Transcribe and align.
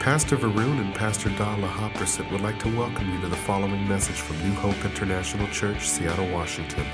Pastor 0.00 0.38
Varun 0.38 0.80
and 0.80 0.94
Pastor 0.94 1.28
Dala 1.36 1.68
Hopperson 1.68 2.32
would 2.32 2.40
like 2.40 2.58
to 2.60 2.74
welcome 2.74 3.12
you 3.12 3.20
to 3.20 3.28
the 3.28 3.36
following 3.36 3.86
message 3.86 4.16
from 4.16 4.38
New 4.38 4.54
Hope 4.54 4.82
International 4.82 5.46
Church, 5.48 5.86
Seattle, 5.86 6.26
Washington. 6.30 6.86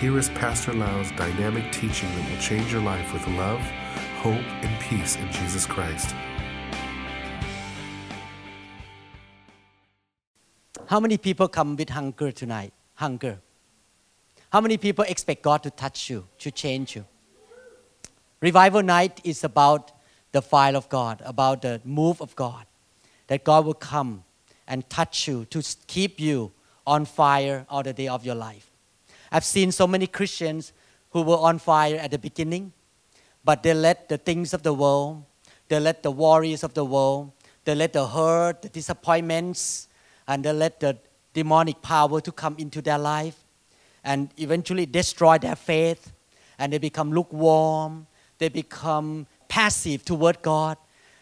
Here 0.00 0.18
is 0.18 0.28
Pastor 0.28 0.74
Lau's 0.74 1.10
dynamic 1.12 1.72
teaching 1.72 2.10
that 2.14 2.30
will 2.30 2.38
change 2.38 2.70
your 2.70 2.82
life 2.82 3.10
with 3.14 3.26
love, 3.28 3.62
hope, 4.18 4.44
and 4.62 4.80
peace 4.82 5.16
in 5.16 5.32
Jesus 5.32 5.64
Christ. 5.64 6.14
How 10.88 11.00
many 11.00 11.16
people 11.16 11.48
come 11.48 11.74
with 11.74 11.88
hunger 11.88 12.32
tonight? 12.32 12.74
Hunger. 12.96 13.40
How 14.50 14.60
many 14.60 14.76
people 14.76 15.06
expect 15.08 15.40
God 15.40 15.62
to 15.62 15.70
touch 15.70 16.10
you, 16.10 16.28
to 16.40 16.50
change 16.50 16.96
you? 16.96 17.06
Revival 18.42 18.82
night 18.82 19.22
is 19.24 19.42
about 19.42 19.95
the 20.32 20.42
fire 20.42 20.76
of 20.76 20.88
God, 20.88 21.22
about 21.24 21.62
the 21.62 21.80
move 21.84 22.20
of 22.20 22.34
God. 22.36 22.66
That 23.28 23.44
God 23.44 23.64
will 23.64 23.74
come 23.74 24.24
and 24.68 24.88
touch 24.88 25.26
you 25.26 25.44
to 25.46 25.62
keep 25.86 26.20
you 26.20 26.52
on 26.86 27.04
fire 27.04 27.66
all 27.68 27.82
the 27.82 27.92
day 27.92 28.08
of 28.08 28.24
your 28.24 28.34
life. 28.34 28.70
I've 29.32 29.44
seen 29.44 29.72
so 29.72 29.86
many 29.86 30.06
Christians 30.06 30.72
who 31.10 31.22
were 31.22 31.38
on 31.38 31.58
fire 31.58 31.96
at 31.96 32.10
the 32.10 32.18
beginning, 32.18 32.72
but 33.44 33.62
they 33.62 33.74
let 33.74 34.08
the 34.08 34.18
things 34.18 34.54
of 34.54 34.62
the 34.62 34.72
world, 34.72 35.24
they 35.68 35.80
let 35.80 36.02
the 36.02 36.10
worries 36.10 36.62
of 36.62 36.74
the 36.74 36.84
world, 36.84 37.32
they 37.64 37.74
let 37.74 37.92
the 37.92 38.06
hurt, 38.06 38.62
the 38.62 38.68
disappointments, 38.68 39.88
and 40.28 40.44
they 40.44 40.52
let 40.52 40.78
the 40.80 40.96
demonic 41.34 41.82
power 41.82 42.20
to 42.20 42.32
come 42.32 42.54
into 42.58 42.80
their 42.80 42.98
life 42.98 43.44
and 44.04 44.30
eventually 44.38 44.86
destroy 44.86 45.36
their 45.36 45.56
faith 45.56 46.12
and 46.58 46.72
they 46.72 46.78
become 46.78 47.12
lukewarm 47.12 48.06
they 48.38 48.48
become 48.48 49.26
passive 49.48 50.04
toward 50.04 50.42
God 50.42 50.76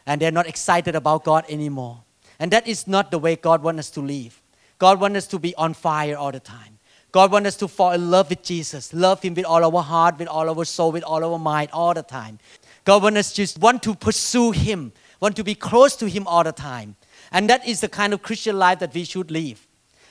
and 0.06 0.20
they're 0.20 0.30
not 0.30 0.46
excited 0.46 0.94
about 0.94 1.24
God 1.24 1.44
anymore. 1.48 2.02
And 2.38 2.50
that 2.50 2.66
is 2.66 2.86
not 2.86 3.10
the 3.10 3.18
way 3.18 3.36
God 3.36 3.62
wants 3.62 3.80
us 3.80 3.90
to 3.90 4.00
live. 4.00 4.40
God 4.78 5.00
wants 5.00 5.18
us 5.18 5.26
to 5.28 5.38
be 5.38 5.54
on 5.56 5.74
fire 5.74 6.16
all 6.16 6.32
the 6.32 6.40
time. 6.40 6.78
God 7.12 7.30
wants 7.30 7.46
us 7.46 7.56
to 7.58 7.68
fall 7.68 7.92
in 7.92 8.10
love 8.10 8.28
with 8.28 8.42
Jesus, 8.42 8.92
love 8.92 9.22
Him 9.22 9.34
with 9.34 9.44
all 9.44 9.64
our 9.64 9.82
heart, 9.82 10.18
with 10.18 10.26
all 10.26 10.50
our 10.50 10.64
soul, 10.64 10.90
with 10.90 11.04
all 11.04 11.24
our 11.24 11.38
mind, 11.38 11.70
all 11.72 11.94
the 11.94 12.02
time. 12.02 12.40
God 12.84 13.04
wants 13.04 13.18
us 13.20 13.32
just 13.32 13.58
want 13.60 13.84
to 13.84 13.94
pursue 13.94 14.50
Him, 14.50 14.92
want 15.20 15.36
to 15.36 15.44
be 15.44 15.54
close 15.54 15.94
to 15.96 16.08
Him 16.08 16.26
all 16.26 16.42
the 16.42 16.50
time. 16.50 16.96
And 17.30 17.48
that 17.48 17.66
is 17.66 17.80
the 17.80 17.88
kind 17.88 18.12
of 18.12 18.22
Christian 18.22 18.58
life 18.58 18.80
that 18.80 18.92
we 18.92 19.04
should 19.04 19.30
live. 19.30 19.64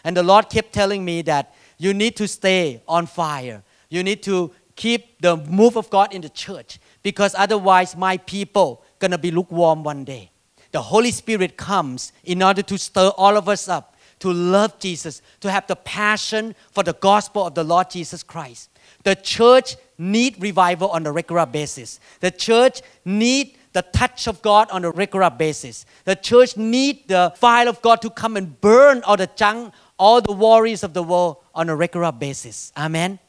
And 0.06 0.16
the 0.16 0.24
Lord 0.24 0.50
kept 0.50 0.72
telling 0.72 1.04
me 1.04 1.22
that 1.24 1.54
you 1.78 1.94
need 1.94 2.16
to 2.16 2.28
stay 2.28 2.82
on 2.88 3.06
fire. 3.06 3.64
You 3.90 4.02
need 4.02 4.24
to 4.24 4.54
keep 4.78 5.22
the 5.22 5.36
move 5.36 5.76
of 5.76 5.90
God 5.90 6.14
in 6.14 6.22
the 6.22 6.30
church 6.30 6.80
because 7.04 7.36
otherwise 7.38 7.96
my 7.96 8.18
people 8.18 8.84
gonna 9.00 9.18
be 9.18 9.32
lukewarm 9.32 9.84
one 9.84 10.04
day. 10.04 10.32
The 10.72 10.82
Holy 10.82 11.12
Spirit 11.12 11.58
comes 11.58 12.12
in 12.24 12.42
order 12.42 12.64
to 12.64 12.78
stir 12.78 13.10
all 13.10 13.38
of 13.38 13.48
us 13.48 13.68
up 13.70 13.94
to 14.24 14.32
love 14.32 14.80
Jesus, 14.80 15.22
to 15.42 15.52
have 15.52 15.68
the 15.68 15.76
passion 15.76 16.56
for 16.72 16.82
the 16.82 16.94
gospel 16.94 17.46
of 17.46 17.56
the 17.56 17.64
Lord 17.64 17.90
Jesus 17.90 18.24
Christ. 18.24 18.70
The 19.04 19.16
church 19.16 19.76
need 19.98 20.42
revival 20.42 20.90
on 20.92 21.06
a 21.06 21.12
regular 21.12 21.46
basis. 21.46 22.00
The 22.22 22.32
church 22.32 22.82
need 23.04 23.58
the 23.74 23.82
touch 23.82 24.28
of 24.28 24.42
God 24.42 24.72
on 24.72 24.86
a 24.86 24.92
regular 24.92 25.30
basis. 25.30 25.86
The 26.06 26.16
church 26.16 26.56
need 26.56 27.10
the 27.10 27.34
fire 27.36 27.68
of 27.68 27.82
God 27.82 28.02
to 28.02 28.10
come 28.10 28.38
and 28.38 28.62
burn 28.62 29.04
all 29.04 29.18
the 29.18 29.30
junk, 29.36 29.74
all 30.00 30.22
the 30.22 30.32
worries 30.32 30.84
of 30.84 30.94
the 30.94 31.04
world 31.04 31.38
on 31.54 31.68
a 31.68 31.76
regular 31.76 32.14
basis. 32.14 32.72
Amen. 32.78 33.20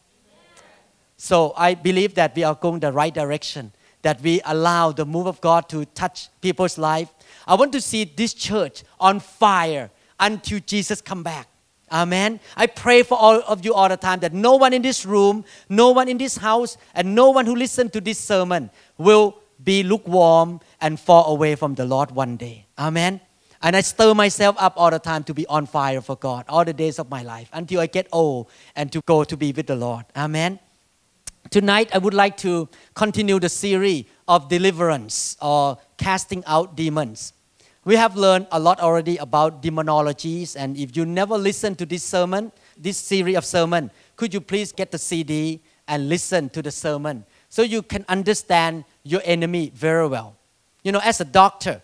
So 1.17 1.53
I 1.57 1.75
believe 1.75 2.15
that 2.15 2.35
we 2.35 2.45
are 2.45 2.55
going 2.55 2.81
the 2.81 2.93
right 2.93 3.15
direction, 3.15 3.73
that 4.03 4.21
we 4.21 4.41
allow 4.45 4.93
the 4.93 5.07
move 5.07 5.27
of 5.27 5.41
God 5.41 5.69
to 5.71 5.85
touch 5.87 6.29
people's 6.41 6.79
life. 6.79 7.09
I 7.47 7.55
want 7.55 7.73
to 7.73 7.81
see 7.81 8.05
this 8.05 8.35
church 8.35 8.85
on 8.99 9.21
fire 9.21 9.91
until 10.19 10.61
Jesus 10.61 11.01
come 11.01 11.23
back. 11.23 11.49
Amen. 11.93 12.41
I 12.57 12.67
pray 12.67 13.03
for 13.03 13.17
all 13.17 13.41
of 13.47 13.65
you 13.65 13.75
all 13.75 13.89
the 13.89 13.97
time 13.97 14.21
that 14.21 14.33
no 14.33 14.57
one 14.57 14.73
in 14.73 14.83
this 14.83 15.07
room, 15.07 15.45
no 15.69 15.91
one 15.91 16.09
in 16.09 16.19
this 16.19 16.37
house, 16.37 16.77
and 16.95 17.15
no 17.15 17.31
one 17.31 17.47
who 17.47 17.55
listens 17.55 17.93
to 17.93 18.01
this 18.01 18.19
sermon 18.19 18.71
will 18.99 19.39
be 19.63 19.83
lukewarm 19.83 20.61
and 20.81 20.99
fall 20.99 21.33
away 21.33 21.55
from 21.55 21.75
the 21.75 21.85
Lord 21.85 22.11
one 22.11 22.37
day. 22.37 22.67
Amen. 22.79 23.21
And 23.63 23.77
I 23.77 23.81
stir 23.81 24.13
myself 24.13 24.57
up 24.59 24.75
all 24.77 24.91
the 24.91 24.99
time 24.99 25.25
to 25.25 25.35
be 25.35 25.47
on 25.47 25.67
fire 25.67 26.01
for 26.01 26.17
God 26.17 26.45
all 26.49 26.65
the 26.65 26.73
days 26.73 26.99
of 26.99 27.09
my 27.09 27.23
life 27.23 27.49
until 27.53 27.81
I 27.81 27.87
get 27.87 28.09
old 28.13 28.49
and 28.77 28.91
to 28.93 29.01
go 29.07 29.25
to 29.25 29.37
be 29.37 29.53
with 29.53 29.67
the 29.67 29.77
Lord. 29.77 30.05
Amen. 30.17 30.59
Tonight, 31.51 31.91
I 31.95 31.99
would 31.99 32.15
like 32.15 32.37
to 32.39 32.69
continue 32.95 33.39
the 33.39 33.49
series 33.49 34.07
of 34.27 34.49
deliverance 34.49 35.37
or 35.43 35.79
casting 35.99 36.43
out 36.47 36.75
demons. 36.75 37.33
We 37.85 37.97
have 37.97 38.17
learned 38.17 38.47
a 38.51 38.59
lot 38.59 38.81
already 38.81 39.19
about 39.19 39.63
demonologies, 39.63 40.57
and 40.57 40.77
if 40.77 40.97
you 40.97 41.05
never 41.05 41.37
listened 41.37 41.79
to 41.79 41.87
this 41.87 42.03
sermon, 42.03 42.51
this 42.79 42.97
series 42.97 43.37
of 43.37 43.45
sermon, 43.45 43.91
could 44.17 44.33
you 44.33 44.41
please 44.41 44.73
get 44.73 44.91
the 44.91 44.99
CD 44.99 45.61
and 45.87 46.09
listen 46.09 46.49
to 46.51 46.63
the 46.63 46.71
sermon 46.71 47.25
so 47.51 47.63
you 47.63 47.83
can 47.83 48.07
understand 48.09 48.85
your 49.03 49.21
enemy 49.25 49.71
very 49.75 50.09
well? 50.09 50.35
You 50.83 50.93
know, 50.93 51.01
as 51.05 51.21
a 51.21 51.27
doctor, 51.27 51.83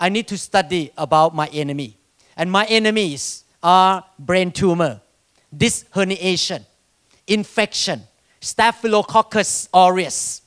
I 0.00 0.08
need 0.08 0.26
to 0.28 0.36
study 0.36 0.90
about 0.98 1.34
my 1.34 1.46
enemy, 1.48 1.96
and 2.36 2.50
my 2.50 2.64
enemies 2.66 3.44
are 3.62 4.04
brain 4.18 4.50
tumor, 4.50 5.00
disc 5.56 5.88
herniation, 5.92 6.64
infection 7.28 8.02
Staphylococcus 8.46 9.68
aureus, 9.74 10.42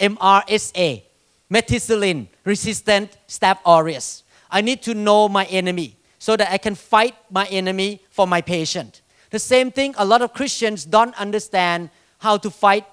MRSA, 0.00 1.02
methicillin 1.50 2.26
resistant 2.44 3.18
Staph 3.28 3.58
aureus. 3.66 4.24
I 4.50 4.62
need 4.62 4.80
to 4.84 4.94
know 4.94 5.28
my 5.28 5.44
enemy 5.44 5.96
so 6.18 6.34
that 6.34 6.50
I 6.50 6.56
can 6.56 6.74
fight 6.74 7.14
my 7.30 7.44
enemy 7.46 8.00
for 8.10 8.26
my 8.26 8.40
patient. 8.40 9.02
The 9.28 9.38
same 9.38 9.70
thing, 9.70 9.94
a 9.98 10.04
lot 10.04 10.22
of 10.22 10.32
Christians 10.32 10.86
don't 10.86 11.14
understand 11.20 11.90
how 12.20 12.38
to 12.38 12.48
fight 12.48 12.86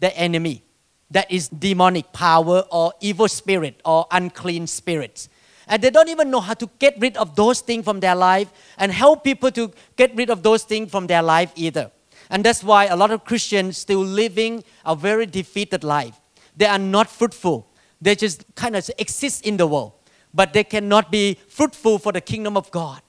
the 0.00 0.16
enemy 0.16 0.62
that 1.10 1.30
is 1.30 1.48
demonic 1.48 2.10
power 2.14 2.64
or 2.70 2.94
evil 3.00 3.28
spirit 3.28 3.82
or 3.84 4.06
unclean 4.10 4.66
spirits. 4.66 5.28
And 5.68 5.82
they 5.82 5.90
don't 5.90 6.08
even 6.08 6.30
know 6.30 6.40
how 6.40 6.54
to 6.54 6.70
get 6.78 6.96
rid 7.00 7.18
of 7.18 7.36
those 7.36 7.60
things 7.60 7.84
from 7.84 8.00
their 8.00 8.14
life 8.14 8.50
and 8.78 8.90
help 8.92 9.24
people 9.24 9.50
to 9.52 9.72
get 9.96 10.16
rid 10.16 10.30
of 10.30 10.42
those 10.42 10.62
things 10.64 10.90
from 10.90 11.06
their 11.06 11.22
life 11.22 11.52
either. 11.54 11.90
And 12.30 12.44
that's 12.44 12.64
why 12.64 12.86
a 12.86 12.96
lot 12.96 13.10
of 13.10 13.24
Christians 13.24 13.78
still 13.78 14.00
living 14.00 14.64
a 14.84 14.96
very 14.96 15.26
defeated 15.26 15.84
life. 15.84 16.20
They 16.56 16.66
are 16.66 16.78
not 16.78 17.08
fruitful. 17.08 17.68
They 18.00 18.14
just 18.14 18.44
kind 18.54 18.76
of 18.76 18.90
exist 18.98 19.46
in 19.46 19.56
the 19.56 19.66
world, 19.66 19.92
but 20.34 20.52
they 20.52 20.64
cannot 20.64 21.10
be 21.10 21.38
fruitful 21.48 21.98
for 21.98 22.12
the 22.12 22.20
kingdom 22.20 22.56
of 22.56 22.70
God. 22.70 23.00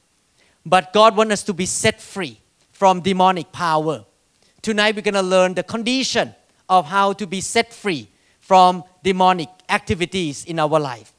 But 0.66 0.94
God 0.94 1.16
wants 1.16 1.34
us 1.34 1.44
to 1.44 1.54
be 1.54 1.66
set 1.66 2.02
free 2.02 2.40
from 2.72 3.02
demonic 3.02 3.52
power. 3.52 4.06
Tonight 4.62 4.96
we're 4.96 5.02
going 5.02 5.14
to 5.14 5.22
learn 5.22 5.54
the 5.54 5.64
condition 5.64 6.36
of 6.70 6.86
how 6.86 7.14
to 7.14 7.26
be 7.26 7.42
set 7.42 7.74
free 7.74 8.10
from 8.40 8.84
demonic 9.04 9.50
activities 9.70 10.46
in 10.46 10.60
our 10.60 10.80
life. 10.80 11.14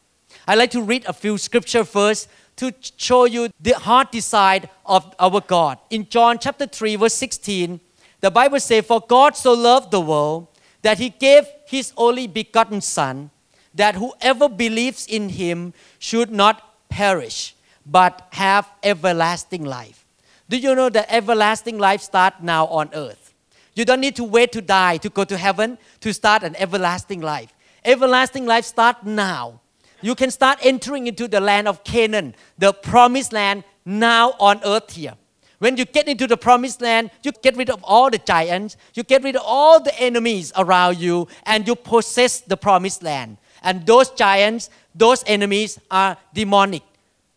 I'd 0.47 0.59
like 0.59 0.71
to 0.73 0.83
read 0.83 1.05
a 1.07 1.13
few 1.13 1.37
scripture 1.37 1.85
first 1.85 2.29
to 2.57 2.73
show 2.97 3.25
you 3.25 3.49
the 3.61 3.73
heart 3.73 4.13
desire 4.13 4.63
of 4.85 5.15
our 5.19 5.41
God. 5.41 5.79
In 5.91 6.09
John 6.09 6.39
chapter 6.39 6.67
3 6.67 6.97
verse 6.97 7.15
16, 7.15 7.81
the 8.21 8.31
Bible 8.31 8.61
says, 8.61 8.85
For 8.87 9.01
God 9.01 9.37
so 9.37 9.53
loved 9.53 9.91
the 9.91 10.01
world 10.01 10.49
that 10.83 10.99
he 10.99 11.11
gave 11.11 11.45
his 11.67 11.93
only 11.97 12.27
begotten 12.27 12.81
Son, 12.81 13.31
that 13.75 13.95
whoever 13.95 14.49
believes 14.49 15.07
in 15.07 15.29
him 15.29 15.73
should 15.99 16.31
not 16.31 16.89
perish, 16.89 17.55
but 17.87 18.27
have 18.33 18.69
everlasting 18.83 19.65
life. 19.65 20.05
Do 20.49 20.57
you 20.57 20.75
know 20.75 20.89
that 20.89 21.07
everlasting 21.13 21.79
life 21.79 22.01
starts 22.01 22.39
now 22.43 22.67
on 22.67 22.91
earth? 22.95 23.35
You 23.75 23.85
don't 23.85 24.01
need 24.01 24.17
to 24.17 24.25
wait 24.25 24.51
to 24.53 24.61
die 24.63 24.97
to 24.97 25.11
go 25.11 25.25
to 25.25 25.37
heaven 25.37 25.79
to 26.01 26.13
start 26.13 26.43
an 26.43 26.57
everlasting 26.57 27.21
life. 27.21 27.53
Everlasting 27.85 28.47
life 28.47 28.65
starts 28.65 29.05
now. 29.05 29.61
You 30.01 30.15
can 30.15 30.31
start 30.31 30.59
entering 30.63 31.07
into 31.07 31.29
the 31.29 31.41
land 31.41 31.69
of 31.69 31.85
Canaan, 31.85 32.35
the 32.57 32.73
promised 32.73 33.33
land 33.33 33.65
now 33.85 34.35
on 34.41 34.61
earth 34.65 34.93
here. 34.95 35.15
When 35.59 35.77
you 35.77 35.85
get 35.85 36.07
into 36.07 36.27
the 36.27 36.37
promised 36.37 36.81
land, 36.81 37.11
you 37.23 37.33
get 37.33 37.57
rid 37.57 37.69
of 37.69 37.83
all 37.83 38.11
the 38.11 38.19
giants, 38.19 38.77
you 38.95 39.03
get 39.03 39.25
rid 39.25 39.35
of 39.37 39.43
all 39.45 39.83
the 39.83 39.99
enemies 40.01 40.53
around 40.57 40.99
you, 40.99 41.27
and 41.45 41.67
you 41.67 41.75
possess 41.75 42.41
the 42.41 42.57
promised 42.57 43.03
land. 43.03 43.39
And 43.63 43.85
those 43.85 44.11
giants, 44.11 44.71
those 44.95 45.25
enemies 45.27 45.79
are 45.91 46.17
demonic 46.33 46.83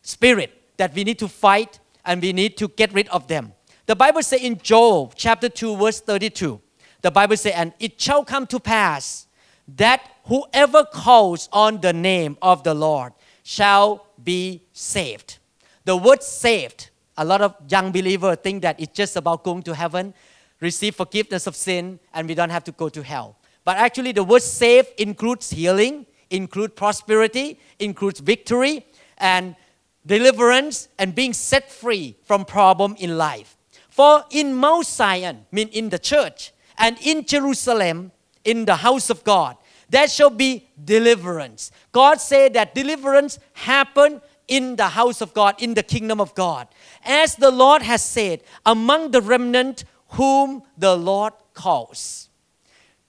spirit 0.04 0.52
that 0.78 0.94
we 0.94 1.04
need 1.04 1.20
to 1.20 1.28
fight 1.28 1.80
and 2.06 2.22
we 2.22 2.34
need 2.34 2.58
to 2.58 2.68
get 2.68 2.94
rid 2.94 3.08
of 3.10 3.28
them. 3.28 3.54
The 3.88 3.96
Bible 3.96 4.22
says 4.22 4.42
in 4.42 4.60
Joel 4.62 5.12
chapter 5.16 5.50
2, 5.50 5.78
verse 5.78 6.00
32, 6.02 6.62
the 7.02 7.12
Bible 7.12 7.38
says, 7.38 7.54
And 7.56 7.74
it 7.80 8.00
shall 8.00 8.24
come 8.24 8.46
to 8.48 8.60
pass 8.60 9.28
that 9.68 10.02
whoever 10.26 10.86
calls 10.86 11.50
on 11.52 11.82
the 11.82 11.94
name 11.94 12.38
of 12.42 12.64
the 12.64 12.74
Lord 12.74 13.14
shall 13.44 14.06
be 14.24 14.64
saved. 14.74 15.40
The 15.86 15.98
word 15.98 16.22
saved 16.22 16.91
a 17.22 17.24
lot 17.24 17.42
of 17.42 17.56
young 17.70 17.92
believers 17.92 18.38
think 18.42 18.64
that 18.64 18.80
it's 18.80 18.94
just 18.94 19.16
about 19.16 19.44
going 19.44 19.62
to 19.64 19.76
heaven, 19.76 20.14
receive 20.60 20.96
forgiveness 20.96 21.46
of 21.46 21.56
sin, 21.56 22.00
and 22.16 22.28
we 22.28 22.34
don't 22.34 22.50
have 22.50 22.64
to 22.64 22.72
go 22.72 22.90
to 22.90 23.04
hell. 23.04 23.38
But 23.64 23.78
actually, 23.78 24.12
the 24.12 24.24
word 24.24 24.42
save 24.42 24.88
includes 24.98 25.52
healing, 25.52 26.08
includes 26.32 26.74
prosperity, 26.74 27.60
includes 27.78 28.20
victory, 28.20 28.88
and 29.20 29.56
deliverance 30.04 30.88
and 30.98 31.14
being 31.14 31.34
set 31.34 31.72
free 31.72 32.16
from 32.24 32.44
problem 32.44 32.96
in 32.98 33.20
life. 33.20 33.56
For 33.90 34.26
in 34.32 34.56
Mount 34.56 34.88
Zion, 34.88 35.46
mean 35.52 35.68
in 35.68 35.90
the 35.90 36.00
church, 36.00 36.52
and 36.80 36.98
in 37.04 37.24
Jerusalem, 37.24 38.12
in 38.44 38.66
the 38.66 38.78
house 38.78 39.12
of 39.12 39.24
God, 39.24 39.58
there 39.90 40.08
shall 40.08 40.32
be 40.32 40.68
deliverance. 40.84 41.70
God 41.92 42.20
said 42.20 42.54
that 42.54 42.74
deliverance 42.74 43.38
happen 43.54 44.22
in 44.52 44.76
the 44.76 44.90
house 44.90 45.22
of 45.22 45.34
God, 45.34 45.56
in 45.60 45.76
the 45.76 45.82
kingdom 45.82 46.20
of 46.20 46.36
God. 46.36 46.68
As 47.06 47.36
the 47.38 47.50
Lord 47.50 47.82
has 47.82 48.04
said, 48.04 48.44
among 48.66 49.12
the 49.12 49.22
remnant 49.22 49.86
whom 50.10 50.64
the 50.78 50.96
Lord 50.98 51.32
calls. 51.54 52.28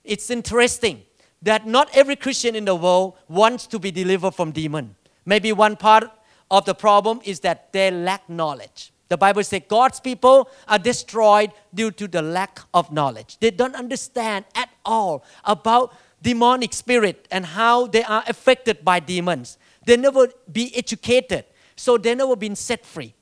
It's 0.04 0.30
interesting 0.30 1.02
that 1.42 1.66
not 1.66 1.90
every 1.92 2.14
Christian 2.14 2.54
in 2.54 2.64
the 2.64 2.76
world 2.76 3.14
wants 3.28 3.66
to 3.66 3.80
be 3.80 3.90
delivered 3.90 4.36
from 4.36 4.52
demon. 4.52 4.94
Maybe 5.26 5.52
one 5.52 5.74
part 5.74 6.04
of 6.48 6.64
the 6.64 6.74
problem 6.76 7.20
is 7.24 7.40
that 7.40 7.72
they 7.72 7.90
lack 7.90 8.28
knowledge. 8.30 8.92
The 9.08 9.16
Bible 9.16 9.42
says 9.42 9.62
God's 9.66 9.98
people 9.98 10.48
are 10.68 10.78
destroyed 10.78 11.50
due 11.74 11.90
to 11.90 12.06
the 12.06 12.22
lack 12.22 12.60
of 12.72 12.92
knowledge. 12.92 13.36
They 13.40 13.50
don't 13.50 13.74
understand 13.74 14.44
at 14.54 14.70
all 14.84 15.24
about 15.44 15.92
demonic 16.22 16.72
spirit 16.72 17.26
and 17.32 17.44
how 17.44 17.88
they 17.88 18.04
are 18.04 18.22
affected 18.28 18.84
by 18.84 19.00
demons. 19.00 19.58
They 19.84 19.96
never 19.96 20.29
be 20.50 20.75
educated, 20.76 21.44
so 21.76 21.99
they 21.99 22.14
never 22.14 22.37
been 22.37 22.56
set 22.56 22.84
free. 22.84 23.14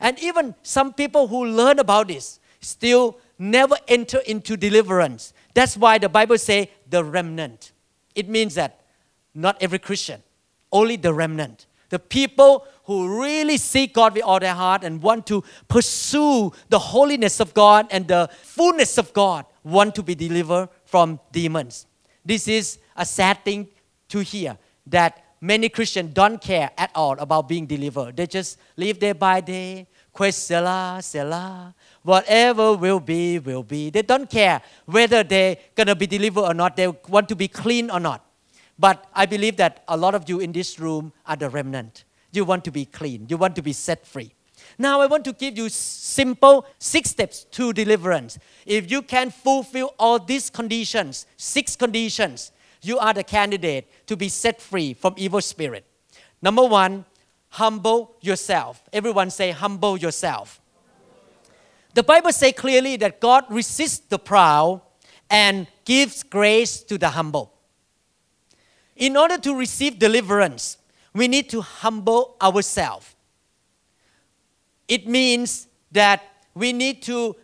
And 0.00 0.18
even 0.20 0.54
some 0.62 0.92
people 0.92 1.28
who 1.28 1.44
learn 1.44 1.78
about 1.78 2.08
this 2.08 2.40
still 2.60 3.18
never 3.38 3.76
enter 3.86 4.18
into 4.18 4.56
deliverance. 4.56 5.32
That's 5.54 5.76
why 5.76 5.98
the 5.98 6.08
Bible 6.08 6.38
say 6.38 6.70
the 6.88 7.04
remnant. 7.04 7.72
It 8.14 8.28
means 8.28 8.54
that 8.54 8.80
not 9.34 9.56
every 9.60 9.78
Christian, 9.78 10.22
only 10.72 10.96
the 10.96 11.14
remnant. 11.14 11.66
The 11.90 11.98
people 11.98 12.66
who 12.84 13.20
really 13.20 13.56
seek 13.56 13.94
God 13.94 14.14
with 14.14 14.24
all 14.24 14.40
their 14.40 14.54
heart 14.54 14.84
and 14.84 15.02
want 15.02 15.26
to 15.28 15.42
pursue 15.68 16.52
the 16.68 16.78
holiness 16.78 17.40
of 17.40 17.54
God 17.54 17.86
and 17.90 18.06
the 18.06 18.28
fullness 18.42 18.98
of 18.98 19.12
God 19.12 19.46
want 19.64 19.94
to 19.94 20.02
be 20.02 20.14
delivered 20.14 20.68
from 20.84 21.20
demons. 21.32 21.86
This 22.24 22.48
is 22.48 22.78
a 22.96 23.06
sad 23.06 23.44
thing 23.44 23.68
to 24.08 24.20
hear 24.20 24.58
that 24.86 25.24
many 25.40 25.68
Christians 25.68 26.12
don't 26.14 26.40
care 26.40 26.70
at 26.76 26.90
all 26.94 27.12
about 27.18 27.48
being 27.48 27.66
delivered. 27.66 28.16
They 28.16 28.26
just 28.26 28.58
live 28.76 28.98
day 28.98 29.12
by 29.12 29.40
day, 29.40 29.86
quest 30.12 30.50
Quesela, 30.50 31.02
Selah, 31.02 31.74
whatever 32.02 32.74
will 32.74 33.00
be, 33.00 33.38
will 33.38 33.62
be. 33.62 33.90
They 33.90 34.02
don't 34.02 34.28
care 34.28 34.60
whether 34.86 35.22
they're 35.22 35.56
gonna 35.74 35.94
be 35.94 36.06
delivered 36.06 36.42
or 36.42 36.54
not. 36.54 36.76
They 36.76 36.88
want 36.88 37.28
to 37.28 37.36
be 37.36 37.48
clean 37.48 37.90
or 37.90 38.00
not. 38.00 38.24
But 38.78 39.06
I 39.14 39.26
believe 39.26 39.56
that 39.56 39.82
a 39.88 39.96
lot 39.96 40.14
of 40.14 40.28
you 40.28 40.40
in 40.40 40.52
this 40.52 40.78
room 40.78 41.12
are 41.26 41.36
the 41.36 41.50
remnant. 41.50 42.04
You 42.32 42.44
want 42.44 42.64
to 42.64 42.70
be 42.70 42.84
clean. 42.84 43.26
You 43.28 43.36
want 43.36 43.56
to 43.56 43.62
be 43.62 43.72
set 43.72 44.06
free. 44.06 44.32
Now 44.76 45.00
I 45.00 45.06
want 45.06 45.24
to 45.24 45.32
give 45.32 45.56
you 45.56 45.68
simple 45.68 46.66
six 46.78 47.10
steps 47.10 47.44
to 47.52 47.72
deliverance. 47.72 48.38
If 48.66 48.90
you 48.90 49.02
can 49.02 49.30
fulfill 49.30 49.94
all 49.98 50.18
these 50.18 50.50
conditions, 50.50 51.26
six 51.36 51.74
conditions, 51.74 52.52
you 52.82 52.98
are 52.98 53.12
the 53.12 53.24
candidate 53.24 54.06
to 54.06 54.16
be 54.16 54.28
set 54.28 54.60
free 54.60 54.94
from 54.94 55.14
evil 55.16 55.40
spirit. 55.40 55.84
Number 56.40 56.64
one, 56.64 57.04
humble 57.50 58.16
yourself. 58.20 58.82
Everyone 58.92 59.30
say, 59.30 59.50
humble 59.50 59.96
yourself. 59.96 60.60
The 61.94 62.02
Bible 62.02 62.32
says 62.32 62.52
clearly 62.56 62.96
that 62.96 63.20
God 63.20 63.44
resists 63.48 63.98
the 63.98 64.18
proud 64.18 64.82
and 65.30 65.66
gives 65.84 66.22
grace 66.22 66.82
to 66.84 66.98
the 66.98 67.08
humble. 67.08 67.52
In 68.96 69.16
order 69.16 69.38
to 69.38 69.54
receive 69.54 69.98
deliverance, 69.98 70.78
we 71.14 71.28
need 71.28 71.48
to 71.50 71.60
humble 71.60 72.36
ourselves. 72.40 73.14
It 74.86 75.06
means 75.06 75.68
that 75.92 76.22
we 76.54 76.72
need 76.72 77.02
to 77.02 77.36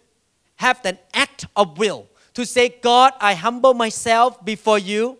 have 0.57 0.85
an 0.85 0.99
act 1.13 1.47
of 1.57 1.79
will 1.79 2.07
to 2.35 2.47
say, 2.47 2.69
God, 2.69 3.13
I 3.21 3.35
humble 3.35 3.75
myself 3.75 4.45
before 4.45 4.79
you 4.79 5.19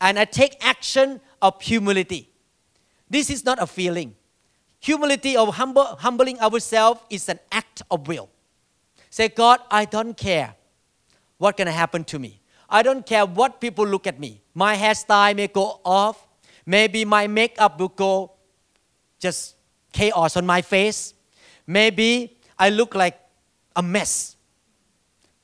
and 0.00 0.18
I 0.18 0.24
take 0.24 0.56
action 0.64 1.20
of 1.42 1.60
humility. 1.60 2.30
This 3.08 3.30
is 3.30 3.44
not 3.44 3.60
a 3.60 3.66
feeling. 3.66 4.14
Humility 4.80 5.36
or 5.36 5.52
humble, 5.52 5.84
humbling 5.84 6.40
ourselves 6.40 7.00
is 7.10 7.28
an 7.28 7.38
act 7.52 7.82
of 7.90 8.08
will. 8.08 8.30
Say, 9.10 9.28
God, 9.28 9.60
I 9.70 9.84
don't 9.84 10.16
care 10.16 10.54
what 11.38 11.56
can 11.56 11.66
happen 11.66 12.04
to 12.04 12.18
me. 12.18 12.40
I 12.68 12.82
don't 12.82 13.04
care 13.04 13.26
what 13.26 13.60
people 13.60 13.86
look 13.86 14.06
at 14.06 14.20
me. 14.20 14.40
My 14.54 14.76
hairstyle 14.76 15.36
may 15.36 15.48
go 15.48 15.80
off. 15.84 16.26
Maybe 16.64 17.04
my 17.04 17.26
makeup 17.26 17.80
will 17.80 17.88
go 17.88 18.32
just 19.18 19.56
chaos 19.92 20.36
on 20.36 20.46
my 20.46 20.62
face. 20.62 21.14
Maybe 21.66 22.38
I 22.58 22.70
look 22.70 22.94
like 22.94 23.18
a 23.74 23.82
mess. 23.82 24.36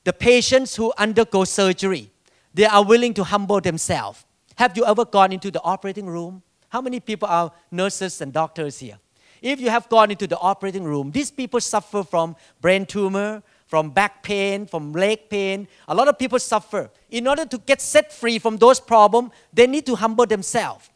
The 0.05 0.13
patients 0.13 0.75
who 0.75 0.93
undergo 0.97 1.43
surgery, 1.43 2.09
they 2.53 2.65
are 2.65 2.83
willing 2.83 3.13
to 3.15 3.23
humble 3.25 3.59
themselves. 3.59 4.23
Have 4.57 4.75
you 4.75 4.85
ever 4.85 5.05
gone 5.05 5.31
into 5.31 5.51
the 5.51 5.61
operating 5.61 6.07
room? 6.07 6.41
How 6.69 6.81
many 6.81 6.99
people 6.99 7.27
are 7.27 7.51
nurses 7.71 8.21
and 8.21 8.33
doctors 8.33 8.79
here? 8.79 8.97
If 9.39 9.61
you 9.61 9.69
have 9.69 9.87
gone 9.87 10.09
into 10.09 10.25
the 10.25 10.37
operating 10.39 10.83
room, 10.83 11.11
these 11.11 11.29
people 11.29 11.61
suffer 11.61 12.03
from 12.03 12.35
brain 12.59 12.87
tumor, 12.87 13.43
from 13.67 13.91
back 13.91 14.23
pain, 14.23 14.65
from 14.65 14.93
leg 14.93 15.29
pain. 15.29 15.67
A 15.87 15.93
lot 15.93 16.07
of 16.07 16.17
people 16.17 16.39
suffer. 16.39 16.89
In 17.11 17.27
order 17.27 17.45
to 17.45 17.57
get 17.59 17.81
set 17.81 18.11
free 18.11 18.39
from 18.39 18.57
those 18.57 18.79
problems, 18.79 19.29
they 19.53 19.67
need 19.67 19.85
to 19.85 19.95
humble 19.95 20.25
themselves. 20.25 20.89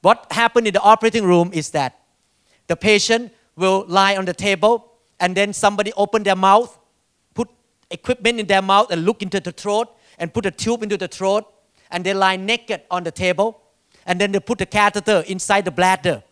What 0.00 0.26
happened 0.30 0.66
in 0.66 0.72
the 0.72 0.80
operating 0.80 1.24
room 1.24 1.50
is 1.52 1.68
that 1.70 2.00
the 2.66 2.76
patient 2.76 3.30
will 3.56 3.84
lie 3.86 4.16
on 4.16 4.24
the 4.24 4.32
table 4.32 4.90
and 5.20 5.36
then 5.36 5.52
somebody 5.52 5.92
open 5.98 6.22
their 6.22 6.36
mouth, 6.36 6.78
put 7.34 7.50
equipment 7.90 8.40
in 8.40 8.46
their 8.46 8.62
mouth 8.62 8.90
and 8.90 9.04
look 9.04 9.20
into 9.20 9.38
the 9.38 9.52
throat 9.52 9.88
and 10.18 10.32
put 10.32 10.46
a 10.46 10.50
tube 10.50 10.82
into 10.82 10.96
the 10.96 11.08
throat 11.08 11.44
and 11.90 12.04
they 12.04 12.14
lie 12.14 12.36
naked 12.36 12.82
on 12.90 13.04
the 13.04 13.10
table 13.10 13.60
and 14.06 14.20
then 14.20 14.32
they 14.32 14.40
put 14.40 14.58
the 14.58 14.66
catheter 14.66 15.24
inside 15.26 15.64
the 15.64 15.70
bladder. 15.70 16.22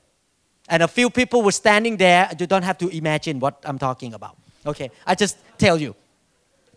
And 0.68 0.82
a 0.82 0.88
few 0.88 1.10
people 1.10 1.42
were 1.42 1.52
standing 1.52 1.96
there. 1.96 2.30
You 2.38 2.46
don't 2.46 2.62
have 2.62 2.78
to 2.78 2.88
imagine 2.88 3.40
what 3.40 3.62
I'm 3.64 3.78
talking 3.78 4.14
about. 4.14 4.36
Okay, 4.66 4.90
I 5.06 5.14
just 5.14 5.38
tell 5.56 5.80
you. 5.80 5.94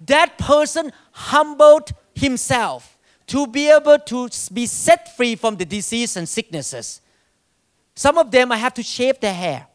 That 0.06 0.38
person 0.38 0.92
humbled 1.12 1.92
himself 2.16 2.98
to 3.27 3.48
be 3.48 3.70
able 3.70 4.00
to 4.00 4.29
be 4.53 4.65
set 4.65 5.15
free 5.15 5.36
from 5.36 5.56
the 5.56 5.65
disease 5.65 6.17
and 6.17 6.27
sicknesses. 6.27 7.01
Some 7.96 8.17
of 8.17 8.32
them 8.32 8.51
I 8.51 8.58
have 8.58 8.74
to 8.75 8.84
shave 8.84 9.20
their 9.20 9.34
hair. 9.34 9.67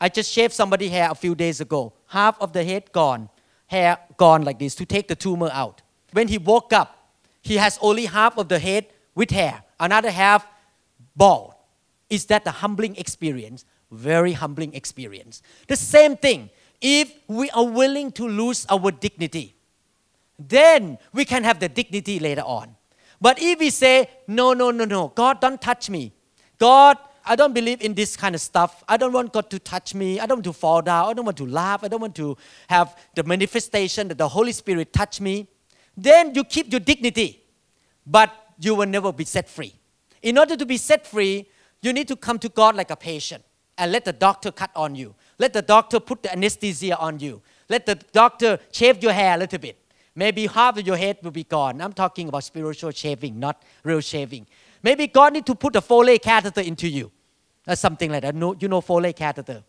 I 0.00 0.08
just 0.08 0.32
shaved 0.32 0.52
somebody's 0.52 0.90
hair 0.90 1.10
a 1.10 1.14
few 1.14 1.34
days 1.34 1.60
ago. 1.60 1.92
Half 2.08 2.40
of 2.40 2.52
the 2.52 2.64
head 2.64 2.90
gone, 2.92 3.28
hair 3.66 3.98
gone 4.16 4.42
like 4.42 4.58
this 4.58 4.74
to 4.76 4.86
take 4.86 5.06
the 5.08 5.14
tumor 5.14 5.48
out. 5.52 5.80
When 6.12 6.28
he 6.28 6.38
woke 6.38 6.72
up, 6.72 7.01
he 7.42 7.56
has 7.56 7.78
only 7.82 8.06
half 8.06 8.38
of 8.38 8.48
the 8.48 8.58
head 8.58 8.86
with 9.14 9.30
hair, 9.30 9.62
another 9.78 10.10
half 10.10 10.46
bald. 11.14 11.54
Is 12.08 12.26
that 12.26 12.46
a 12.46 12.50
humbling 12.50 12.96
experience? 12.96 13.64
Very 13.90 14.32
humbling 14.32 14.74
experience. 14.74 15.42
The 15.68 15.76
same 15.76 16.16
thing 16.16 16.50
if 16.80 17.14
we 17.28 17.48
are 17.50 17.64
willing 17.64 18.10
to 18.12 18.26
lose 18.26 18.66
our 18.68 18.90
dignity, 18.90 19.54
then 20.38 20.98
we 21.12 21.24
can 21.24 21.44
have 21.44 21.60
the 21.60 21.68
dignity 21.68 22.18
later 22.18 22.42
on. 22.42 22.74
But 23.20 23.40
if 23.40 23.60
we 23.60 23.70
say, 23.70 24.10
no, 24.26 24.52
no, 24.52 24.72
no, 24.72 24.84
no, 24.84 25.08
God, 25.14 25.40
don't 25.40 25.60
touch 25.60 25.88
me. 25.88 26.12
God, 26.58 26.98
I 27.24 27.36
don't 27.36 27.54
believe 27.54 27.80
in 27.82 27.94
this 27.94 28.16
kind 28.16 28.34
of 28.34 28.40
stuff. 28.40 28.82
I 28.88 28.96
don't 28.96 29.12
want 29.12 29.32
God 29.32 29.48
to 29.50 29.60
touch 29.60 29.94
me. 29.94 30.18
I 30.18 30.26
don't 30.26 30.38
want 30.38 30.44
to 30.44 30.52
fall 30.52 30.82
down. 30.82 31.08
I 31.08 31.12
don't 31.12 31.24
want 31.24 31.36
to 31.36 31.46
laugh. 31.46 31.84
I 31.84 31.88
don't 31.88 32.00
want 32.00 32.16
to 32.16 32.36
have 32.68 32.96
the 33.14 33.22
manifestation 33.22 34.08
that 34.08 34.18
the 34.18 34.28
Holy 34.28 34.50
Spirit 34.50 34.92
touch 34.92 35.20
me. 35.20 35.46
Then 35.96 36.34
you 36.34 36.44
keep 36.44 36.70
your 36.70 36.80
dignity, 36.80 37.42
but 38.06 38.32
you 38.58 38.74
will 38.74 38.86
never 38.86 39.12
be 39.12 39.24
set 39.24 39.48
free. 39.48 39.74
In 40.22 40.38
order 40.38 40.56
to 40.56 40.66
be 40.66 40.76
set 40.76 41.06
free, 41.06 41.48
you 41.80 41.92
need 41.92 42.08
to 42.08 42.16
come 42.16 42.38
to 42.38 42.48
God 42.48 42.76
like 42.76 42.90
a 42.90 42.96
patient 42.96 43.44
and 43.76 43.90
let 43.90 44.04
the 44.04 44.12
doctor 44.12 44.52
cut 44.52 44.70
on 44.76 44.94
you. 44.94 45.14
Let 45.38 45.52
the 45.52 45.62
doctor 45.62 45.98
put 46.00 46.22
the 46.22 46.32
anesthesia 46.32 46.96
on 46.98 47.18
you. 47.18 47.42
Let 47.68 47.86
the 47.86 47.96
doctor 48.12 48.58
shave 48.70 49.02
your 49.02 49.12
hair 49.12 49.34
a 49.34 49.38
little 49.38 49.58
bit. 49.58 49.78
Maybe 50.14 50.46
half 50.46 50.76
of 50.78 50.86
your 50.86 50.96
head 50.96 51.18
will 51.22 51.30
be 51.30 51.44
gone. 51.44 51.80
I'm 51.80 51.92
talking 51.92 52.28
about 52.28 52.44
spiritual 52.44 52.90
shaving, 52.90 53.40
not 53.40 53.62
real 53.82 54.00
shaving. 54.00 54.46
Maybe 54.82 55.06
God 55.06 55.32
need 55.32 55.46
to 55.46 55.54
put 55.54 55.74
a 55.76 55.80
Foley 55.80 56.18
catheter 56.18 56.60
into 56.60 56.88
you. 56.88 57.10
Or 57.66 57.76
something 57.76 58.10
like 58.10 58.22
that. 58.22 58.34
No, 58.34 58.54
you 58.58 58.68
know 58.68 58.80
Foley 58.80 59.12
catheter. 59.12 59.62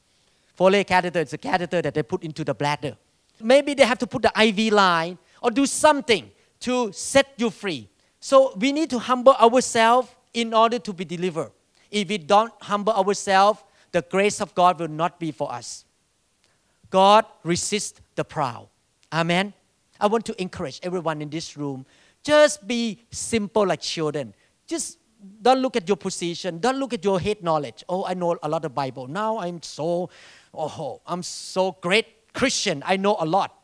Foley 0.55 0.83
catheter 0.83 1.19
is 1.19 1.33
a 1.33 1.37
catheter 1.37 1.81
that 1.81 1.93
they 1.93 2.03
put 2.03 2.23
into 2.23 2.43
the 2.43 2.53
bladder. 2.53 2.97
Maybe 3.39 3.73
they 3.73 3.85
have 3.85 3.99
to 3.99 4.07
put 4.07 4.21
the 4.21 4.31
IV 4.39 4.73
line 4.73 5.17
or 5.43 5.51
do 5.51 5.65
something 5.65 6.31
to 6.61 6.91
set 6.91 7.33
you 7.37 7.49
free. 7.49 7.89
So 8.19 8.55
we 8.55 8.71
need 8.71 8.89
to 8.91 8.99
humble 8.99 9.33
ourselves 9.35 10.09
in 10.33 10.53
order 10.53 10.79
to 10.79 10.93
be 10.93 11.05
delivered. 11.05 11.51
If 11.91 12.09
we 12.09 12.17
don't 12.17 12.53
humble 12.61 12.93
ourselves, 12.93 13.61
the 13.91 14.01
grace 14.01 14.41
of 14.41 14.55
God 14.55 14.79
will 14.79 14.87
not 14.87 15.19
be 15.19 15.31
for 15.31 15.51
us. 15.51 15.85
God 16.89 17.25
resists 17.43 18.01
the 18.15 18.23
proud. 18.23 18.69
Amen. 19.11 19.53
I 19.99 20.07
want 20.07 20.25
to 20.25 20.41
encourage 20.41 20.79
everyone 20.81 21.21
in 21.21 21.29
this 21.29 21.55
room 21.57 21.85
just 22.23 22.65
be 22.65 22.99
simple 23.11 23.67
like 23.67 23.81
children. 23.81 24.33
Just 24.65 24.97
don't 25.41 25.59
look 25.59 25.75
at 25.75 25.87
your 25.87 25.97
position. 25.97 26.59
Don't 26.59 26.77
look 26.77 26.93
at 26.93 27.03
your 27.03 27.19
head 27.19 27.43
knowledge. 27.43 27.83
Oh, 27.87 28.05
I 28.05 28.13
know 28.13 28.37
a 28.41 28.49
lot 28.49 28.63
of 28.65 28.73
Bible. 28.73 29.07
Now 29.07 29.39
I'm 29.39 29.61
so, 29.61 30.09
oh, 30.53 31.01
I'm 31.05 31.21
so 31.21 31.73
great 31.81 32.33
Christian. 32.33 32.81
I 32.85 32.95
know 32.95 33.17
a 33.19 33.25
lot. 33.25 33.62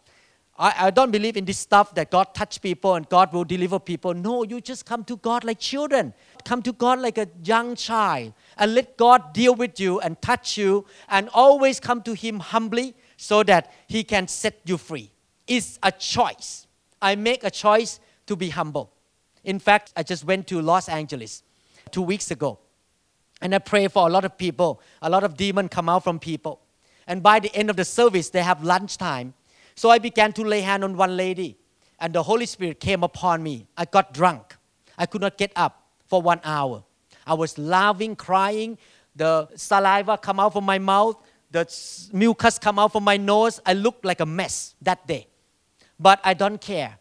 I, 0.60 0.88
I 0.88 0.90
don't 0.92 1.10
believe 1.10 1.38
in 1.38 1.46
this 1.46 1.58
stuff 1.58 1.96
that 1.96 2.12
God 2.12 2.36
touch 2.36 2.62
people 2.62 2.96
and 2.96 3.08
God 3.08 3.32
will 3.32 3.46
deliver 3.46 3.80
people. 3.80 4.14
No, 4.14 4.44
you 4.44 4.60
just 4.60 4.86
come 4.86 5.06
to 5.06 5.16
God 5.16 5.46
like 5.46 5.58
children. 5.58 6.14
Come 6.44 6.62
to 6.64 6.74
God 6.74 7.00
like 7.00 7.18
a 7.18 7.30
young 7.44 7.76
child 7.76 8.34
and 8.58 8.76
let 8.76 8.98
God 8.98 9.34
deal 9.34 9.56
with 9.56 9.80
you 9.80 10.02
and 10.02 10.22
touch 10.22 10.58
you 10.58 10.86
and 11.08 11.30
always 11.34 11.80
come 11.80 12.02
to 12.04 12.14
Him 12.14 12.40
humbly 12.40 12.94
so 13.16 13.42
that 13.44 13.72
He 13.88 14.04
can 14.04 14.28
set 14.28 14.60
you 14.66 14.78
free. 14.78 15.10
It's 15.48 15.80
a 15.82 15.94
choice. 15.94 16.68
I 17.02 17.16
make 17.16 17.46
a 17.46 17.52
choice 17.52 18.02
to 18.28 18.36
be 18.36 18.50
humble. 18.50 18.92
In 19.46 19.60
fact, 19.60 19.94
I 19.96 20.04
just 20.04 20.26
went 20.26 20.48
to 20.48 20.62
Los 20.62 20.90
Angeles 20.90 21.42
two 21.90 22.02
weeks 22.02 22.32
ago 22.32 22.60
and 23.42 23.56
I 23.56 23.60
pray 23.60 23.88
for 23.88 24.06
a 24.06 24.12
lot 24.12 24.26
of 24.26 24.38
people. 24.38 24.82
A 25.02 25.10
lot 25.10 25.24
of 25.24 25.38
demons 25.38 25.70
come 25.72 25.88
out 25.88 26.04
from 26.04 26.20
people. 26.20 26.60
And 27.08 27.24
by 27.24 27.40
the 27.40 27.56
end 27.56 27.70
of 27.70 27.78
the 27.78 27.86
service, 27.86 28.30
they 28.30 28.44
have 28.44 28.62
lunchtime 28.62 29.34
so 29.80 29.90
I 29.90 29.98
began 29.98 30.34
to 30.34 30.44
lay 30.44 30.60
hand 30.60 30.84
on 30.84 30.98
one 30.98 31.16
lady, 31.16 31.58
and 32.02 32.12
the 32.12 32.22
Holy 32.22 32.46
Spirit 32.46 32.82
came 32.82 33.02
upon 33.02 33.42
me. 33.42 33.66
I 33.78 33.86
got 33.86 34.14
drunk. 34.14 34.58
I 34.98 35.06
could 35.06 35.22
not 35.22 35.38
get 35.38 35.54
up 35.56 35.88
for 36.06 36.22
one 36.22 36.42
hour. 36.44 36.84
I 37.26 37.34
was 37.34 37.58
laughing, 37.58 38.18
crying. 38.18 38.78
The 39.16 39.48
saliva 39.56 40.18
come 40.18 40.38
out 40.38 40.52
from 40.52 40.66
my 40.66 40.80
mouth. 40.80 41.16
The 41.52 41.64
mucus 42.12 42.60
come 42.60 42.78
out 42.78 42.92
from 42.92 43.06
my 43.06 43.16
nose. 43.16 43.62
I 43.66 43.72
looked 43.72 44.04
like 44.04 44.20
a 44.20 44.26
mess 44.26 44.76
that 44.82 45.08
day. 45.08 45.28
But 45.98 46.20
I 46.26 46.34
don't 46.34 46.60
care. 46.60 46.98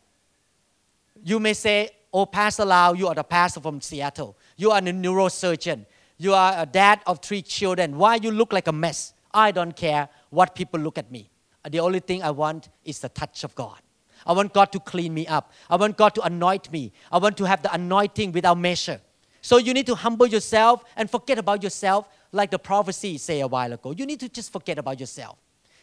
You 1.25 1.41
may 1.41 1.55
say, 1.55 1.91
Oh, 2.13 2.27
Pastor 2.27 2.65
Lau, 2.65 2.93
you 2.93 3.09
are 3.09 3.15
the 3.17 3.25
pastor 3.25 3.59
from 3.59 3.81
Seattle. 3.81 4.37
You 4.57 4.71
are 4.71 4.79
a 4.79 4.83
neurosurgeon. 4.83 5.85
You 6.17 6.33
are 6.33 6.55
a 6.57 6.65
dad 6.65 7.01
of 7.09 7.19
three 7.23 7.43
children. 7.43 7.99
Why 7.99 8.21
you 8.23 8.31
look 8.31 8.53
like 8.53 8.69
a 8.69 8.73
mess? 8.73 9.15
I 9.35 9.51
don't 9.51 9.75
care 9.75 10.09
what 10.31 10.55
people 10.55 10.79
look 10.79 10.97
at 10.97 11.11
me 11.11 11.29
Uh, 11.69 11.71
the 11.71 11.81
only 11.81 12.01
thing 12.01 12.23
I 12.23 12.31
want 12.31 12.71
is 12.85 12.99
the 13.01 13.11
touch 13.11 13.45
of 13.45 13.55
God. 13.55 13.79
I 14.27 14.33
want 14.33 14.55
God 14.55 14.73
to 14.73 14.81
clean 14.81 15.13
me 15.13 15.27
up. 15.27 15.53
I 15.69 15.77
want 15.77 15.99
God 15.99 16.15
to 16.15 16.23
anoint 16.23 16.73
me. 16.73 16.93
I 17.13 17.19
want 17.19 17.37
to 17.37 17.45
have 17.45 17.63
the 17.63 17.73
anointing 17.73 18.33
without 18.33 18.59
measure. 18.59 19.01
So 19.43 19.59
you 19.59 19.75
need 19.75 19.87
to 19.87 19.95
humble 19.95 20.27
yourself 20.27 20.85
and 20.97 21.11
forget 21.11 21.39
about 21.39 21.63
yourself, 21.63 22.09
like 22.33 22.51
the 22.51 22.59
prophecy 22.59 23.19
say 23.19 23.41
a 23.41 23.47
while 23.47 23.73
ago. 23.73 23.93
You 23.93 24.07
need 24.07 24.21
to 24.21 24.29
just 24.29 24.51
forget 24.51 24.79
about 24.79 24.99
yourself. 24.99 25.37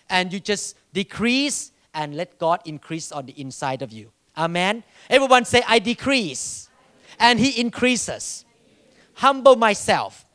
And 0.10 0.34
you 0.34 0.40
just 0.40 0.76
decrease 0.92 1.72
and 1.94 2.16
let 2.16 2.38
God 2.40 2.62
increase 2.66 3.12
on 3.12 3.28
the 3.28 3.40
inside 3.40 3.82
of 3.82 3.92
you. 3.94 4.12
Amen. 4.36 4.84
Everyone 5.10 5.46
say, 5.46 5.62
I 5.68 5.80
decrease 5.80 6.70
and 7.20 7.40
He 7.40 7.62
increases. 7.62 8.44
Humble 9.14 9.56
myself. 9.56 10.26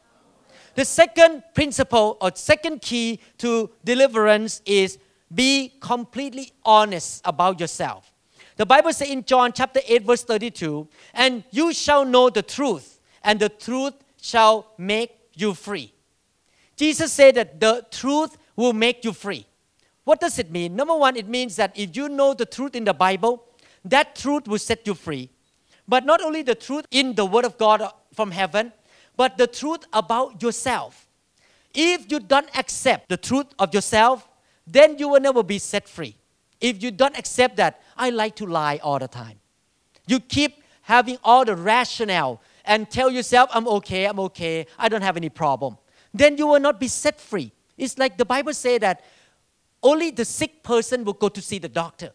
The 0.76 0.84
second 0.84 1.42
principle 1.54 2.16
or 2.20 2.30
second 2.34 2.80
key 2.80 3.20
to 3.38 3.70
deliverance 3.84 4.62
is 4.64 4.98
be 5.32 5.72
completely 5.80 6.52
honest 6.64 7.22
about 7.24 7.60
yourself. 7.60 8.12
The 8.56 8.66
Bible 8.66 8.92
says 8.92 9.08
in 9.08 9.24
John 9.24 9.52
chapter 9.52 9.80
8, 9.86 10.02
verse 10.02 10.24
32, 10.24 10.86
and 11.14 11.44
you 11.50 11.72
shall 11.72 12.04
know 12.04 12.28
the 12.30 12.42
truth, 12.42 13.00
and 13.22 13.40
the 13.40 13.48
truth 13.48 13.94
shall 14.20 14.72
make 14.76 15.16
you 15.34 15.54
free. 15.54 15.92
Jesus 16.76 17.12
said 17.12 17.36
that 17.36 17.60
the 17.60 17.86
truth 17.90 18.36
will 18.56 18.72
make 18.72 19.04
you 19.04 19.12
free. 19.12 19.46
What 20.04 20.20
does 20.20 20.38
it 20.38 20.50
mean? 20.50 20.76
Number 20.76 20.96
one, 20.96 21.16
it 21.16 21.28
means 21.28 21.56
that 21.56 21.72
if 21.74 21.96
you 21.96 22.08
know 22.08 22.34
the 22.34 22.46
truth 22.46 22.74
in 22.74 22.84
the 22.84 22.94
Bible, 22.94 23.44
that 23.84 24.16
truth 24.16 24.48
will 24.48 24.58
set 24.58 24.86
you 24.86 24.94
free. 24.94 25.30
But 25.86 26.04
not 26.04 26.20
only 26.20 26.42
the 26.42 26.54
truth 26.54 26.86
in 26.90 27.14
the 27.14 27.24
Word 27.24 27.44
of 27.44 27.58
God 27.58 27.82
from 28.14 28.30
heaven, 28.30 28.72
but 29.16 29.36
the 29.38 29.46
truth 29.46 29.84
about 29.92 30.42
yourself. 30.42 31.06
If 31.74 32.10
you 32.10 32.20
don't 32.20 32.48
accept 32.56 33.08
the 33.08 33.16
truth 33.16 33.46
of 33.58 33.72
yourself, 33.74 34.26
then 34.70 34.98
you 34.98 35.08
will 35.08 35.20
never 35.20 35.42
be 35.42 35.58
set 35.58 35.88
free. 35.88 36.16
If 36.60 36.82
you 36.82 36.90
don't 36.90 37.18
accept 37.18 37.56
that, 37.56 37.82
I 37.96 38.10
like 38.10 38.36
to 38.36 38.46
lie 38.46 38.78
all 38.82 38.98
the 38.98 39.08
time. 39.08 39.38
You 40.06 40.20
keep 40.20 40.62
having 40.82 41.18
all 41.24 41.44
the 41.44 41.56
rationale 41.56 42.40
and 42.64 42.90
tell 42.90 43.10
yourself, 43.10 43.50
I'm 43.52 43.66
okay, 43.68 44.04
I'm 44.06 44.20
okay, 44.20 44.66
I 44.78 44.88
don't 44.88 45.02
have 45.02 45.16
any 45.16 45.28
problem. 45.28 45.78
Then 46.12 46.36
you 46.36 46.46
will 46.46 46.60
not 46.60 46.78
be 46.78 46.88
set 46.88 47.20
free. 47.20 47.52
It's 47.78 47.96
like 47.96 48.18
the 48.18 48.24
Bible 48.24 48.52
say 48.52 48.78
that 48.78 49.02
only 49.82 50.10
the 50.10 50.24
sick 50.24 50.62
person 50.62 51.04
will 51.04 51.14
go 51.14 51.28
to 51.28 51.40
see 51.40 51.58
the 51.58 51.68
doctor. 51.68 52.12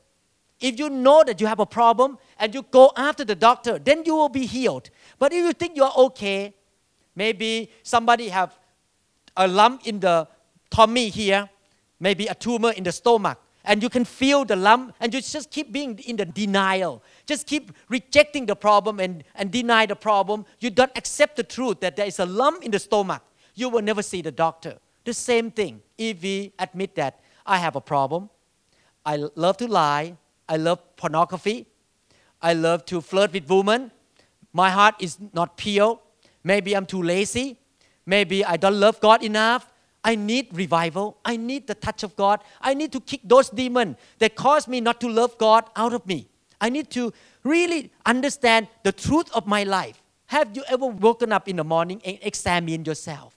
If 0.60 0.80
you 0.80 0.90
know 0.90 1.24
that 1.24 1.42
you 1.42 1.48
have 1.48 1.60
a 1.60 1.66
problem 1.66 2.18
and 2.40 2.54
you 2.54 2.62
go 2.64 2.92
after 2.96 3.26
the 3.26 3.36
doctor, 3.36 3.80
then 3.80 4.04
you 4.06 4.16
will 4.16 4.30
be 4.30 4.46
healed. 4.46 4.90
But 5.20 5.34
if 5.34 5.44
you 5.44 5.54
think 5.54 5.76
you're 5.76 5.98
okay, 5.98 6.54
maybe 7.16 7.72
somebody 7.84 8.30
have 8.30 8.58
a 9.36 9.48
lump 9.48 9.88
in 9.88 10.00
the 10.00 10.28
tummy 10.70 11.10
here, 11.10 11.50
maybe 12.00 12.28
a 12.28 12.36
tumor 12.36 12.72
in 12.72 12.84
the 12.84 12.92
stomach, 12.92 13.40
and 13.64 13.82
you 13.82 13.90
can 13.90 14.06
feel 14.06 14.46
the 14.46 14.56
lump, 14.56 14.96
and 15.00 15.14
you 15.14 15.22
just 15.22 15.50
keep 15.50 15.72
being 15.72 15.98
in 16.00 16.18
the 16.18 16.26
denial. 16.26 17.02
Just 17.26 17.48
keep 17.48 17.72
rejecting 17.90 18.46
the 18.46 18.56
problem 18.56 19.00
and, 19.00 19.24
and 19.34 19.52
deny 19.52 19.86
the 19.86 19.96
problem. 19.96 20.46
You 20.60 20.70
don't 20.70 20.92
accept 20.96 21.36
the 21.36 21.44
truth 21.44 21.80
that 21.80 21.96
there 21.96 22.06
is 22.06 22.20
a 22.20 22.26
lump 22.26 22.64
in 22.64 22.72
the 22.72 22.80
stomach. 22.80 23.24
You 23.56 23.70
will 23.70 23.82
never 23.82 24.02
see 24.02 24.22
the 24.22 24.32
doctor. 24.32 24.78
The 25.04 25.14
same 25.14 25.52
thing 25.52 25.82
if 25.98 26.22
we 26.22 26.54
admit 26.60 26.96
that 26.96 27.20
I 27.46 27.58
have 27.58 27.76
a 27.76 27.82
problem, 27.82 28.30
I 29.06 29.18
love 29.36 29.58
to 29.58 29.68
lie, 29.68 30.18
I 30.50 30.58
love 30.58 30.80
pornography, 30.96 31.68
I 32.42 32.54
love 32.54 32.86
to 32.86 33.02
flirt 33.02 33.34
with 33.34 33.50
women, 33.50 33.92
my 34.52 34.70
heart 34.70 34.96
is 35.00 35.18
not 35.34 35.58
pure, 35.58 36.00
maybe 36.44 36.76
I'm 36.76 36.86
too 36.86 37.04
lazy, 37.04 37.58
maybe 38.06 38.44
I 38.44 38.58
don't 38.58 38.80
love 38.80 39.00
God 39.00 39.24
enough, 39.24 39.72
I 40.06 40.14
need 40.14 40.50
revival. 40.54 41.18
I 41.26 41.36
need 41.36 41.66
the 41.66 41.74
touch 41.74 42.04
of 42.04 42.16
God. 42.16 42.42
I 42.62 42.76
need 42.76 42.92
to 42.92 43.00
kick 43.00 43.22
those 43.24 43.50
demons 43.50 43.98
that 44.20 44.36
cause 44.36 44.68
me 44.68 44.80
not 44.80 45.02
to 45.02 45.10
love 45.10 45.36
God 45.40 45.66
out 45.76 45.94
of 45.94 46.06
me. 46.06 46.30
I 46.62 46.70
need 46.70 46.92
to 46.92 47.12
really 47.44 47.92
understand 48.06 48.68
the 48.84 48.92
truth 48.92 49.32
of 49.34 49.48
my 49.48 49.64
life. 49.64 50.02
Have 50.28 50.56
you 50.56 50.64
ever 50.70 50.86
woken 50.86 51.32
up 51.32 51.50
in 51.50 51.56
the 51.56 51.64
morning 51.64 52.02
and 52.06 52.20
examined 52.22 52.86
yourself? 52.86 53.36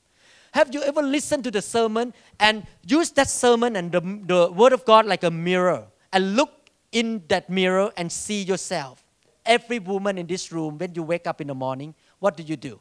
Have 0.52 0.74
you 0.74 0.82
ever 0.82 1.00
listened 1.00 1.44
to 1.44 1.50
the 1.50 1.62
sermon 1.62 2.12
and 2.38 2.66
used 2.86 3.16
that 3.16 3.30
sermon 3.30 3.74
and 3.74 3.90
the, 3.90 4.00
the 4.00 4.52
Word 4.52 4.74
of 4.74 4.84
God 4.84 5.06
like 5.06 5.24
a 5.24 5.30
mirror 5.30 5.86
and 6.12 6.36
look 6.36 6.52
in 6.92 7.22
that 7.28 7.48
mirror 7.48 7.90
and 7.96 8.12
see 8.12 8.42
yourself? 8.42 9.02
Every 9.46 9.78
woman 9.78 10.18
in 10.18 10.26
this 10.26 10.52
room, 10.52 10.76
when 10.76 10.94
you 10.94 11.02
wake 11.02 11.26
up 11.26 11.40
in 11.40 11.46
the 11.46 11.54
morning, 11.54 11.94
what 12.18 12.36
do 12.36 12.42
you 12.42 12.56
do? 12.56 12.78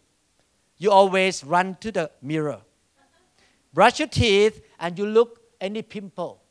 You 0.78 0.92
always 0.92 1.42
run 1.46 1.78
to 1.80 1.92
the 1.92 2.12
mirror 2.22 2.62
brush 3.78 4.00
your 4.00 4.08
teeth 4.08 4.60
and 4.80 4.98
you 4.98 5.06
look 5.06 5.40
any 5.62 5.84
pimple. 5.84 6.42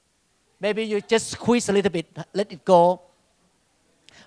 Maybe 0.61 0.85
you 0.85 1.01
just 1.01 1.33
squeeze 1.33 1.69
a 1.69 1.73
little 1.73 1.91
bit, 1.91 2.07
let 2.33 2.53
it 2.53 2.65
go. 2.65 3.01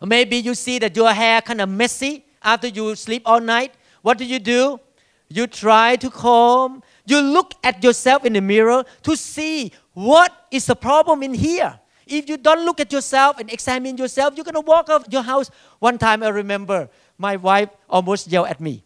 Maybe 0.02 0.36
you 0.36 0.54
see 0.54 0.80
that 0.80 0.94
your 0.98 1.14
hair 1.14 1.40
kind 1.42 1.62
of 1.62 1.70
messy 1.70 2.26
after 2.44 2.68
you 2.68 2.96
sleep 2.96 3.22
all 3.26 3.40
night. 3.40 3.72
What 4.02 4.18
do 4.18 4.26
you 4.26 4.38
do? 4.38 4.82
You 5.30 5.48
try 5.48 5.96
to 5.96 6.10
comb. 6.10 6.84
You 7.06 7.22
look 7.22 7.54
at 7.64 7.82
yourself 7.82 8.26
in 8.26 8.34
the 8.34 8.42
mirror 8.42 8.84
to 9.04 9.16
see 9.16 9.72
what 9.94 10.48
is 10.52 10.66
the 10.66 10.76
problem 10.76 11.24
in 11.24 11.34
here. 11.34 11.80
If 12.06 12.28
you 12.28 12.36
don't 12.36 12.66
look 12.66 12.82
at 12.82 12.92
yourself 12.92 13.40
and 13.40 13.50
examine 13.50 13.96
yourself, 13.96 14.34
you're 14.36 14.44
going 14.44 14.56
to 14.56 14.68
walk 14.76 14.90
out 14.90 15.12
your 15.14 15.22
house. 15.22 15.50
One 15.80 15.98
time 15.98 16.22
I 16.22 16.30
remember 16.30 16.90
my 17.18 17.38
wife 17.38 17.70
almost 17.90 18.28
yelled 18.28 18.48
at 18.48 18.60
me 18.60 18.84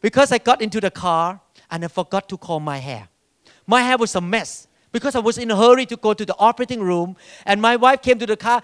because 0.00 0.32
I 0.32 0.38
got 0.38 0.60
into 0.60 0.80
the 0.80 0.90
car 0.90 1.40
and 1.70 1.84
I 1.84 1.88
forgot 1.88 2.28
to 2.30 2.36
comb 2.36 2.64
my 2.64 2.78
hair. 2.78 3.08
My 3.66 3.82
hair 3.82 3.96
was 3.96 4.14
a 4.14 4.20
mess 4.20 4.68
because 4.92 5.14
I 5.14 5.18
was 5.18 5.38
in 5.38 5.50
a 5.50 5.56
hurry 5.56 5.86
to 5.86 5.96
go 5.96 6.14
to 6.14 6.24
the 6.24 6.36
operating 6.38 6.80
room. 6.80 7.16
And 7.46 7.60
my 7.60 7.76
wife 7.76 8.02
came 8.02 8.18
to 8.18 8.26
the 8.26 8.36
car, 8.36 8.62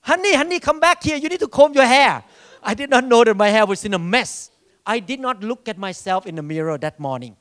honey, 0.00 0.34
honey, 0.34 0.60
come 0.60 0.80
back 0.80 1.02
here. 1.02 1.16
You 1.16 1.28
need 1.28 1.40
to 1.40 1.48
comb 1.48 1.74
your 1.74 1.84
hair. 1.84 2.24
I 2.62 2.74
did 2.74 2.90
not 2.90 3.04
know 3.04 3.24
that 3.24 3.36
my 3.36 3.48
hair 3.48 3.66
was 3.66 3.84
in 3.84 3.94
a 3.94 3.98
mess. 3.98 4.50
I 4.86 5.00
did 5.00 5.20
not 5.20 5.42
look 5.42 5.68
at 5.68 5.78
myself 5.78 6.26
in 6.26 6.36
the 6.36 6.42
mirror 6.42 6.78
that 6.78 6.98
morning. 6.98 7.36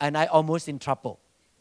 And 0.00 0.16
I 0.16 0.26
almost 0.26 0.68
in 0.68 0.78
trouble. 0.78 1.20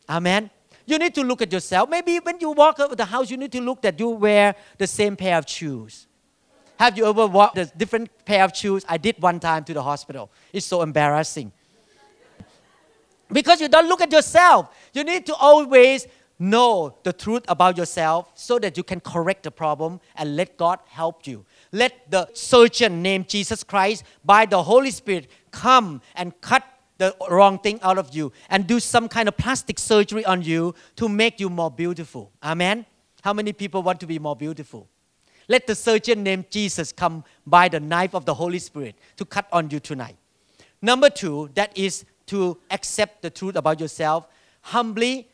Amen. 0.10 0.50
You 0.86 0.98
need 1.00 1.16
to 1.16 1.24
look 1.24 1.42
at 1.42 1.52
yourself. 1.52 1.90
Maybe 1.90 2.18
when 2.20 2.40
you 2.40 2.52
walk 2.52 2.80
out 2.80 2.92
of 2.92 2.98
the 2.98 3.06
house, 3.06 3.30
you 3.30 3.38
need 3.38 3.52
to 3.54 3.62
look 3.62 3.82
that 3.82 4.00
you 4.00 4.10
wear 4.10 4.56
the 4.78 4.88
same 4.88 5.16
pair 5.16 5.38
of 5.38 5.50
shoes. 5.50 6.08
Have 6.78 6.98
you 6.98 7.08
ever 7.08 7.26
walked 7.28 7.58
a 7.58 7.66
different 7.66 8.10
pair 8.26 8.44
of 8.44 8.56
shoes? 8.56 8.86
I 8.88 8.98
did 8.98 9.22
one 9.22 9.40
time 9.40 9.64
to 9.66 9.74
the 9.74 9.82
hospital. 9.82 10.30
It's 10.52 10.66
so 10.66 10.82
embarrassing. 10.82 11.52
Because 13.32 13.62
you 13.62 13.68
don't 13.68 13.88
look 13.88 14.02
at 14.02 14.12
yourself. 14.12 14.70
You 14.94 15.04
need 15.04 15.26
to 15.26 15.36
always 15.36 16.08
know 16.38 16.98
the 17.04 17.14
truth 17.14 17.44
about 17.48 17.78
yourself 17.78 18.32
so 18.36 18.60
that 18.60 18.78
you 18.78 18.84
can 18.84 19.00
correct 19.00 19.44
the 19.44 19.52
problem 19.52 20.00
and 20.16 20.36
let 20.36 20.58
God 20.58 20.80
help 20.88 21.26
you. 21.26 21.46
Let 21.72 22.12
the 22.12 22.30
surgeon 22.34 23.02
named 23.02 23.30
Jesus 23.30 23.64
Christ 23.64 24.04
by 24.24 24.46
the 24.46 24.62
Holy 24.62 24.92
Spirit 24.92 25.28
come 25.52 26.02
and 26.16 26.40
cut 26.42 26.64
the 26.98 27.16
wrong 27.30 27.60
thing 27.60 27.80
out 27.82 27.98
of 27.98 28.14
you 28.16 28.32
and 28.50 28.68
do 28.68 28.80
some 28.80 29.08
kind 29.08 29.28
of 29.28 29.38
plastic 29.38 29.80
surgery 29.80 30.26
on 30.26 30.42
you 30.42 30.76
to 30.96 31.10
make 31.10 31.40
you 31.40 31.50
more 31.50 31.72
beautiful. 31.72 32.32
Amen. 32.44 32.86
How 33.22 33.34
many 33.34 33.54
people 33.54 33.82
want 33.82 34.00
to 34.02 34.08
be 34.08 34.20
more 34.20 34.36
beautiful? 34.36 34.88
Let 35.48 35.68
the 35.68 35.76
surgeon 35.76 36.24
named 36.24 36.50
Jesus 36.50 36.92
come 36.92 37.24
by 37.46 37.70
the 37.70 37.80
knife 37.80 38.14
of 38.14 38.26
the 38.26 38.34
Holy 38.34 38.60
Spirit 38.60 38.96
to 39.18 39.26
cut 39.26 39.48
on 39.52 39.70
you 39.70 39.80
tonight. 39.80 40.16
Number 40.82 41.10
two, 41.10 41.50
that 41.56 41.78
is 41.78 42.06
to 42.28 42.58
accept 42.72 43.22
the 43.22 43.30
truth 43.30 43.56
about 43.56 43.80
yourself, 43.80 44.28
humbly 44.62 45.28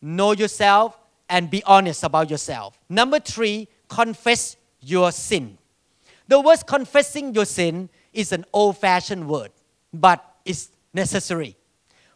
know 0.00 0.32
yourself, 0.32 0.98
and 1.28 1.50
be 1.50 1.62
honest 1.64 2.04
about 2.04 2.30
yourself. 2.30 2.78
Number 2.88 3.20
three, 3.20 3.68
confess 3.88 4.56
your 4.80 5.12
sin. 5.12 5.58
The 6.26 6.40
word 6.40 6.66
confessing 6.66 7.34
your 7.34 7.44
sin 7.44 7.88
is 8.12 8.32
an 8.32 8.44
old 8.52 8.78
fashioned 8.78 9.28
word, 9.28 9.50
but 9.92 10.24
it's 10.44 10.70
necessary. 10.94 11.56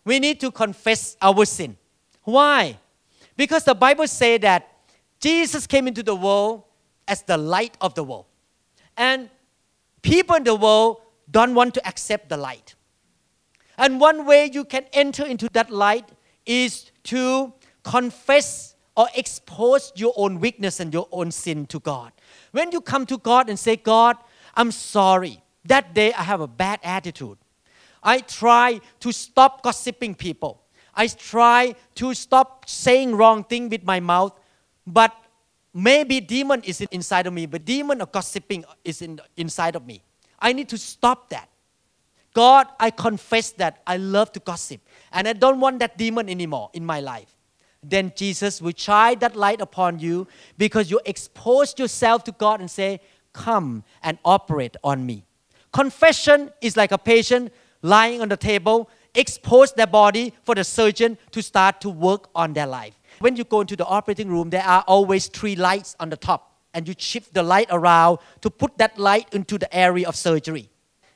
We 0.05 0.19
need 0.19 0.41
to 0.41 0.51
confess 0.51 1.17
our 1.21 1.45
sin. 1.45 1.77
Why? 2.25 2.79
Because 3.37 3.65
the 3.65 3.75
Bible 3.75 4.07
says 4.07 4.41
that 4.41 4.69
Jesus 5.21 5.67
came 5.67 5.87
into 5.87 6.03
the 6.03 6.15
world 6.15 6.65
as 7.07 7.23
the 7.23 7.37
light 7.37 7.77
of 7.81 7.95
the 7.95 8.05
world. 8.05 8.27
And 8.97 9.31
people 10.03 10.37
in 10.37 10.45
the 10.45 10.55
world 10.55 10.99
don't 11.31 11.55
want 11.55 11.75
to 11.75 11.87
accept 11.87 12.29
the 12.29 12.37
light. 12.37 12.75
And 13.83 13.99
one 13.99 14.27
way 14.27 14.49
you 14.53 14.65
can 14.65 14.85
enter 14.93 15.27
into 15.27 15.49
that 15.55 15.69
light 15.69 16.09
is 16.47 16.93
to 17.11 17.53
confess 17.83 18.77
or 18.97 19.09
expose 19.17 19.91
your 19.97 20.15
own 20.17 20.39
weakness 20.39 20.79
and 20.79 20.95
your 20.95 21.09
own 21.11 21.33
sin 21.33 21.67
to 21.67 21.81
God. 21.81 22.13
When 22.53 22.71
you 22.71 22.81
come 22.81 23.07
to 23.07 23.19
God 23.19 23.49
and 23.49 23.59
say, 23.59 23.75
God, 23.75 24.17
I'm 24.55 24.71
sorry. 24.71 25.43
That 25.65 25.95
day 25.95 26.13
I 26.13 26.23
have 26.23 26.41
a 26.41 26.47
bad 26.47 26.79
attitude. 26.85 27.39
I 28.05 28.21
try 28.21 28.81
to 29.01 29.11
stop 29.11 29.65
gossiping 29.65 30.15
people. 30.15 30.63
I 30.95 31.09
try 31.09 31.75
to 31.97 32.15
stop 32.15 32.69
saying 32.69 33.17
wrong 33.17 33.43
thing 33.43 33.69
with 33.69 33.83
my 33.83 33.99
mouth, 33.99 34.39
but 34.87 35.13
maybe 35.75 36.21
demon 36.21 36.63
is 36.63 36.83
inside 36.83 37.27
of 37.27 37.33
me, 37.33 37.47
but 37.47 37.65
demon 37.65 38.01
of 38.01 38.13
gossiping 38.13 38.65
is 38.85 39.03
in, 39.03 39.21
inside 39.37 39.75
of 39.75 39.85
me. 39.85 40.05
I 40.39 40.53
need 40.53 40.69
to 40.69 40.79
stop 40.79 41.31
that. 41.31 41.49
God, 42.35 42.67
I 42.81 42.91
confess 42.91 43.51
that 43.53 43.83
I 43.87 43.99
love 43.99 44.33
to 44.33 44.41
gossip 44.41 44.81
and 45.13 45.29
I 45.29 45.35
don't 45.35 45.61
want 45.61 45.81
that 45.81 45.99
demon 45.99 46.29
anymore 46.29 46.71
in 46.73 46.85
my 46.85 47.01
life. 47.01 47.37
Then 47.83 48.13
Jesus 48.15 48.63
will 48.63 48.73
shine 48.77 49.19
that 49.19 49.37
light 49.37 49.61
upon 49.61 49.99
you 49.99 50.29
because 50.57 50.91
you 50.91 51.01
expose 51.05 51.75
yourself 51.79 52.25
to 52.25 52.33
God 52.33 52.61
and 52.61 52.71
say, 52.71 53.01
Come 53.33 53.83
and 54.03 54.19
operate 54.25 54.77
on 54.85 55.07
me. 55.07 55.25
Confession 55.73 56.51
is 56.61 56.77
like 56.77 56.93
a 56.93 56.99
patient 56.99 57.51
lying 57.81 58.21
on 58.21 58.29
the 58.29 58.37
table, 58.37 58.91
expose 59.15 59.73
their 59.73 59.87
body 59.87 60.35
for 60.45 60.55
the 60.55 60.65
surgeon 60.65 61.17
to 61.31 61.43
start 61.43 61.81
to 61.81 61.89
work 61.89 62.29
on 62.35 62.53
their 62.53 62.67
life. 62.67 62.95
When 63.21 63.37
you 63.37 63.45
go 63.45 63.63
into 63.63 63.75
the 63.75 63.87
operating 63.87 64.29
room, 64.29 64.51
there 64.51 64.65
are 64.65 64.85
always 64.87 65.29
three 65.29 65.57
lights 65.57 65.97
on 65.99 66.11
the 66.11 66.17
top, 66.17 66.57
and 66.75 66.87
you 66.87 66.95
shift 66.97 67.33
the 67.33 67.43
light 67.43 67.69
around 67.71 68.19
to 68.43 68.51
put 68.51 68.77
that 68.79 68.99
light 68.99 69.33
into 69.33 69.59
the 69.59 69.75
area 69.75 70.07
of 70.07 70.15
surgery. 70.15 70.69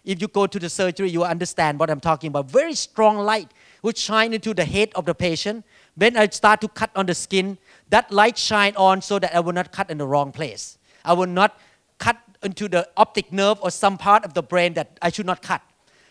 If 0.07 0.23
you 0.23 0.29
go 0.29 0.47
to 0.47 0.59
the 0.59 0.71
surgery, 0.71 1.11
you 1.11 1.25
understand 1.25 1.81
what 1.81 1.91
I'm 1.91 1.99
talking 1.99 2.29
about. 2.29 2.49
Very 2.49 2.75
strong 2.75 3.19
light 3.19 3.51
would 3.83 3.99
shine 3.99 4.33
into 4.33 4.55
the 4.55 4.65
head 4.65 4.93
of 4.95 5.05
the 5.05 5.15
patient. 5.15 5.65
When 5.97 6.17
I 6.17 6.29
start 6.29 6.61
to 6.61 6.69
cut 6.69 6.91
on 6.95 7.07
the 7.07 7.15
skin, 7.15 7.59
that 7.91 8.13
light 8.13 8.39
shine 8.39 8.75
on 8.77 9.03
so 9.03 9.19
that 9.19 9.35
I 9.35 9.41
will 9.41 9.53
not 9.53 9.73
cut 9.73 9.91
in 9.91 9.99
the 9.99 10.07
wrong 10.07 10.31
place. 10.31 10.79
I 11.05 11.13
will 11.13 11.27
not 11.27 11.59
cut 11.99 12.17
into 12.45 12.69
the 12.69 12.89
optic 12.97 13.33
nerve 13.33 13.59
or 13.61 13.71
some 13.71 13.99
part 13.99 14.25
of 14.25 14.33
the 14.33 14.45
brain 14.45 14.75
that 14.75 14.97
I 15.03 15.11
should 15.11 15.27
not 15.27 15.43
cut 15.43 15.61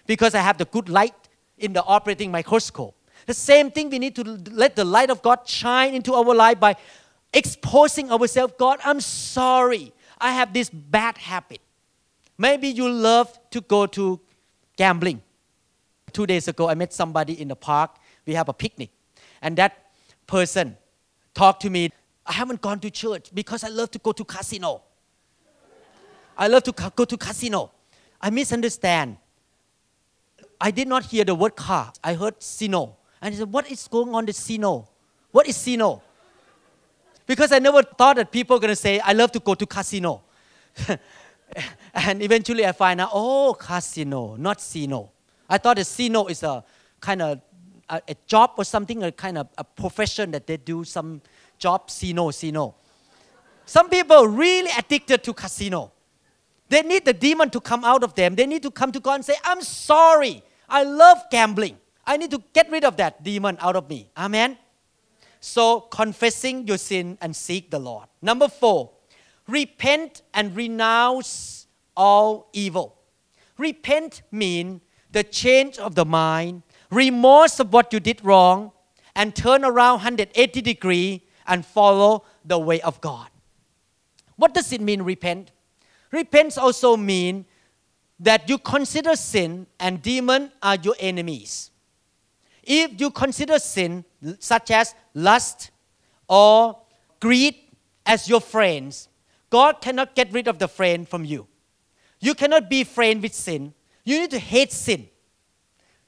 because 0.06 0.36
I 0.36 0.40
have 0.40 0.58
the 0.58 0.66
good 0.66 0.90
light 0.90 1.16
in 1.58 1.72
the 1.72 1.84
operating 1.86 2.32
microscope. 2.32 2.96
The 3.28 3.34
same 3.34 3.72
thing, 3.72 3.90
we 3.90 4.00
need 4.00 4.16
to 4.18 4.24
let 4.52 4.76
the 4.76 4.84
light 4.84 5.10
of 5.10 5.22
God 5.22 5.48
shine 5.48 5.94
into 5.94 6.14
our 6.14 6.36
life 6.36 6.60
by 6.60 6.76
exposing 7.34 8.12
ourselves. 8.12 8.54
God, 8.60 8.80
I'm 8.84 9.00
sorry. 9.00 9.94
I 10.20 10.34
have 10.34 10.54
this 10.54 10.70
bad 10.70 11.18
habit. 11.18 11.62
Maybe 12.38 12.68
you 12.68 12.90
love 12.90 13.38
to 13.52 13.62
go 13.62 13.86
to 13.88 14.20
gambling. 14.76 15.22
Two 16.12 16.26
days 16.26 16.48
ago, 16.48 16.70
I 16.70 16.76
met 16.76 16.94
somebody 16.94 17.40
in 17.42 17.48
the 17.48 17.56
park. 17.56 17.98
We 18.26 18.34
have 18.34 18.50
a 18.50 18.54
picnic. 18.54 18.90
And 19.42 19.58
that 19.58 19.92
person 20.28 20.78
talked 21.34 21.62
to 21.62 21.70
me. 21.70 21.92
I 22.26 22.34
haven't 22.34 22.62
gone 22.62 22.80
to 22.80 22.90
church 22.90 23.30
because 23.34 23.64
I 23.64 23.70
love 23.70 23.92
to 23.92 24.00
go 24.00 24.12
to 24.12 24.26
casino. 24.26 24.82
I 26.38 26.48
love 26.48 26.64
to 26.64 26.72
go 26.72 27.06
to 27.06 27.18
casino. 27.18 27.72
I 28.20 28.30
misunderstand. 28.30 29.18
I 30.60 30.72
did 30.72 30.88
not 30.88 31.06
hear 31.06 31.24
the 31.24 31.36
word 31.36 31.56
car. 31.56 31.94
I 32.04 32.14
heard 32.14 32.42
sino. 32.42 32.98
And 33.22 33.34
he 33.34 33.40
said, 33.40 33.52
What 33.52 33.70
is 33.70 33.88
going 33.88 34.14
on 34.14 34.26
the 34.26 34.34
sino? 34.34 34.88
What 35.32 35.48
is 35.48 35.58
sino? 35.58 36.02
Because 37.28 37.52
I 37.52 37.60
never 37.60 37.84
thought 37.84 38.18
that 38.18 38.32
people 38.32 38.58
are 38.58 38.60
going 38.60 38.70
to 38.70 38.76
say, 38.76 39.00
I 39.00 39.14
love 39.14 39.32
to 39.34 39.40
go 39.40 39.56
to 39.56 39.66
casino. 39.66 40.22
and 41.94 42.22
eventually 42.22 42.66
I 42.66 42.72
find 42.72 43.02
out, 43.02 43.10
oh, 43.14 43.56
casino, 43.60 44.36
not 44.36 44.62
sino. 44.62 45.12
I 45.50 45.58
thought 45.58 45.78
the 45.78 45.84
sino 45.84 46.28
is 46.28 46.44
a 46.44 46.64
kind 47.00 47.22
of 47.22 47.42
a, 47.90 48.02
a, 48.08 48.16
job 48.26 48.52
or 48.58 48.64
something, 48.64 49.04
a 49.04 49.12
kind 49.12 49.38
of 49.38 49.48
a 49.58 49.64
profession 49.64 50.32
that 50.32 50.48
they 50.48 50.58
do 50.58 50.84
some 50.84 51.22
job, 51.60 51.90
sino, 51.90 52.32
sino. 52.32 52.76
Some 53.66 53.90
people 53.90 54.28
really 54.28 54.72
addicted 54.78 55.24
to 55.24 55.34
casino. 55.34 55.92
They 56.70 56.82
need 56.82 57.06
the 57.06 57.14
demon 57.14 57.50
to 57.52 57.60
come 57.60 57.84
out 57.84 58.04
of 58.04 58.16
them. 58.16 58.36
They 58.36 58.48
need 58.48 58.64
to 58.64 58.72
come 58.72 58.92
to 58.92 59.00
God 59.00 59.16
and 59.16 59.26
say, 59.26 59.36
I'm 59.44 59.62
sorry. 59.62 60.44
I 60.68 60.84
love 60.84 61.24
gambling. 61.30 61.78
I 62.06 62.18
need 62.18 62.32
to 62.32 62.42
get 62.54 62.70
rid 62.72 62.84
of 62.84 62.98
that 62.98 63.24
demon 63.24 63.58
out 63.60 63.76
of 63.76 63.90
me. 63.90 64.10
Amen. 64.18 64.58
So, 65.40 65.82
confessing 65.82 66.68
your 66.68 66.78
sin 66.78 67.20
and 67.22 67.36
seek 67.36 67.70
the 67.70 67.78
Lord. 67.78 68.08
Number 68.22 68.48
four, 68.48 68.92
repent 69.48 70.22
and 70.34 70.56
renounce 70.56 71.68
all 71.96 72.50
evil. 72.54 72.98
Repent 73.58 74.22
means 74.32 74.82
the 75.12 75.24
change 75.24 75.78
of 75.78 75.96
the 75.96 76.06
mind, 76.06 76.64
remorse 76.92 77.60
of 77.60 77.72
what 77.72 77.94
you 77.94 78.00
did 78.00 78.24
wrong, 78.24 78.72
and 79.16 79.36
turn 79.36 79.64
around 79.64 79.96
180 79.96 80.62
degree 80.62 81.26
and 81.48 81.66
follow 81.66 82.26
the 82.44 82.60
way 82.60 82.82
of 82.82 83.00
God. 83.02 83.30
What 84.36 84.54
does 84.54 84.74
it 84.74 84.82
mean, 84.82 85.02
repent? 85.02 85.52
Repent 86.12 86.58
also 86.58 86.98
means 86.98 87.46
that 88.20 88.50
you 88.50 88.58
consider 88.58 89.16
sin 89.16 89.68
and 89.80 90.02
demon 90.02 90.52
are 90.62 90.76
your 90.76 90.96
enemies. 91.00 91.72
If 92.64 93.00
you 93.00 93.12
consider 93.12 93.60
sin 93.60 94.04
such 94.40 94.72
as 94.72 94.96
lust 95.14 95.72
or 96.28 96.80
greed 97.20 97.56
as 98.06 98.28
your 98.28 98.42
friends, 98.42 99.08
God 99.50 99.82
cannot 99.82 100.16
get 100.16 100.32
rid 100.34 100.48
of 100.48 100.60
the 100.60 100.68
friend 100.68 101.08
from 101.08 101.26
you. 101.26 101.48
You 102.20 102.34
cannot 102.34 102.70
be 102.70 102.84
friend 102.84 103.22
with 103.22 103.34
sin. 103.34 103.74
You 104.04 104.20
need 104.20 104.32
to 104.32 104.40
hate 104.40 104.72
sin. 104.72 105.08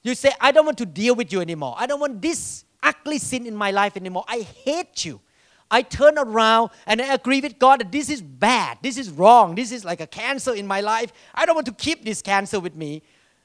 You 0.02 0.14
say, 0.14 0.32
I 0.40 0.52
don't 0.52 0.64
want 0.64 0.78
to 0.78 0.86
deal 0.86 1.14
with 1.14 1.32
you 1.32 1.40
anymore. 1.40 1.74
I 1.76 1.86
don't 1.86 2.00
want 2.00 2.22
this 2.22 2.64
ugly 2.82 3.18
sin 3.18 3.46
in 3.46 3.54
my 3.54 3.70
life 3.70 3.96
anymore. 3.96 4.24
I 4.28 4.40
hate 4.40 5.04
you. 5.04 5.20
I 5.70 5.82
turn 5.82 6.18
around 6.18 6.70
and 6.86 7.02
I 7.02 7.12
agree 7.12 7.40
with 7.40 7.58
God 7.58 7.80
that 7.80 7.92
this 7.92 8.08
is 8.08 8.22
bad, 8.22 8.78
this 8.80 8.96
is 8.96 9.10
wrong, 9.10 9.54
this 9.54 9.70
is 9.70 9.84
like 9.84 10.00
a 10.00 10.06
cancer 10.06 10.54
in 10.54 10.66
my 10.66 10.80
life. 10.80 11.12
I 11.34 11.44
don't 11.44 11.54
want 11.54 11.66
to 11.66 11.74
keep 11.74 12.04
this 12.04 12.22
cancer 12.22 12.58
with 12.58 12.74
me. 12.74 13.02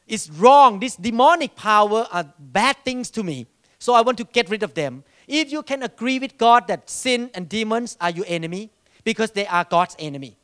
It's 0.08 0.30
wrong. 0.30 0.80
This 0.80 0.96
demonic 0.96 1.56
power 1.56 2.08
are 2.12 2.26
bad 2.40 2.78
things 2.84 3.10
to 3.12 3.24
me. 3.24 3.48
So 3.80 3.94
I 3.94 4.02
want 4.02 4.18
to 4.20 4.24
get 4.26 4.50
rid 4.50 4.64
of 4.64 4.74
them. 4.74 5.04
If 5.28 5.52
you 5.52 5.64
can 5.64 5.84
agree 5.84 6.20
with 6.20 6.38
God 6.38 6.68
that 6.68 6.90
sin 6.90 7.30
and 7.34 7.48
demons 7.48 7.98
are 8.00 8.10
your 8.10 8.26
enemy, 8.28 8.70
because 9.04 9.32
they 9.32 9.46
are 9.48 9.64
God's 9.64 9.96
enemy. 10.00 10.38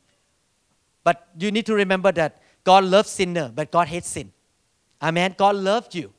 But 1.02 1.28
you 1.38 1.50
need 1.50 1.66
to 1.66 1.74
remember 1.74 2.12
that 2.12 2.42
God 2.64 2.84
loves 2.84 3.10
sinner, 3.10 3.50
but 3.54 3.70
God 3.70 3.88
hates 3.88 4.08
sin. 4.08 4.32
Amen. 5.02 5.34
God 5.36 5.56
loved 5.56 5.94
you, 5.94 6.12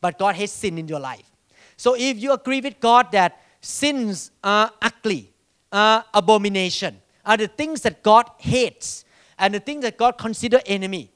but 0.00 0.18
God 0.18 0.34
hates 0.34 0.52
sin 0.52 0.78
in 0.78 0.88
your 0.88 1.00
life. 1.00 1.30
So 1.76 1.94
if 1.96 2.18
you 2.18 2.32
agree 2.32 2.60
with 2.60 2.80
God 2.80 3.12
that 3.12 3.40
sins 3.60 4.32
are 4.42 4.72
ugly, 4.82 5.32
are 5.70 6.04
abomination, 6.12 7.00
are 7.24 7.36
the 7.36 7.46
things 7.46 7.82
that 7.82 8.02
God 8.02 8.28
hates 8.38 9.04
and 9.38 9.54
the 9.54 9.60
things 9.60 9.82
that 9.82 9.96
God 9.96 10.18
considers 10.18 10.62
enemy, 10.66 11.12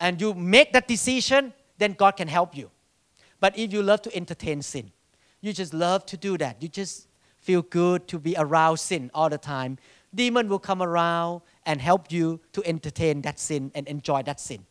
and 0.00 0.20
you 0.20 0.34
make 0.34 0.72
that 0.72 0.88
decision, 0.88 1.52
then 1.78 1.92
God 1.92 2.16
can 2.16 2.26
help 2.26 2.56
you. 2.56 2.70
But 3.38 3.56
if 3.56 3.72
you 3.72 3.82
love 3.82 4.02
to 4.02 4.16
entertain 4.16 4.60
sin, 4.62 4.90
you 5.40 5.52
just 5.52 5.72
love 5.72 6.04
to 6.06 6.16
do 6.16 6.36
that. 6.38 6.60
You 6.60 6.68
just 6.68 7.06
feel 7.44 7.62
good 7.62 8.08
to 8.08 8.18
be 8.18 8.34
around 8.38 8.78
sin 8.78 9.10
all 9.14 9.28
the 9.28 9.38
time. 9.38 9.78
Demon 10.14 10.48
will 10.48 10.58
come 10.58 10.82
around 10.82 11.42
and 11.66 11.80
help 11.80 12.10
you 12.10 12.40
to 12.52 12.62
entertain 12.66 13.20
that 13.22 13.38
sin 13.38 13.70
and 13.74 13.86
enjoy 13.86 14.22
that 14.22 14.40
sin. 14.40 14.64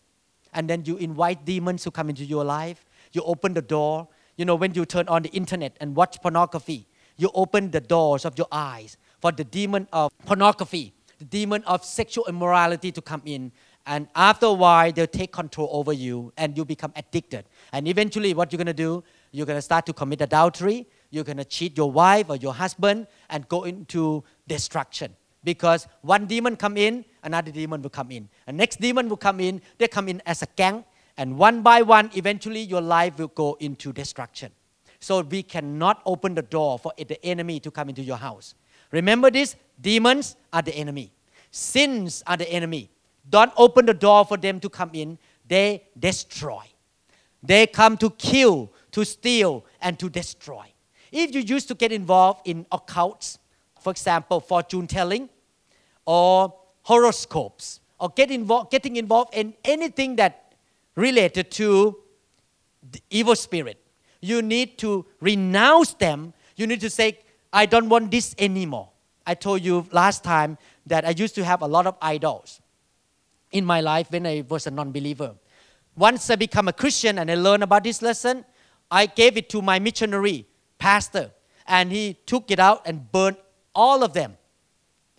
And 0.54 0.70
then 0.70 0.84
you 0.86 0.98
invite 0.98 1.46
demons 1.46 1.84
to 1.84 1.92
come 1.92 2.10
into 2.10 2.26
your 2.26 2.44
life. 2.44 2.86
You 3.12 3.22
open 3.24 3.54
the 3.54 3.62
door. 3.62 4.08
You 4.38 4.46
know, 4.46 4.56
when 4.56 4.74
you 4.74 4.86
turn 4.86 5.08
on 5.08 5.22
the 5.22 5.30
internet 5.30 5.78
and 5.80 5.96
watch 5.96 6.22
pornography, 6.22 6.88
you 7.18 7.30
open 7.36 7.70
the 7.70 7.80
doors 7.80 8.26
of 8.26 8.38
your 8.38 8.48
eyes 8.52 8.98
for 9.22 9.32
the 9.32 9.44
demon 9.44 9.88
of 9.94 10.12
pornography, 10.26 10.94
the 11.20 11.26
demon 11.26 11.64
of 11.66 11.86
sexual 11.86 12.26
immorality 12.28 12.92
to 12.92 13.02
come 13.02 13.22
in. 13.26 13.52
And 13.86 14.08
after 14.16 14.48
a 14.48 14.54
while, 14.54 14.92
they'll 14.92 15.08
take 15.08 15.32
control 15.32 15.70
over 15.72 15.94
you 15.94 16.34
and 16.38 16.58
you 16.58 16.66
become 16.66 16.94
addicted. 16.96 17.46
And 17.72 17.88
eventually, 17.88 18.34
what 18.34 18.52
you're 18.52 18.58
going 18.58 18.68
to 18.68 18.74
do, 18.74 19.04
you're 19.32 19.46
going 19.46 19.58
to 19.58 19.62
start 19.62 19.86
to 19.88 19.94
commit 19.94 20.22
adultery. 20.22 20.88
You're 21.14 21.24
going 21.24 21.38
to 21.38 21.46
cheat 21.46 21.78
your 21.78 21.92
wife 21.92 22.26
or 22.30 22.38
your 22.38 22.54
husband 22.54 23.06
and 23.30 23.48
go 23.48 23.64
into 23.64 24.24
destruction. 24.48 25.16
Because 25.44 25.88
one 26.02 26.26
demon 26.26 26.56
come 26.56 26.76
in, 26.76 27.06
another 27.24 27.52
demon 27.52 27.82
will 27.84 27.92
come 27.92 28.12
in. 28.12 28.30
And 28.48 28.58
next 28.58 28.82
demon 28.82 29.08
will 29.08 29.18
come 29.18 29.40
in. 29.40 29.62
They 29.78 29.88
come 29.88 30.10
in 30.10 30.22
as 30.26 30.42
a 30.42 30.48
gang 30.56 30.84
And 31.18 31.38
one 31.38 31.62
by 31.62 31.82
one, 31.82 32.10
eventually 32.16 32.62
your 32.62 32.82
life 32.82 33.18
will 33.20 33.28
go 33.28 33.58
into 33.60 33.94
destruction. 33.94 34.52
So 35.00 35.22
we 35.22 35.44
cannot 35.44 36.02
open 36.06 36.34
the 36.34 36.42
door 36.42 36.80
for 36.80 36.94
the 36.98 37.24
enemy 37.26 37.60
to 37.60 37.72
come 37.72 37.90
into 37.90 38.02
your 38.02 38.18
house. 38.18 38.56
Remember 38.92 39.30
this 39.30 39.56
demons 39.80 40.36
are 40.52 40.62
the 40.62 40.74
enemy, 40.76 41.12
sins 41.52 42.24
are 42.26 42.38
the 42.38 42.50
enemy. 42.50 42.90
Don't 43.30 43.52
open 43.58 43.86
the 43.86 43.94
door 43.94 44.26
for 44.26 44.38
them 44.38 44.60
to 44.60 44.70
come 44.70 44.92
in, 44.94 45.18
they 45.48 45.84
destroy. 45.98 46.64
They 47.42 47.68
come 47.68 47.98
to 47.98 48.10
kill, 48.12 48.72
to 48.92 49.04
steal, 49.04 49.66
and 49.82 50.00
to 50.00 50.10
destroy. 50.10 50.73
If 51.14 51.36
you 51.36 51.42
used 51.42 51.68
to 51.68 51.76
get 51.76 51.92
involved 51.92 52.42
in 52.46 52.66
occults, 52.72 53.38
for 53.80 53.92
example, 53.92 54.40
fortune 54.40 54.88
telling 54.88 55.30
or 56.08 56.56
horoscopes, 56.82 57.80
or 58.00 58.10
get 58.10 58.32
involved, 58.32 58.72
getting 58.72 58.96
involved 58.96 59.36
in 59.36 59.54
anything 59.64 60.16
that 60.16 60.56
related 60.96 61.52
to 61.52 61.98
evil 63.12 63.36
spirit, 63.36 63.78
you 64.22 64.42
need 64.42 64.80
to 64.80 65.06
renounce 65.22 65.94
them. 65.94 66.34
You 66.56 66.66
need 66.66 66.82
to 66.82 66.90
say, 66.90 67.20
I 67.54 67.68
don't 67.68 67.90
want 67.90 68.10
this 68.10 68.34
anymore. 68.40 68.90
I 69.28 69.36
told 69.36 69.62
you 69.62 69.86
last 69.92 70.24
time 70.24 70.58
that 70.88 71.06
I 71.06 71.12
used 71.12 71.36
to 71.36 71.46
have 71.46 71.62
a 71.62 71.68
lot 71.68 71.86
of 71.86 71.96
idols 72.02 72.60
in 73.52 73.64
my 73.64 73.82
life 73.82 74.12
when 74.12 74.26
I 74.26 74.44
was 74.50 74.66
a 74.66 74.72
non 74.72 74.92
believer. 74.92 75.36
Once 75.96 76.28
I 76.32 76.38
become 76.38 76.68
a 76.68 76.74
Christian 76.74 77.20
and 77.20 77.30
I 77.30 77.36
learned 77.36 77.62
about 77.62 77.84
this 77.84 78.02
lesson, 78.02 78.44
I 78.90 79.06
gave 79.06 79.38
it 79.38 79.48
to 79.50 79.62
my 79.62 79.78
missionary 79.78 80.48
pastor, 80.84 81.32
and 81.66 81.94
he 81.98 82.06
took 82.26 82.52
it 82.52 82.60
out 82.60 82.82
and 82.86 83.10
burned 83.10 83.38
all 83.74 84.04
of 84.04 84.12
them. 84.12 84.36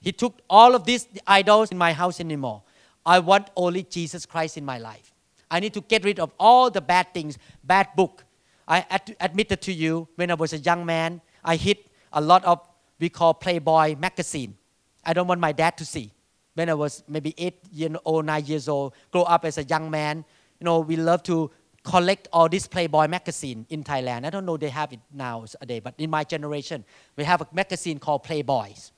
He 0.07 0.12
took 0.12 0.35
all 0.50 0.74
of 0.74 0.85
these 0.85 1.09
idols 1.27 1.70
in 1.72 1.79
my 1.79 1.92
house 1.94 2.20
anymore. 2.20 2.62
I 3.07 3.18
want 3.31 3.48
only 3.57 3.83
Jesus 3.85 4.27
Christ 4.27 4.59
in 4.59 4.64
my 4.72 4.79
life. 4.79 5.14
I 5.50 5.61
need 5.61 5.72
to 5.72 5.81
get 5.81 6.05
rid 6.05 6.20
of 6.20 6.33
all 6.38 6.70
the 6.70 6.83
bad 6.83 7.14
things, 7.14 7.38
bad 7.62 7.88
book. 7.96 8.24
I 8.68 8.85
ad- 8.90 9.16
admitted 9.20 9.62
to 9.62 9.72
you 9.72 10.07
when 10.16 10.31
I 10.31 10.35
was 10.35 10.53
a 10.53 10.59
young 10.59 10.85
man, 10.85 11.22
I 11.42 11.57
hit 11.57 11.87
a 12.12 12.20
lot 12.20 12.44
of 12.44 12.61
we 12.98 13.09
call 13.09 13.33
Playboy 13.33 13.96
magazine. 13.98 14.57
I 15.03 15.14
don't 15.14 15.27
want 15.27 15.40
my 15.40 15.53
dad 15.53 15.79
to 15.79 15.85
see. 15.85 16.12
When 16.55 16.68
I 16.68 16.74
was 16.74 17.03
maybe 17.09 17.35
eight 17.38 17.61
years 17.72 17.96
old, 18.05 18.18
oh, 18.18 18.20
nine 18.20 18.44
years 18.44 18.68
old, 18.68 18.92
grow 19.11 19.22
up 19.22 19.44
as 19.46 19.57
a 19.57 19.64
young 19.64 19.90
man, 19.90 20.24
you 20.61 20.64
know, 20.66 20.81
we 20.81 20.96
love 20.96 21.22
to 21.24 21.50
collect 21.85 22.29
all 22.33 22.49
this 22.49 22.66
Playboy 22.66 23.07
magazine 23.07 23.66
in 23.68 23.85
Thailand. 23.85 24.25
I 24.25 24.31
don't 24.31 24.47
know 24.47 24.57
they 24.57 24.70
have 24.70 24.92
it 24.92 25.01
now 25.12 25.44
today, 25.61 25.81
but 25.81 25.94
in 25.99 26.11
my 26.11 26.25
generation, 26.25 26.85
we 27.14 27.25
have 27.25 27.42
a 27.42 27.49
magazine 27.53 27.99
called 27.99 28.25
Playboys. 28.25 28.90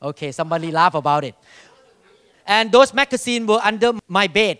Okay, 0.00 0.32
somebody 0.32 0.70
laugh 0.70 0.94
about 0.94 1.24
it. 1.24 1.34
And 2.46 2.70
those 2.70 2.94
magazines 2.94 3.48
were 3.48 3.60
under 3.62 3.92
my 4.06 4.26
bed 4.26 4.58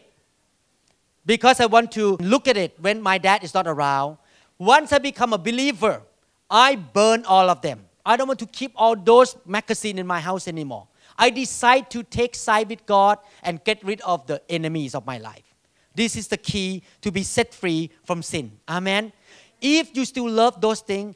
because 1.25 1.61
I 1.61 1.67
want 1.67 1.93
to 1.93 2.17
look 2.17 2.49
at 2.49 2.57
it 2.57 2.75
when 2.81 3.01
my 3.01 3.19
dad 3.19 3.45
is 3.45 3.55
not 3.55 3.67
around. 3.67 4.17
Once 4.59 4.93
I 4.93 4.99
become 4.99 5.33
a 5.33 5.39
believer, 5.39 6.03
I 6.51 6.77
burn 6.77 7.25
all 7.25 7.49
of 7.51 7.61
them. 7.63 7.85
I 8.05 8.17
don't 8.17 8.27
want 8.27 8.41
to 8.41 8.47
keep 8.47 8.73
all 8.75 8.97
those 8.97 9.37
magazines 9.47 9.99
in 9.99 10.07
my 10.07 10.21
house 10.21 10.49
anymore. 10.49 10.89
I 11.17 11.31
decide 11.31 11.91
to 11.91 12.03
take 12.03 12.35
side 12.35 12.69
with 12.69 12.85
God 12.85 13.19
and 13.43 13.63
get 13.63 13.85
rid 13.85 14.01
of 14.01 14.27
the 14.27 14.43
enemies 14.51 14.95
of 14.95 15.07
my 15.07 15.19
life. 15.19 15.54
This 15.95 16.17
is 16.17 16.29
the 16.29 16.37
key 16.37 16.83
to 17.03 17.13
be 17.13 17.23
set 17.23 17.55
free 17.55 17.91
from 18.05 18.23
sin. 18.23 18.53
Amen. 18.69 19.13
If 19.61 19.97
you 19.97 20.05
still 20.05 20.29
love 20.29 20.61
those 20.61 20.81
things, 20.81 21.15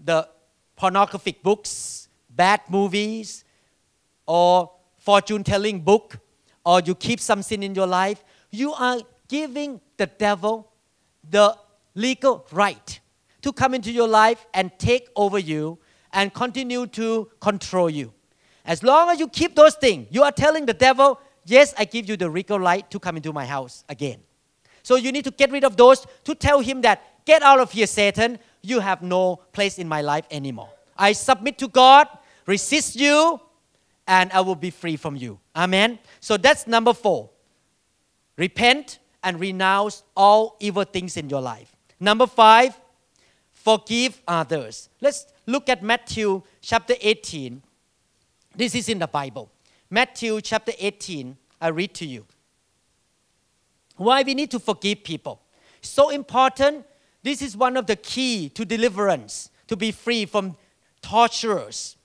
the 0.00 0.28
pornographic 0.76 1.42
books, 1.42 2.08
bad 2.28 2.60
movies, 2.68 3.44
or 4.26 4.70
fortune 4.96 5.44
telling 5.44 5.80
book, 5.80 6.18
or 6.64 6.80
you 6.80 6.94
keep 6.94 7.20
some 7.20 7.42
sin 7.42 7.62
in 7.62 7.74
your 7.74 7.86
life, 7.86 8.22
you 8.50 8.72
are 8.74 9.00
giving 9.28 9.80
the 9.96 10.06
devil 10.06 10.70
the 11.28 11.56
legal 11.94 12.46
right 12.52 13.00
to 13.42 13.52
come 13.52 13.74
into 13.74 13.90
your 13.90 14.08
life 14.08 14.46
and 14.54 14.70
take 14.78 15.08
over 15.16 15.38
you 15.38 15.78
and 16.12 16.32
continue 16.34 16.86
to 16.86 17.30
control 17.40 17.88
you. 17.88 18.12
As 18.64 18.82
long 18.82 19.08
as 19.08 19.18
you 19.18 19.28
keep 19.28 19.54
those 19.54 19.74
things, 19.76 20.08
you 20.10 20.22
are 20.22 20.32
telling 20.32 20.66
the 20.66 20.74
devil, 20.74 21.20
Yes, 21.48 21.74
I 21.78 21.84
give 21.84 22.08
you 22.08 22.16
the 22.16 22.28
legal 22.28 22.58
right 22.58 22.88
to 22.90 22.98
come 22.98 23.16
into 23.16 23.32
my 23.32 23.46
house 23.46 23.84
again. 23.88 24.20
So 24.82 24.96
you 24.96 25.12
need 25.12 25.24
to 25.24 25.30
get 25.30 25.50
rid 25.50 25.64
of 25.64 25.76
those 25.76 26.06
to 26.24 26.34
tell 26.34 26.60
him 26.60 26.82
that, 26.82 27.02
Get 27.28 27.42
out 27.42 27.60
of 27.60 27.70
here, 27.70 27.86
Satan. 27.86 28.38
You 28.62 28.80
have 28.80 29.02
no 29.02 29.36
place 29.52 29.78
in 29.78 29.86
my 29.86 30.00
life 30.00 30.24
anymore. 30.30 30.70
I 30.96 31.12
submit 31.12 31.58
to 31.58 31.68
God, 31.68 32.08
resist 32.46 32.96
you, 32.96 33.38
and 34.06 34.32
I 34.32 34.40
will 34.40 34.54
be 34.54 34.70
free 34.70 34.96
from 34.96 35.14
you. 35.14 35.38
Amen. 35.54 35.98
So 36.20 36.38
that's 36.38 36.66
number 36.66 36.94
four. 36.94 37.28
Repent 38.38 38.98
and 39.22 39.38
renounce 39.38 40.04
all 40.16 40.56
evil 40.58 40.84
things 40.84 41.18
in 41.18 41.28
your 41.28 41.42
life. 41.42 41.76
Number 42.00 42.26
five, 42.26 42.80
forgive 43.52 44.22
others. 44.26 44.88
Let's 45.02 45.26
look 45.44 45.68
at 45.68 45.82
Matthew 45.82 46.40
chapter 46.62 46.94
18. 46.98 47.60
This 48.56 48.74
is 48.74 48.88
in 48.88 49.00
the 49.00 49.06
Bible. 49.06 49.50
Matthew 49.90 50.40
chapter 50.42 50.72
18, 50.78 51.36
I 51.60 51.68
read 51.68 51.94
to 51.94 52.04
you. 52.04 52.26
Why 53.96 54.22
we 54.22 54.34
need 54.34 54.50
to 54.50 54.58
forgive 54.58 55.02
people. 55.02 55.40
So 55.80 56.10
important. 56.10 56.84
This 57.22 57.40
is 57.40 57.56
one 57.56 57.76
of 57.76 57.86
the 57.86 57.96
key 57.96 58.48
to 58.50 58.64
deliverance, 58.64 59.50
to 59.66 59.76
be 59.76 59.90
free 59.90 60.26
from 60.26 60.56
torturers. 61.00 61.96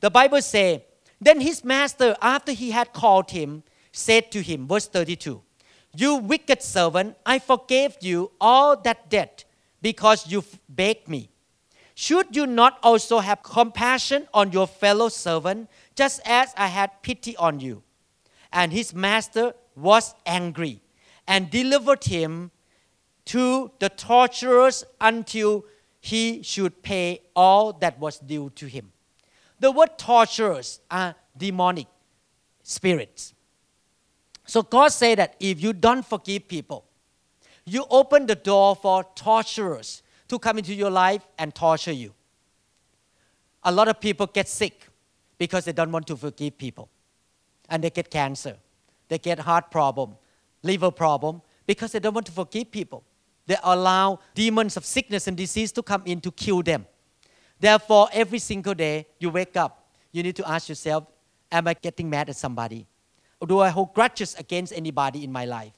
The 0.00 0.10
Bible 0.10 0.40
says, 0.40 0.80
Then 1.20 1.40
his 1.40 1.62
master, 1.62 2.16
after 2.22 2.52
he 2.52 2.70
had 2.70 2.92
called 2.92 3.30
him, 3.30 3.62
said 3.92 4.32
to 4.32 4.42
him, 4.42 4.66
verse 4.66 4.86
32, 4.86 5.42
You 5.94 6.16
wicked 6.16 6.62
servant, 6.62 7.16
I 7.24 7.38
forgave 7.38 7.96
you 8.00 8.32
all 8.40 8.76
that 8.78 9.10
debt 9.10 9.44
because 9.82 10.26
you 10.30 10.42
begged 10.68 11.08
me. 11.08 11.30
Should 11.94 12.36
you 12.36 12.46
not 12.46 12.78
also 12.82 13.20
have 13.20 13.42
compassion 13.42 14.26
on 14.34 14.52
your 14.52 14.66
fellow 14.66 15.08
servant, 15.08 15.70
just 15.96 16.20
as 16.24 16.52
I 16.56 16.68
had 16.68 17.02
pity 17.02 17.36
on 17.36 17.60
you? 17.60 17.82
And 18.52 18.72
his 18.72 18.94
master 18.94 19.54
was 19.74 20.14
angry 20.24 20.80
and 21.26 21.50
delivered 21.50 22.04
him 22.04 22.50
to 23.26 23.70
the 23.80 23.88
torturers 23.88 24.84
until 25.00 25.64
he 26.00 26.42
should 26.42 26.82
pay 26.82 27.20
all 27.34 27.72
that 27.72 27.98
was 27.98 28.18
due 28.20 28.50
to 28.50 28.66
him. 28.66 28.92
The 29.58 29.72
word 29.72 29.98
torturers 29.98 30.80
are 30.90 31.14
demonic 31.36 31.88
spirits. 32.62 33.34
So 34.46 34.62
God 34.62 34.88
said 34.88 35.18
that 35.18 35.34
if 35.40 35.60
you 35.60 35.72
don't 35.72 36.06
forgive 36.06 36.46
people, 36.46 36.84
you 37.64 37.84
open 37.90 38.26
the 38.26 38.36
door 38.36 38.76
for 38.76 39.04
torturers 39.16 40.02
to 40.28 40.38
come 40.38 40.58
into 40.58 40.74
your 40.74 40.90
life 40.90 41.26
and 41.38 41.52
torture 41.52 41.92
you. 41.92 42.14
A 43.64 43.72
lot 43.72 43.88
of 43.88 44.00
people 44.00 44.26
get 44.26 44.48
sick 44.48 44.86
because 45.38 45.64
they 45.64 45.72
don't 45.72 45.92
want 45.92 46.06
to 46.06 46.16
forgive 46.16 46.58
people. 46.58 46.88
And 47.68 47.82
they 47.82 47.90
get 47.90 48.10
cancer. 48.10 48.56
They 49.08 49.18
get 49.18 49.38
heart 49.38 49.70
problem, 49.70 50.16
liver 50.62 50.90
problem 50.90 51.42
because 51.66 51.92
they 51.92 51.98
don't 51.98 52.14
want 52.14 52.26
to 52.26 52.32
forgive 52.32 52.70
people. 52.70 53.04
They 53.46 53.56
allow 53.62 54.20
demons 54.34 54.76
of 54.76 54.84
sickness 54.84 55.26
and 55.26 55.36
disease 55.36 55.72
to 55.72 55.82
come 55.82 56.02
in 56.06 56.20
to 56.22 56.32
kill 56.32 56.62
them. 56.62 56.86
Therefore, 57.58 58.08
every 58.12 58.38
single 58.38 58.74
day 58.74 59.06
you 59.18 59.30
wake 59.30 59.56
up, 59.56 59.86
you 60.12 60.22
need 60.22 60.36
to 60.36 60.48
ask 60.48 60.68
yourself, 60.68 61.06
am 61.50 61.68
I 61.68 61.74
getting 61.74 62.10
mad 62.10 62.28
at 62.28 62.36
somebody? 62.36 62.86
Or 63.40 63.46
do 63.46 63.60
I 63.60 63.68
hold 63.68 63.94
grudges 63.94 64.34
against 64.34 64.72
anybody 64.72 65.24
in 65.24 65.32
my 65.32 65.44
life? 65.44 65.72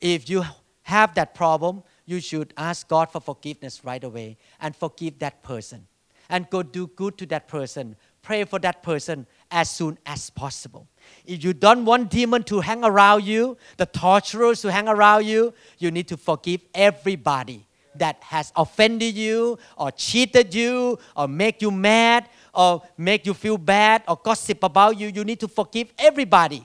If 0.00 0.28
you 0.28 0.44
have 0.82 1.14
that 1.14 1.34
problem, 1.34 1.82
you 2.06 2.20
should 2.20 2.52
ask 2.56 2.88
God 2.88 3.10
for 3.10 3.20
forgiveness 3.20 3.84
right 3.84 4.02
away 4.02 4.36
and 4.60 4.74
forgive 4.74 5.18
that 5.20 5.42
person. 5.42 5.86
And 6.28 6.48
go 6.50 6.62
do 6.62 6.86
good 6.88 7.18
to 7.18 7.26
that 7.26 7.48
person. 7.48 7.96
Pray 8.22 8.44
for 8.44 8.60
that 8.60 8.82
person 8.84 9.26
as 9.50 9.68
soon 9.68 9.98
as 10.06 10.30
possible. 10.30 10.86
If 11.26 11.42
you 11.42 11.52
don't 11.52 11.84
want 11.84 12.08
demon 12.08 12.44
to 12.44 12.60
hang 12.60 12.84
around 12.84 13.24
you, 13.24 13.56
the 13.76 13.86
torturers 13.86 14.62
to 14.62 14.70
hang 14.70 14.88
around 14.88 15.26
you, 15.26 15.52
you 15.78 15.90
need 15.90 16.06
to 16.08 16.16
forgive 16.16 16.60
everybody 16.72 17.66
that 17.96 18.22
has 18.22 18.52
offended 18.54 19.14
you 19.14 19.58
or 19.76 19.90
cheated 19.90 20.54
you 20.54 20.98
or 21.16 21.26
make 21.26 21.60
you 21.60 21.72
mad 21.72 22.28
or 22.54 22.82
make 22.96 23.26
you 23.26 23.34
feel 23.34 23.58
bad 23.58 24.04
or 24.06 24.16
gossip 24.16 24.62
about 24.62 24.98
you. 24.98 25.08
You 25.08 25.24
need 25.24 25.40
to 25.40 25.48
forgive 25.48 25.92
everybody 25.98 26.64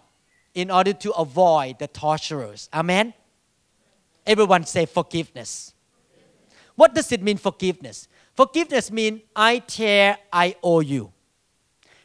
in 0.53 0.69
order 0.69 0.93
to 0.93 1.11
avoid 1.13 1.79
the 1.79 1.87
torturers. 1.87 2.69
Amen. 2.71 3.13
Everyone 4.25 4.63
say 4.63 4.85
forgiveness. 4.85 5.73
What 6.75 6.93
does 6.93 7.11
it 7.11 7.23
mean, 7.23 7.37
forgiveness? 7.37 8.07
Forgiveness 8.35 8.91
means 8.91 9.21
I 9.35 9.59
tear, 9.59 10.17
I 10.31 10.55
owe 10.61 10.81
you. 10.81 11.11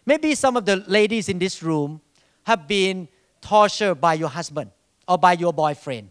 Maybe 0.05 0.35
some 0.35 0.57
of 0.57 0.65
the 0.65 0.77
ladies 0.77 1.29
in 1.29 1.39
this 1.39 1.63
room 1.63 2.01
have 2.45 2.67
been 2.67 3.09
tortured 3.41 3.97
by 3.97 4.15
your 4.15 4.29
husband 4.29 4.71
or 5.07 5.19
by 5.19 5.35
your 5.35 5.53
boyfriend. 5.53 6.11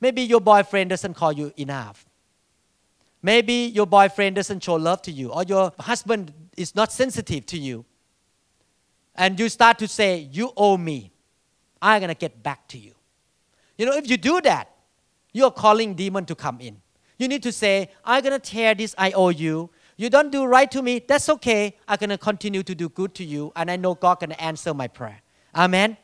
Maybe 0.00 0.22
your 0.22 0.40
boyfriend 0.40 0.90
doesn't 0.90 1.14
call 1.14 1.32
you 1.32 1.52
enough. 1.56 2.06
Maybe 3.22 3.72
your 3.74 3.86
boyfriend 3.86 4.36
doesn't 4.36 4.62
show 4.62 4.74
love 4.74 5.02
to 5.02 5.10
you, 5.10 5.30
or 5.30 5.42
your 5.42 5.72
husband 5.80 6.32
is 6.56 6.74
not 6.76 6.92
sensitive 6.92 7.46
to 7.46 7.58
you. 7.58 7.84
And 9.16 9.38
you 9.40 9.48
start 9.48 9.78
to 9.80 9.88
say, 9.88 10.28
You 10.30 10.52
owe 10.56 10.76
me. 10.76 11.10
I'm 11.82 12.00
going 12.00 12.08
to 12.08 12.14
get 12.14 12.42
back 12.42 12.68
to 12.68 12.78
you. 12.78 12.94
You 13.76 13.86
know, 13.86 13.96
if 13.96 14.08
you 14.08 14.16
do 14.16 14.40
that, 14.42 14.70
you 15.32 15.44
are 15.44 15.50
calling 15.50 15.94
demon 15.94 16.24
to 16.26 16.34
come 16.34 16.60
in. 16.60 16.80
You 17.18 17.28
need 17.28 17.42
to 17.42 17.52
say, 17.52 17.90
I'm 18.04 18.22
going 18.22 18.38
to 18.38 18.50
tear 18.50 18.74
this 18.74 18.94
IOU. 19.00 19.32
You 19.32 19.70
don't 20.08 20.30
do 20.30 20.44
right 20.44 20.70
to 20.70 20.80
me. 20.80 21.02
That's 21.06 21.28
okay. 21.28 21.76
I'm 21.88 21.96
going 21.96 22.10
to 22.10 22.18
continue 22.18 22.62
to 22.62 22.74
do 22.74 22.88
good 22.88 23.14
to 23.16 23.24
you. 23.24 23.52
And 23.56 23.70
I 23.70 23.76
know 23.76 23.94
God 23.94 24.16
can 24.16 24.32
answer 24.32 24.72
my 24.72 24.86
prayer. 24.86 25.20
Amen. 25.54 25.96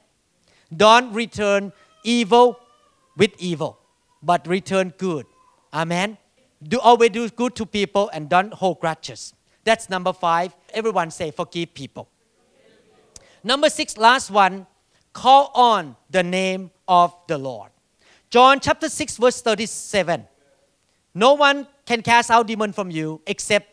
Don't 0.77 1.13
return 1.13 1.73
evil 2.03 2.59
with 3.17 3.31
evil, 3.39 3.79
but 4.21 4.47
return 4.49 4.93
good. 4.99 5.27
Amen. 5.73 6.19
Do 6.63 6.81
always 6.81 7.11
do 7.11 7.29
good 7.29 7.55
to 7.57 7.67
people 7.67 8.11
and 8.13 8.29
don't 8.29 8.53
hold 8.53 8.81
grudges. 8.81 9.33
That's 9.63 9.89
number 9.89 10.13
five. 10.13 10.57
Everyone 10.73 11.11
say 11.11 11.31
forgive 11.31 11.73
people. 11.75 12.09
Number 13.45 13.71
six, 13.71 13.97
last 13.97 14.31
one, 14.31 14.67
call 15.13 15.51
on 15.55 15.97
the 16.11 16.23
name 16.23 16.71
of 16.89 17.15
the 17.29 17.39
Lord. 17.39 17.71
John 18.31 18.59
chapter 18.59 18.89
6, 18.89 19.19
verse 19.19 19.41
37. 19.43 20.27
No 21.15 21.35
one 21.35 21.69
can 21.87 22.03
cast 22.03 22.31
out 22.31 22.47
demon 22.47 22.73
from 22.73 22.91
you 22.91 23.21
except 23.27 23.69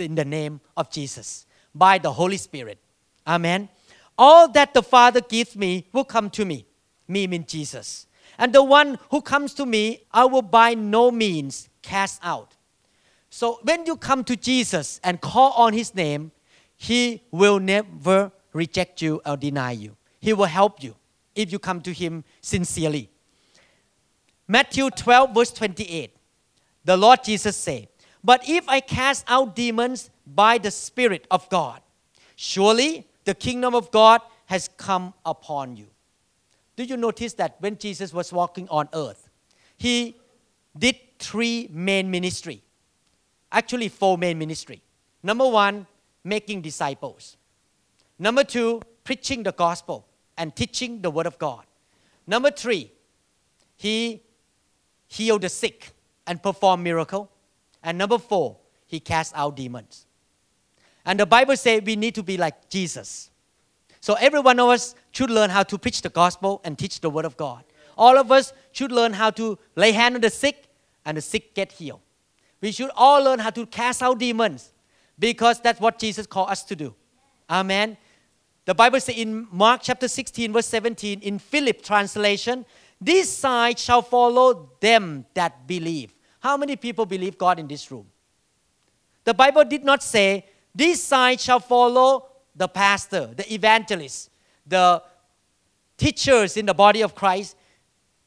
in 0.00 0.14
the 0.14 0.24
name 0.24 0.60
of 0.76 0.90
Jesus 0.90 1.46
by 1.74 1.98
the 1.98 2.12
Holy 2.12 2.36
Spirit. 2.36 2.78
Amen. 3.26 3.68
All 4.16 4.48
that 4.48 4.74
the 4.74 4.82
Father 4.82 5.20
gives 5.20 5.56
me 5.56 5.86
will 5.92 6.04
come 6.04 6.30
to 6.30 6.44
me. 6.44 6.66
Me 7.08 7.26
means 7.26 7.46
Jesus. 7.46 8.06
And 8.38 8.52
the 8.52 8.62
one 8.62 8.98
who 9.10 9.20
comes 9.20 9.54
to 9.54 9.66
me, 9.66 10.02
I 10.12 10.24
will 10.24 10.42
by 10.42 10.74
no 10.74 11.10
means 11.10 11.68
cast 11.82 12.20
out. 12.22 12.56
So 13.30 13.58
when 13.62 13.86
you 13.86 13.96
come 13.96 14.24
to 14.24 14.36
Jesus 14.36 15.00
and 15.02 15.20
call 15.20 15.52
on 15.52 15.72
his 15.72 15.94
name, 15.94 16.32
he 16.76 17.22
will 17.30 17.58
never 17.58 18.30
reject 18.52 19.02
you 19.02 19.20
or 19.26 19.36
deny 19.36 19.72
you. 19.72 19.96
He 20.20 20.32
will 20.32 20.46
help 20.46 20.82
you 20.82 20.94
if 21.34 21.50
you 21.50 21.58
come 21.58 21.80
to 21.82 21.92
him 21.92 22.24
sincerely. 22.40 23.10
Matthew 24.46 24.90
12, 24.90 25.34
verse 25.34 25.50
28. 25.50 26.14
The 26.84 26.96
Lord 26.96 27.24
Jesus 27.24 27.56
said, 27.56 27.88
But 28.24 28.48
if 28.48 28.66
I 28.68 28.80
cast 28.80 29.24
out 29.28 29.54
demons 29.54 30.10
by 30.26 30.56
the 30.56 30.70
Spirit 30.70 31.26
of 31.30 31.48
God, 31.50 31.82
surely 32.34 33.06
the 33.24 33.34
kingdom 33.34 33.74
of 33.74 33.90
God 33.90 34.22
has 34.46 34.68
come 34.76 35.12
upon 35.26 35.76
you. 35.76 35.86
Do 36.76 36.84
you 36.84 36.96
notice 36.96 37.34
that 37.34 37.56
when 37.60 37.76
Jesus 37.78 38.12
was 38.12 38.32
walking 38.32 38.66
on 38.70 38.88
earth, 38.94 39.28
he 39.76 40.16
did 40.76 40.96
three 41.18 41.68
main 41.70 42.10
ministry. 42.10 42.62
Actually, 43.52 43.88
four 43.88 44.18
main 44.18 44.38
ministry. 44.38 44.82
Number 45.22 45.46
one, 45.46 45.86
making 46.24 46.62
disciples. 46.62 47.36
Number 48.18 48.42
two, 48.42 48.82
preaching 49.04 49.42
the 49.42 49.52
gospel 49.52 50.06
and 50.36 50.54
teaching 50.56 51.02
the 51.02 51.10
word 51.10 51.26
of 51.26 51.38
God. 51.38 51.64
Number 52.26 52.50
three, 52.50 52.90
he 53.76 54.22
healed 55.06 55.42
the 55.42 55.48
sick 55.48 55.92
and 56.26 56.42
performed 56.42 56.82
miracle. 56.82 57.30
And 57.84 57.98
number 57.98 58.18
four, 58.18 58.56
he 58.86 58.98
cast 58.98 59.32
out 59.36 59.56
demons. 59.56 60.06
And 61.06 61.20
the 61.20 61.26
Bible 61.26 61.56
says 61.56 61.82
we 61.84 61.96
need 61.96 62.14
to 62.14 62.22
be 62.22 62.36
like 62.36 62.68
Jesus. 62.70 63.30
So 64.00 64.14
every 64.14 64.40
one 64.40 64.58
of 64.58 64.68
us 64.70 64.94
should 65.12 65.30
learn 65.30 65.50
how 65.50 65.62
to 65.64 65.78
preach 65.78 66.02
the 66.02 66.08
gospel 66.08 66.60
and 66.64 66.78
teach 66.78 67.00
the 67.00 67.10
word 67.10 67.26
of 67.26 67.36
God. 67.36 67.64
All 67.96 68.18
of 68.18 68.32
us 68.32 68.52
should 68.72 68.90
learn 68.90 69.12
how 69.12 69.30
to 69.30 69.58
lay 69.76 69.92
hand 69.92 70.14
on 70.14 70.20
the 70.22 70.30
sick 70.30 70.68
and 71.04 71.16
the 71.16 71.20
sick 71.20 71.54
get 71.54 71.72
healed. 71.72 72.00
We 72.60 72.72
should 72.72 72.90
all 72.96 73.22
learn 73.22 73.38
how 73.38 73.50
to 73.50 73.66
cast 73.66 74.02
out 74.02 74.18
demons 74.18 74.72
because 75.18 75.60
that's 75.60 75.80
what 75.80 75.98
Jesus 75.98 76.26
called 76.26 76.50
us 76.50 76.64
to 76.64 76.76
do. 76.76 76.94
Amen. 77.48 77.96
The 78.64 78.74
Bible 78.74 78.98
says 79.00 79.16
in 79.16 79.46
Mark 79.52 79.82
chapter 79.82 80.08
16, 80.08 80.52
verse 80.52 80.66
17, 80.66 81.20
in 81.20 81.38
Philip 81.38 81.82
translation, 81.82 82.64
this 83.00 83.30
sign 83.30 83.76
shall 83.76 84.00
follow 84.00 84.70
them 84.80 85.26
that 85.34 85.66
believe. 85.66 86.14
How 86.44 86.58
many 86.58 86.76
people 86.76 87.06
believe 87.06 87.38
God 87.38 87.58
in 87.58 87.66
this 87.66 87.90
room? 87.90 88.06
The 89.24 89.32
Bible 89.32 89.64
did 89.64 89.82
not 89.82 90.02
say, 90.02 90.44
this 90.74 91.02
sign 91.02 91.38
shall 91.38 91.58
follow 91.58 92.26
the 92.54 92.68
pastor, 92.68 93.30
the 93.34 93.50
evangelist, 93.50 94.28
the 94.66 95.02
teachers 95.96 96.58
in 96.58 96.66
the 96.66 96.74
body 96.74 97.00
of 97.00 97.14
Christ. 97.14 97.56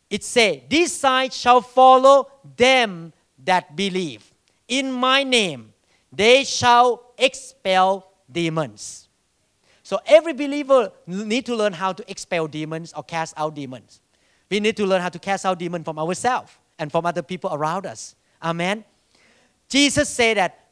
It 0.10 0.24
said, 0.24 0.64
This 0.68 0.92
sign 0.98 1.30
shall 1.30 1.62
follow 1.62 2.32
them 2.56 3.14
that 3.46 3.76
believe. 3.76 4.34
In 4.68 4.92
my 4.92 5.24
name, 5.24 5.72
they 6.12 6.44
shall 6.44 7.12
expel 7.20 8.12
demons. 8.32 9.10
So 9.84 10.00
every 10.08 10.34
believer 10.34 10.92
need 11.06 11.46
to 11.46 11.56
learn 11.56 11.74
how 11.74 11.94
to 11.94 12.04
expel 12.10 12.48
demons 12.48 12.94
or 12.98 13.04
cast 13.04 13.36
out 13.38 13.54
demons. 13.54 14.02
We 14.50 14.60
need 14.60 14.76
to 14.78 14.88
learn 14.88 15.02
how 15.02 15.10
to 15.10 15.20
cast 15.20 15.46
out 15.46 15.60
demons 15.60 15.86
from 15.86 16.00
ourselves 16.00 16.52
and 16.80 16.92
from 16.92 17.06
other 17.06 17.22
people 17.22 17.54
around 17.54 17.86
us. 17.86 18.16
Amen. 18.42 18.84
Jesus 19.70 20.10
said 20.10 20.38
that 20.38 20.68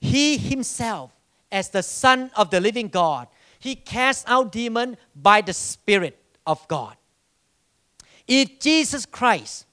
he 0.00 0.36
himself, 0.36 1.12
as 1.50 1.68
the 1.68 1.82
Son 1.82 2.30
of 2.36 2.50
the 2.50 2.60
living 2.60 2.88
God, 2.88 3.28
he 3.58 3.76
cast 3.76 4.28
out 4.28 4.50
demons 4.50 4.96
by 5.14 5.40
the 5.40 5.52
Spirit 5.52 6.18
of 6.46 6.66
God. 6.66 6.96
If 8.26 8.58
Jesus 8.58 9.06
Christ, 9.06 9.66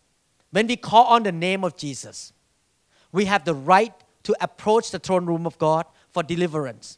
when 0.52 0.68
we 0.68 0.76
call 0.76 1.06
on 1.06 1.24
the 1.24 1.32
name 1.32 1.64
of 1.64 1.76
Jesus, 1.76 2.34
we 3.12 3.26
have 3.26 3.46
the 3.46 3.56
right 3.56 3.94
to 4.24 4.36
approach 4.42 4.92
the 4.92 5.00
throne 5.00 5.26
room 5.26 5.48
of 5.48 5.58
God 5.58 5.86
for 6.12 6.22
deliverance. 6.22 6.98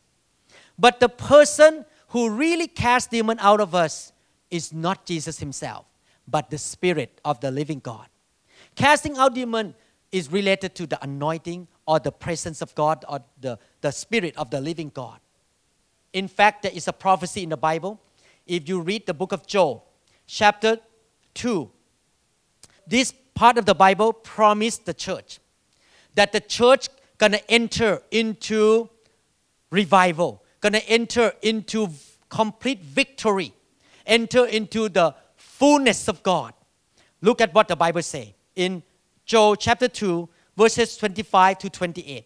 But 0.77 0.99
the 0.99 1.09
person 1.09 1.85
who 2.09 2.29
really 2.29 2.67
casts 2.67 3.09
demon 3.09 3.37
out 3.39 3.61
of 3.61 3.73
us 3.73 4.11
is 4.49 4.73
not 4.73 5.05
Jesus 5.05 5.39
himself, 5.39 5.85
but 6.27 6.49
the 6.49 6.57
Spirit 6.57 7.21
of 7.23 7.39
the 7.39 7.51
living 7.51 7.79
God. 7.79 8.07
Casting 8.75 9.17
out 9.17 9.35
demon 9.35 9.75
is 10.11 10.31
related 10.31 10.75
to 10.75 10.87
the 10.87 11.01
anointing 11.03 11.67
or 11.85 11.99
the 11.99 12.11
presence 12.11 12.61
of 12.61 12.73
God 12.75 13.05
or 13.07 13.19
the, 13.39 13.57
the 13.81 13.91
Spirit 13.91 14.35
of 14.37 14.49
the 14.49 14.61
living 14.61 14.91
God. 14.93 15.19
In 16.13 16.27
fact, 16.27 16.63
there 16.63 16.71
is 16.73 16.87
a 16.87 16.93
prophecy 16.93 17.43
in 17.43 17.49
the 17.49 17.57
Bible. 17.57 18.01
If 18.45 18.67
you 18.67 18.81
read 18.81 19.05
the 19.05 19.13
book 19.13 19.31
of 19.31 19.47
Joel, 19.47 19.85
chapter 20.27 20.77
2, 21.35 21.69
this 22.85 23.13
part 23.33 23.57
of 23.57 23.65
the 23.65 23.75
Bible 23.75 24.11
promised 24.11 24.85
the 24.85 24.93
church 24.93 25.39
that 26.15 26.33
the 26.33 26.41
church 26.41 26.89
gonna 27.17 27.39
enter 27.47 28.01
into 28.11 28.89
revival, 29.69 30.43
gonna 30.59 30.79
enter 30.79 31.33
into 31.41 31.89
complete 32.29 32.83
victory, 32.83 33.53
enter 34.05 34.45
into 34.45 34.89
the 34.89 35.15
fullness 35.37 36.07
of 36.07 36.21
God. 36.23 36.53
Look 37.21 37.39
at 37.39 37.53
what 37.53 37.67
the 37.67 37.75
Bible 37.75 38.01
say 38.01 38.35
in 38.55 38.83
Joel 39.25 39.55
chapter 39.55 39.87
2, 39.87 40.27
verses 40.57 40.97
25 40.97 41.57
to 41.59 41.69
28. 41.69 42.25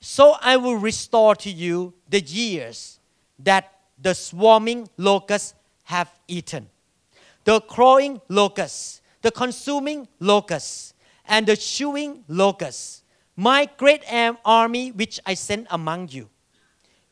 So 0.00 0.36
I 0.40 0.56
will 0.56 0.76
restore 0.76 1.34
to 1.36 1.50
you 1.50 1.94
the 2.08 2.20
years 2.20 3.00
that 3.38 3.72
the 4.00 4.14
swarming 4.14 4.88
locusts 4.96 5.54
have 5.84 6.10
eaten, 6.28 6.68
the 7.44 7.60
crowing 7.60 8.20
locusts, 8.28 9.00
the 9.22 9.30
consuming 9.30 10.08
locusts, 10.20 10.94
and 11.26 11.46
the 11.46 11.56
chewing 11.56 12.24
locusts, 12.28 13.02
my 13.36 13.68
great 13.78 14.02
army 14.44 14.92
which 14.92 15.20
I 15.24 15.34
sent 15.34 15.66
among 15.70 16.08
you. 16.08 16.28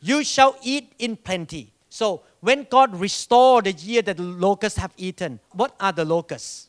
You 0.00 0.24
shall 0.24 0.56
eat 0.62 0.92
in 0.98 1.16
plenty. 1.16 1.72
So 1.88 2.22
when 2.40 2.66
God 2.68 2.94
restored 2.96 3.64
the 3.66 3.72
year 3.72 4.02
that 4.02 4.16
the 4.16 4.22
locusts 4.22 4.78
have 4.78 4.92
eaten, 4.96 5.40
what 5.52 5.74
are 5.80 5.92
the 5.92 6.04
locusts? 6.04 6.68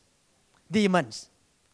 Demons. 0.70 1.28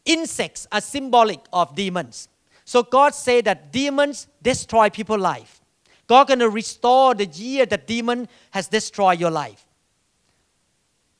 Insects 0.05 0.67
are 0.71 0.81
symbolic 0.81 1.39
of 1.53 1.75
demons. 1.75 2.27
So 2.65 2.83
God 2.83 3.13
said 3.13 3.45
that 3.45 3.71
demons 3.71 4.27
destroy 4.41 4.89
people's 4.89 5.21
life. 5.21 5.61
God 6.07 6.27
gonna 6.27 6.49
restore 6.49 7.13
the 7.13 7.25
year 7.25 7.65
that 7.65 7.87
demon 7.87 8.27
has 8.51 8.67
destroyed 8.67 9.19
your 9.19 9.31
life. 9.31 9.65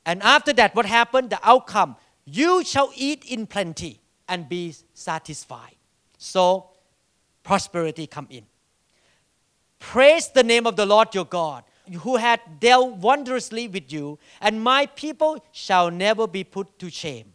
And 0.06 0.22
after 0.24 0.52
that, 0.54 0.76
what 0.76 0.86
happened? 0.86 1.30
The 1.30 1.40
outcome, 1.44 1.96
you 2.26 2.64
shall 2.64 2.92
eat 2.96 3.24
in 3.26 3.48
plenty 3.48 4.00
and 4.28 4.50
be 4.50 4.76
satisfied. 4.94 5.76
So 6.18 6.70
prosperity 7.44 8.08
come 8.08 8.28
in. 8.30 8.46
Praise 9.80 10.30
the 10.30 10.44
name 10.44 10.68
of 10.68 10.76
the 10.76 10.86
Lord 10.86 11.14
your 11.14 11.26
God, 11.26 11.64
who 12.02 12.18
had 12.18 12.40
dealt 12.60 12.96
wondrously 12.98 13.68
with 13.68 13.92
you, 13.92 14.20
and 14.40 14.64
my 14.64 14.86
people 14.86 15.44
shall 15.52 15.90
never 15.90 16.28
be 16.28 16.44
put 16.44 16.78
to 16.80 16.90
shame. 16.90 17.34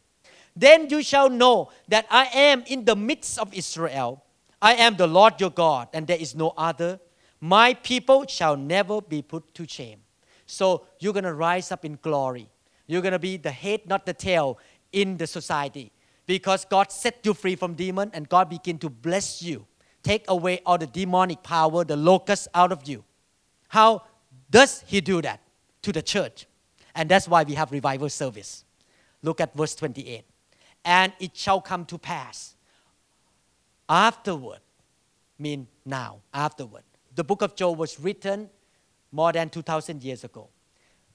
Then 0.57 0.89
you 0.89 1.03
shall 1.03 1.29
know 1.29 1.71
that 1.89 2.07
I 2.11 2.25
am 2.33 2.65
in 2.67 2.87
the 2.87 2.97
midst 2.97 3.39
of 3.39 3.53
Israel. 3.53 4.25
I 4.61 4.75
am 4.75 4.97
the 4.97 5.07
Lord 5.07 5.39
your 5.39 5.51
God, 5.51 5.89
and 5.93 6.07
there 6.07 6.17
is 6.17 6.35
no 6.35 6.55
other. 6.57 6.99
My 7.41 7.75
people 7.75 8.27
shall 8.27 8.57
never 8.57 9.03
be 9.03 9.21
put 9.21 9.55
to 9.55 9.69
shame. 9.69 10.01
So 10.47 10.87
you're 10.99 11.13
going 11.13 11.25
to 11.25 11.35
rise 11.35 11.71
up 11.71 11.85
in 11.85 11.99
glory. 12.01 12.49
You're 12.87 13.03
going 13.03 13.13
to 13.13 13.19
be 13.19 13.37
the 13.37 13.51
head, 13.51 13.83
not 13.87 14.07
the 14.07 14.15
tail 14.15 14.59
in 14.93 15.19
the 15.19 15.27
society. 15.27 15.93
Because 16.25 16.65
God 16.65 16.91
set 16.91 17.21
you 17.25 17.35
free 17.35 17.55
from 17.55 17.75
demon 17.75 18.11
and 18.15 18.29
God 18.29 18.49
begin 18.49 18.79
to 18.79 18.89
bless 18.89 19.43
you. 19.43 19.67
Take 20.03 20.25
away 20.29 20.61
all 20.65 20.79
the 20.79 20.87
demonic 20.87 21.43
power, 21.43 21.85
the 21.85 21.97
locust 21.97 22.49
out 22.55 22.73
of 22.73 22.89
you. 22.89 23.05
How 23.69 24.03
does 24.51 24.83
he 24.87 25.01
do 25.01 25.21
that? 25.23 25.41
To 25.83 25.93
the 25.93 26.03
church. 26.03 26.47
And 26.95 27.09
that's 27.09 27.29
why 27.29 27.43
we 27.43 27.55
have 27.55 27.71
revival 27.71 28.09
service 28.09 28.65
Look 29.23 29.41
at 29.41 29.57
verse 29.57 29.75
28. 29.75 30.25
And 30.87 31.13
it 31.19 31.37
shall 31.37 31.61
come 31.61 31.85
to 31.87 31.99
pass 31.99 32.55
afterward, 33.89 34.61
mean 35.37 35.67
now, 35.85 36.21
afterward. 36.33 36.85
The 37.15 37.25
book 37.25 37.43
of 37.43 37.57
Joel 37.57 37.75
was 37.75 37.99
written 37.99 38.49
more 39.11 39.33
than 39.33 39.51
2,000 39.51 40.05
years 40.05 40.23
ago. 40.23 40.49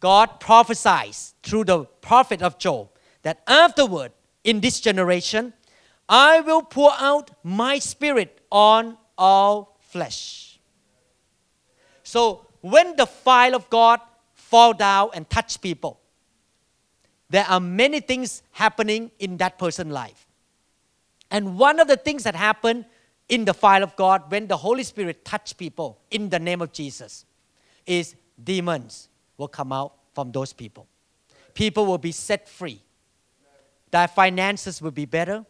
God 0.02 0.42
prophesies 0.42 1.36
through 1.42 1.64
the 1.64 1.86
prophet 2.02 2.42
of 2.42 2.58
Joel 2.58 2.92
that 3.22 3.42
afterward, 3.48 4.12
in 4.44 4.60
this 4.60 4.82
generation, 4.82 5.54
I 6.10 6.42
will 6.42 6.64
pour 6.64 6.92
out 6.98 7.32
my 7.42 7.80
spirit 7.80 8.42
on 8.52 8.98
all 9.18 9.78
flesh. 9.80 10.60
So 12.04 12.46
when 12.60 12.98
the 12.98 13.06
fire 13.06 13.56
of 13.56 13.70
God 13.70 14.02
fall 14.34 14.74
down 14.74 15.12
and 15.14 15.30
touch 15.30 15.62
people, 15.62 16.01
there 17.32 17.46
are 17.48 17.62
many 17.62 18.02
things 18.02 18.44
happening 18.52 19.10
in 19.18 19.38
that 19.38 19.58
person's 19.58 19.94
life. 19.94 20.28
And 21.32 21.58
one 21.58 21.80
of 21.80 21.88
the 21.88 21.96
things 21.96 22.24
that 22.24 22.36
happen 22.36 22.86
in 23.30 23.46
the 23.46 23.54
fire 23.54 23.82
of 23.82 23.96
God 23.96 24.30
when 24.30 24.48
the 24.48 24.58
Holy 24.58 24.84
Spirit 24.84 25.24
touch 25.24 25.56
people 25.56 25.98
in 26.12 26.28
the 26.28 26.40
name 26.40 26.62
of 26.62 26.74
Jesus 26.74 27.26
is 27.86 28.16
demons 28.44 29.08
will 29.38 29.48
come 29.48 29.72
out 29.72 29.94
from 30.14 30.34
those 30.34 30.52
people. 30.52 30.88
People 31.54 31.86
will 31.86 31.98
be 31.98 32.12
set 32.12 32.50
free. 32.50 32.82
Their 33.92 34.10
finances 34.10 34.82
will 34.82 34.92
be 34.92 35.06
better. 35.06 35.46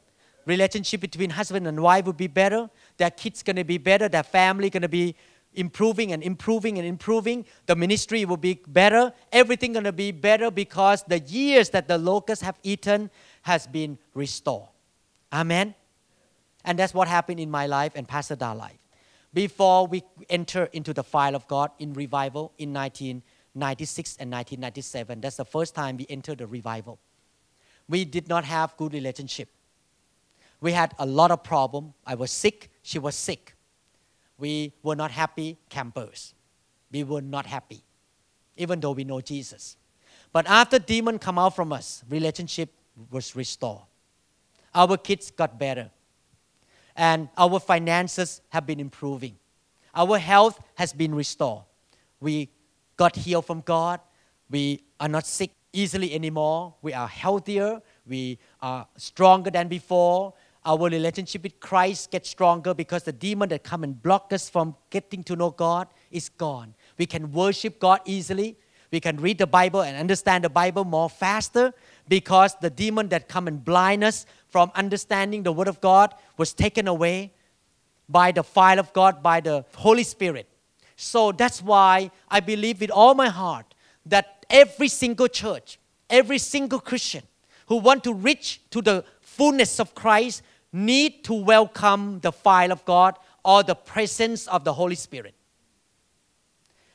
Relationship 0.46 1.02
between 1.02 1.32
husband 1.32 1.66
and 1.66 1.82
wife 1.82 2.06
will 2.06 2.14
be 2.14 2.28
better. 2.28 2.70
Their 2.98 3.10
kids 3.10 3.42
going 3.42 3.56
to 3.56 3.64
be 3.64 3.80
better. 3.80 4.08
Their 4.08 4.24
family 4.24 4.70
going 4.70 4.84
to 4.84 4.88
be 4.88 5.16
improving 5.54 6.12
and 6.12 6.24
improving 6.24 6.78
and 6.78 6.88
improving. 6.88 7.46
The 7.66 7.76
ministry 7.76 8.26
will 8.26 8.38
be 8.38 8.62
better. 8.68 9.14
Everything 9.32 9.74
going 9.74 9.86
to 9.86 9.92
be 9.92 10.12
better 10.12 10.52
because 10.52 11.04
the 11.04 11.20
years 11.20 11.70
that 11.72 11.88
the 11.88 11.98
locusts 11.98 12.44
have 12.44 12.58
eaten 12.64 13.10
has 13.44 13.68
been 13.68 13.98
restored. 14.14 14.70
Amen. 15.34 15.76
And 16.64 16.78
that's 16.78 16.94
what 16.94 17.08
happened 17.08 17.40
in 17.40 17.50
my 17.50 17.66
life 17.68 17.94
and 17.96 18.08
Pastor 18.08 18.36
Da's 18.36 18.58
life. 18.58 18.78
Before 19.34 19.88
we 19.88 20.04
enter 20.30 20.66
into 20.74 20.94
the 20.94 21.04
fire 21.04 21.34
of 21.34 21.48
God 21.48 21.72
in 21.80 21.94
revival 21.94 22.52
in 22.58 22.74
1996 22.74 24.18
and 24.20 24.30
1997, 24.30 25.22
that's 25.22 25.38
the 25.38 25.46
first 25.46 25.74
time 25.74 25.98
we 25.98 26.06
entered 26.10 26.40
the 26.40 26.48
revival. 26.48 27.00
We 27.88 28.06
did 28.06 28.28
not 28.28 28.44
have 28.44 28.76
good 28.78 28.94
relationship. 28.94 29.50
We 30.60 30.74
had 30.74 30.94
a 31.00 31.06
lot 31.06 31.32
of 31.32 31.44
problem. 31.44 31.94
I 32.06 32.16
was 32.16 32.30
sick. 32.30 32.70
She 32.84 33.00
was 33.00 33.16
sick. 33.16 33.56
We 34.42 34.74
were 34.82 34.96
not 34.96 35.12
happy 35.12 35.60
campers. 35.70 36.34
We 36.92 37.04
were 37.04 37.22
not 37.22 37.46
happy, 37.46 37.84
even 38.58 38.80
though 38.80 38.92
we 38.92 39.04
know 39.04 39.22
Jesus. 39.22 39.78
But 40.34 40.48
after 40.48 40.80
demon 40.80 41.20
come 41.20 41.38
out 41.38 41.56
from 41.56 41.72
us, 41.72 42.04
relationship 42.10 42.72
was 43.12 43.36
restored. 43.36 43.84
Our 44.74 44.98
kids 44.98 45.30
got 45.30 45.60
better 45.60 45.92
and 46.96 47.30
our 47.38 47.60
finances 47.60 48.42
have 48.50 48.66
been 48.66 48.80
improving. 48.80 49.38
Our 49.94 50.18
health 50.18 50.60
has 50.74 50.92
been 50.92 51.14
restored. 51.14 51.64
We 52.20 52.50
got 52.98 53.16
healed 53.16 53.46
from 53.46 53.62
God. 53.62 54.00
We 54.50 54.82
are 55.00 55.08
not 55.08 55.28
sick 55.28 55.52
easily 55.72 56.16
anymore. 56.16 56.74
We 56.82 56.94
are 56.94 57.08
healthier. 57.08 57.80
We 58.08 58.40
are 58.60 58.88
stronger 58.98 59.52
than 59.52 59.68
before. 59.68 60.34
Our 60.64 60.90
relationship 60.90 61.44
with 61.44 61.60
Christ 61.60 62.12
gets 62.12 62.30
stronger 62.30 62.74
because 62.74 63.04
the 63.04 63.12
demon 63.12 63.50
that 63.50 63.64
come 63.64 63.84
and 63.84 64.02
block 64.02 64.32
us 64.32 64.48
from 64.48 64.76
getting 64.92 65.24
to 65.24 65.36
know 65.36 65.50
God 65.50 65.88
is 66.12 66.30
gone. 66.30 66.76
We 66.98 67.08
can 67.08 67.32
worship 67.32 67.80
God 67.80 68.02
easily. 68.06 68.58
We 68.92 69.00
can 69.00 69.18
read 69.18 69.40
the 69.40 69.48
Bible 69.48 69.82
and 69.82 69.98
understand 69.98 70.44
the 70.44 70.50
Bible 70.50 70.86
more 70.86 71.10
faster 71.10 71.74
because 72.08 72.56
the 72.62 72.70
demon 72.70 73.10
that 73.10 73.28
come 73.28 73.48
and 73.48 73.64
blind 73.64 74.04
us 74.04 74.26
from 74.50 74.72
understanding 74.76 75.44
the 75.44 75.52
Word 75.52 75.68
of 75.68 75.82
God 75.82 76.14
was 76.38 76.54
taken 76.54 76.88
away 76.88 77.34
by 78.08 78.32
the 78.32 78.44
fire 78.44 78.78
of 78.78 78.94
God, 78.94 79.24
by 79.24 79.40
the 79.40 79.66
Holy 79.76 80.04
Spirit. 80.04 80.48
So 80.96 81.32
that's 81.32 81.64
why 81.64 82.12
I 82.30 82.40
believe 82.42 82.82
with 82.82 82.92
all 82.92 83.16
my 83.16 83.30
heart 83.30 83.74
that 84.06 84.46
every 84.50 84.90
single 84.90 85.28
church, 85.28 85.80
every 86.10 86.38
single 86.38 86.80
Christian 86.80 87.24
who 87.68 87.78
want 87.78 88.04
to 88.04 88.14
reach 88.14 88.62
to 88.70 88.82
the 88.82 89.06
fullness 89.22 89.80
of 89.80 89.96
Christ 89.96 90.44
need 90.74 91.24
to 91.26 91.34
welcome 91.34 92.20
the 92.20 92.32
fire 92.32 92.72
of 92.72 92.84
God 92.86 93.18
or 93.44 93.64
the 93.64 93.76
presence 93.76 94.48
of 94.48 94.64
the 94.64 94.74
Holy 94.74 94.96
Spirit. 94.96 95.34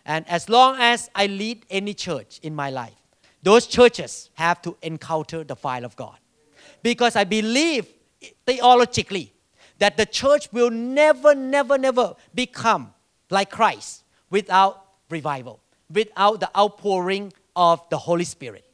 And 0.04 0.26
as 0.28 0.48
long 0.48 0.76
as 0.78 1.10
I 1.14 1.26
lead 1.26 1.66
any 1.68 1.92
church 1.92 2.38
in 2.42 2.54
my 2.54 2.70
life, 2.70 2.94
those 3.42 3.66
churches 3.66 4.30
have 4.34 4.62
to 4.62 4.76
encounter 4.82 5.44
the 5.44 5.56
fire 5.56 5.84
of 5.84 5.96
God 5.96 6.16
because 6.82 7.16
I 7.16 7.24
believe 7.24 7.86
theologically 8.46 9.32
that 9.78 9.96
the 9.96 10.06
church 10.06 10.52
will 10.52 10.70
never, 10.70 11.34
never, 11.34 11.76
never 11.76 12.14
become 12.34 12.94
like 13.30 13.50
Christ 13.50 14.04
without 14.30 14.84
revival, 15.10 15.60
without 15.92 16.40
the 16.40 16.50
outpouring 16.56 17.32
of 17.54 17.82
the 17.90 17.98
Holy 17.98 18.24
Spirit 18.24 18.64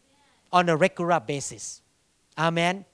on 0.52 0.68
a 0.68 0.76
regular 0.76 1.18
basis. 1.20 1.80
Amen. 2.36 2.84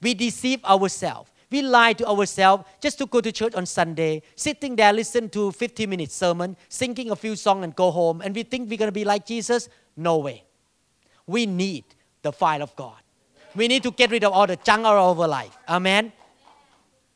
We 0.00 0.14
deceive 0.14 0.64
ourselves. 0.64 1.30
We 1.50 1.62
lie 1.62 1.92
to 1.94 2.06
ourselves 2.06 2.64
just 2.80 2.98
to 2.98 3.06
go 3.06 3.20
to 3.20 3.30
church 3.30 3.54
on 3.54 3.66
Sunday, 3.66 4.22
sitting 4.34 4.74
there, 4.74 4.92
listen 4.92 5.28
to 5.30 5.52
15-minute 5.52 6.10
sermon, 6.10 6.56
singing 6.68 7.10
a 7.10 7.16
few 7.16 7.36
songs 7.36 7.62
and 7.62 7.74
go 7.74 7.90
home, 7.90 8.20
and 8.20 8.34
we 8.34 8.42
think 8.42 8.68
we're 8.68 8.78
going 8.78 8.88
to 8.88 8.92
be 8.92 9.04
like 9.04 9.24
Jesus. 9.24 9.68
No 9.96 10.18
way. 10.18 10.44
We 11.26 11.46
need 11.46 11.84
the 12.22 12.32
fire 12.32 12.62
of 12.62 12.74
God. 12.74 12.96
We 13.54 13.68
need 13.68 13.82
to 13.84 13.90
get 13.90 14.10
rid 14.10 14.24
of 14.24 14.32
all 14.32 14.46
the 14.46 14.56
junk 14.56 14.84
out 14.84 14.98
of 14.98 15.20
our 15.20 15.28
life. 15.28 15.56
Amen. 15.68 16.12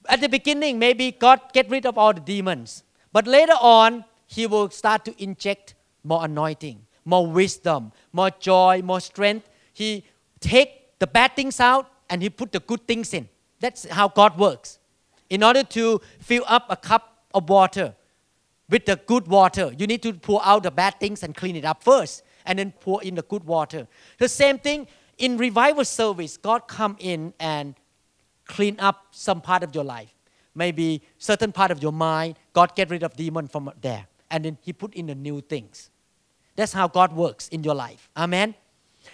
At 0.09 0.21
the 0.21 0.29
beginning, 0.29 0.79
maybe 0.79 1.13
God 1.13 1.41
get 1.53 1.69
rid 1.69 1.85
of 1.85 1.99
all 1.99 2.15
the 2.15 2.21
demons. 2.21 2.85
But 3.13 3.27
later 3.27 3.57
on, 3.61 4.05
He 4.27 4.47
will 4.47 4.71
start 4.71 5.05
to 5.07 5.23
inject 5.23 5.75
more 6.05 6.25
anointing, 6.25 6.87
more 7.05 7.27
wisdom, 7.27 7.93
more 8.13 8.31
joy, 8.31 8.81
more 8.83 9.01
strength. 9.01 9.49
He 9.73 10.05
take 10.39 10.99
the 10.99 11.07
bad 11.07 11.37
things 11.37 11.61
out 11.61 11.91
and 12.09 12.23
He 12.23 12.31
put 12.31 12.53
the 12.53 12.61
good 12.61 12.87
things 12.87 13.13
in. 13.13 13.29
That's 13.61 13.89
how 13.89 14.09
God 14.09 14.39
works. 14.39 14.79
In 15.29 15.45
order 15.45 15.63
to 15.63 16.01
fill 16.19 16.45
up 16.47 16.67
a 16.69 16.77
cup 16.77 17.25
of 17.33 17.49
water 17.49 17.95
with 18.69 18.87
the 18.87 18.97
good 18.97 19.29
water, 19.29 19.73
you 19.77 19.87
need 19.87 20.03
to 20.03 20.13
pour 20.15 20.45
out 20.45 20.65
the 20.65 20.71
bad 20.71 20.99
things 20.99 21.23
and 21.23 21.35
clean 21.35 21.57
it 21.57 21.65
up 21.65 21.83
first, 21.83 22.25
and 22.47 22.59
then 22.59 22.73
pour 22.81 23.03
in 23.03 23.15
the 23.15 23.23
good 23.23 23.45
water. 23.45 23.87
The 24.19 24.29
same 24.29 24.59
thing 24.59 24.89
in 25.19 25.37
revival 25.37 25.85
service, 25.85 26.37
God 26.37 26.67
come 26.67 26.97
in 26.99 27.35
and 27.39 27.75
clean 28.47 28.77
up 28.81 29.07
some 29.13 29.41
part 29.41 29.63
of 29.63 29.75
your 29.75 29.85
life. 29.85 30.13
Maybe 30.55 31.03
certain 31.19 31.53
part 31.53 31.71
of 31.71 31.81
your 31.83 31.93
mind, 31.93 32.37
God 32.53 32.75
get 32.75 32.91
rid 32.91 33.03
of 33.03 33.15
demon 33.15 33.47
from 33.47 33.71
there. 33.81 34.07
And 34.31 34.45
then 34.45 34.59
He 34.63 34.73
put 34.73 34.95
in 34.95 35.07
the 35.07 35.15
new 35.15 35.41
things. 35.41 35.91
That's 36.57 36.73
how 36.73 36.89
God 36.89 37.13
works 37.13 37.49
in 37.49 37.63
your 37.63 37.75
life. 37.75 38.09
Amen. 38.17 38.55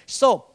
So, 0.07 0.47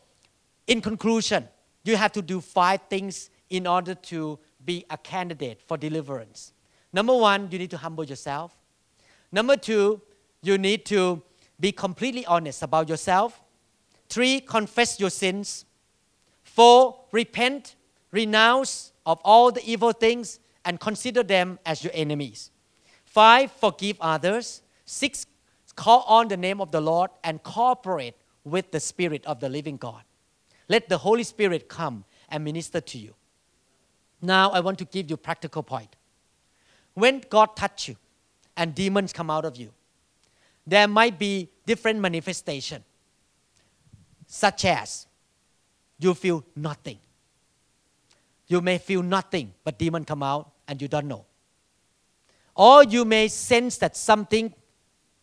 in 0.67 0.81
conclusion, 0.81 1.47
you 1.83 1.95
have 1.97 2.11
to 2.13 2.21
do 2.21 2.41
five 2.41 2.81
things 2.89 3.29
in 3.51 3.67
order 3.67 3.93
to 3.93 4.39
be 4.65 4.85
a 4.89 4.97
candidate 4.97 5.61
for 5.61 5.77
deliverance. 5.77 6.53
Number 6.91 7.15
one, 7.15 7.49
you 7.51 7.59
need 7.59 7.69
to 7.71 7.77
humble 7.77 8.03
yourself. 8.03 8.55
Number 9.31 9.55
two, 9.55 10.01
you 10.41 10.57
need 10.57 10.85
to 10.85 11.21
be 11.59 11.71
completely 11.71 12.25
honest 12.25 12.63
about 12.63 12.89
yourself. 12.89 13.39
Three, 14.09 14.39
confess 14.39 14.99
your 14.99 15.09
sins. 15.09 15.65
Four, 16.43 16.99
repent, 17.11 17.75
renounce 18.11 18.93
of 19.05 19.19
all 19.23 19.51
the 19.51 19.63
evil 19.69 19.91
things 19.91 20.39
and 20.65 20.79
consider 20.79 21.23
them 21.23 21.59
as 21.65 21.83
your 21.83 21.93
enemies. 21.93 22.51
Five, 23.05 23.51
forgive 23.51 23.97
others. 23.99 24.61
Six, 24.85 25.25
call 25.75 26.03
on 26.07 26.27
the 26.29 26.37
name 26.37 26.61
of 26.61 26.71
the 26.71 26.81
Lord 26.81 27.11
and 27.23 27.41
cooperate 27.43 28.15
with 28.43 28.71
the 28.71 28.79
Spirit 28.79 29.25
of 29.25 29.39
the 29.39 29.49
living 29.49 29.77
God. 29.77 30.03
Let 30.67 30.89
the 30.89 30.97
Holy 30.97 31.23
Spirit 31.23 31.67
come 31.67 32.05
and 32.29 32.43
minister 32.43 32.79
to 32.81 32.97
you. 32.97 33.13
Now, 34.21 34.51
I 34.51 34.59
want 34.59 34.77
to 34.79 34.85
give 34.85 35.09
you 35.09 35.17
practical 35.17 35.63
point. 35.63 35.95
When 36.93 37.21
God 37.29 37.55
touch 37.55 37.87
you 37.87 37.95
and 38.55 38.75
demons 38.75 39.13
come 39.13 39.29
out 39.29 39.45
of 39.45 39.55
you, 39.57 39.71
there 40.67 40.87
might 40.87 41.17
be 41.17 41.49
different 41.65 41.99
manifestation 41.99 42.83
such 44.27 44.65
as 44.65 45.07
you 45.97 46.13
feel 46.13 46.43
nothing. 46.55 46.99
You 48.47 48.61
may 48.61 48.77
feel 48.77 49.01
nothing, 49.01 49.53
but 49.63 49.77
demon 49.77 50.05
come 50.05 50.21
out 50.21 50.51
and 50.67 50.81
you 50.81 50.87
don't 50.87 51.07
know. 51.07 51.25
Or 52.55 52.83
you 52.83 53.05
may 53.05 53.27
sense 53.27 53.77
that 53.77 53.95
something 53.95 54.53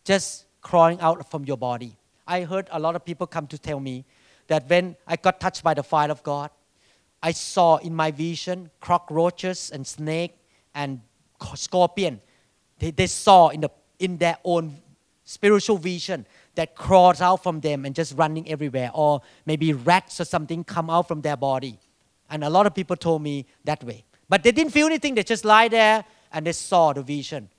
just 0.03 0.45
crawling 0.61 0.99
out 0.99 1.29
from 1.29 1.45
your 1.45 1.57
body. 1.57 1.95
I 2.27 2.41
heard 2.41 2.67
a 2.71 2.79
lot 2.79 2.95
of 2.95 3.05
people 3.05 3.27
come 3.27 3.47
to 3.47 3.57
tell 3.57 3.79
me 3.79 4.05
that 4.47 4.67
when 4.69 4.95
I 5.07 5.15
got 5.15 5.39
touched 5.39 5.63
by 5.63 5.73
the 5.73 5.83
fire 5.83 6.09
of 6.09 6.23
God, 6.23 6.49
I 7.21 7.31
saw 7.31 7.77
in 7.77 7.95
my 7.95 8.11
vision 8.11 8.69
cockroaches 8.79 9.71
and 9.71 9.85
snake 9.85 10.37
and 10.73 11.01
scorpion. 11.55 12.21
They, 12.79 12.91
they 12.91 13.07
saw 13.07 13.49
in, 13.49 13.61
the, 13.61 13.69
in 13.99 14.17
their 14.17 14.37
own 14.43 14.77
spiritual 15.25 15.77
vision 15.77 16.25
that 16.55 16.75
crawls 16.75 17.21
out 17.21 17.43
from 17.43 17.59
them 17.59 17.85
and 17.85 17.93
just 17.93 18.17
running 18.17 18.49
everywhere, 18.49 18.91
or 18.93 19.21
maybe 19.45 19.73
rats 19.73 20.19
or 20.19 20.25
something 20.25 20.63
come 20.63 20.89
out 20.89 21.07
from 21.07 21.21
their 21.21 21.37
body. 21.37 21.77
And 22.29 22.43
a 22.43 22.49
lot 22.49 22.65
of 22.65 22.73
people 22.73 22.95
told 22.95 23.21
me 23.21 23.45
that 23.63 23.83
way. 23.83 24.05
But 24.27 24.43
they 24.43 24.51
didn't 24.51 24.71
feel 24.71 24.87
anything, 24.87 25.15
they 25.15 25.23
just 25.23 25.45
lie 25.45 25.67
there 25.67 26.05
and 26.31 26.45
they 26.45 26.51
saw 26.51 26.93
the 26.93 27.01
vision. 27.01 27.49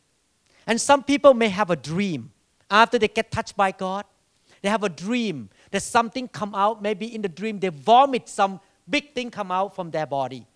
And 0.67 0.81
some 0.81 1.03
people 1.03 1.35
may 1.35 1.49
have 1.49 1.71
a 1.71 1.77
dream 1.77 2.33
after 2.71 2.99
they 2.99 3.09
get 3.09 3.31
touched 3.31 3.57
by 3.57 3.73
God. 3.73 4.05
They 4.63 4.69
have 4.69 4.85
a 4.85 4.89
dream 4.89 5.51
that 5.71 5.83
something 5.83 6.29
come 6.29 6.55
out. 6.55 6.83
Maybe 6.83 7.13
in 7.13 7.23
the 7.23 7.29
dream 7.29 7.59
they 7.59 7.69
vomit 7.69 8.29
some 8.29 8.61
big 8.89 9.15
thing 9.15 9.31
come 9.31 9.51
out 9.51 9.75
from 9.75 9.91
their 9.91 10.07
body. 10.07 10.47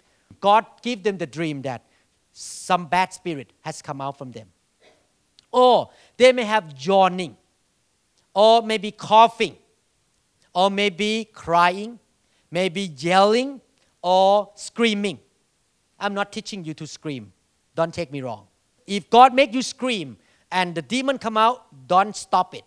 God 0.41 0.66
give 0.83 1.03
them 1.03 1.18
the 1.18 1.27
dream 1.27 1.62
that 1.62 1.85
some 2.33 2.87
bad 2.87 3.12
spirit 3.12 3.53
has 3.62 3.81
come 3.81 4.01
out 4.01 4.18
from 4.18 4.33
them. 4.33 4.49
Or 5.53 5.91
they 6.16 6.33
may 6.33 6.45
have 6.45 6.75
yawning, 6.79 7.37
or 8.35 8.62
maybe 8.62 8.91
coughing, 8.91 9.57
or 10.53 10.70
maybe 10.70 11.29
crying, 11.33 12.01
maybe 12.51 12.93
yelling, 12.97 13.61
or 14.03 14.51
screaming. 14.57 15.20
I'm 15.99 16.12
not 16.12 16.33
teaching 16.33 16.64
you 16.64 16.75
to 16.75 16.87
scream. 16.87 17.33
Don't 17.75 17.95
take 17.95 18.11
me 18.11 18.20
wrong. 18.20 18.47
If 18.87 19.09
God 19.09 19.33
make 19.33 19.55
you 19.55 19.62
scream 19.62 20.16
and 20.51 20.75
the 20.75 20.83
demon 20.83 21.18
come 21.18 21.37
out, 21.37 21.66
don't 21.87 22.14
stop 22.14 22.55
it. 22.55 22.64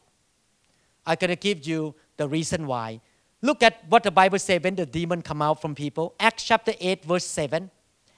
I'm 1.05 1.15
going 1.19 1.29
to 1.29 1.35
give 1.35 1.65
you 1.67 1.95
the 2.17 2.27
reason 2.27 2.67
why. 2.67 3.01
Look 3.47 3.63
at 3.63 3.87
what 3.87 4.03
the 4.03 4.11
Bible 4.11 4.39
says 4.39 4.61
when 4.61 4.75
the 4.75 4.85
demon 4.85 5.21
come 5.21 5.41
out 5.41 5.61
from 5.61 5.73
people. 5.73 6.13
Acts 6.19 6.43
chapter 6.43 6.73
8 6.81 7.05
verse 7.05 7.23
7. 7.23 7.71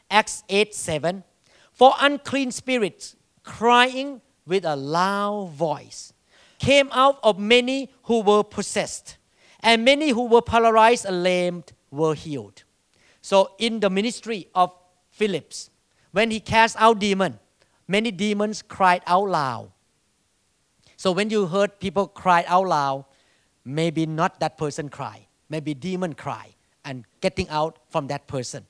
Acts 0.09 0.43
8 0.49 0.73
7. 0.73 1.23
For 1.71 1.93
unclean 2.01 2.51
spirits 2.51 3.15
crying 3.43 4.21
with 4.47 4.65
a 4.65 4.75
loud 4.75 5.51
voice 5.51 6.13
came 6.57 6.89
out 6.91 7.19
of 7.21 7.37
many 7.37 7.91
who 8.05 8.21
were 8.21 8.43
possessed, 8.43 9.17
and 9.59 9.85
many 9.85 10.09
who 10.09 10.25
were 10.25 10.41
paralyzed 10.41 11.05
and 11.05 11.21
lamed 11.21 11.73
were 11.91 12.15
healed. 12.15 12.63
So 13.21 13.51
in 13.59 13.81
the 13.81 13.91
ministry 13.91 14.47
of 14.55 14.73
Philip's, 15.11 15.69
when 16.11 16.31
he 16.31 16.39
cast 16.39 16.75
out 16.79 16.97
demon, 16.97 17.37
many 17.87 18.09
demons 18.09 18.63
cried 18.63 19.03
out 19.05 19.29
loud. 19.29 19.71
So 20.97 21.11
when 21.11 21.29
you 21.29 21.45
heard 21.45 21.79
people 21.79 22.07
cry 22.07 22.45
out 22.47 22.67
loud, 22.67 23.05
maybe 23.65 24.05
not 24.05 24.39
that 24.39 24.57
person 24.57 24.89
cry, 24.89 25.27
maybe 25.49 25.73
demon 25.73 26.13
cry 26.13 26.55
and 26.85 27.05
getting 27.21 27.47
out 27.49 27.77
from 27.89 28.07
that 28.07 28.27
person. 28.27 28.65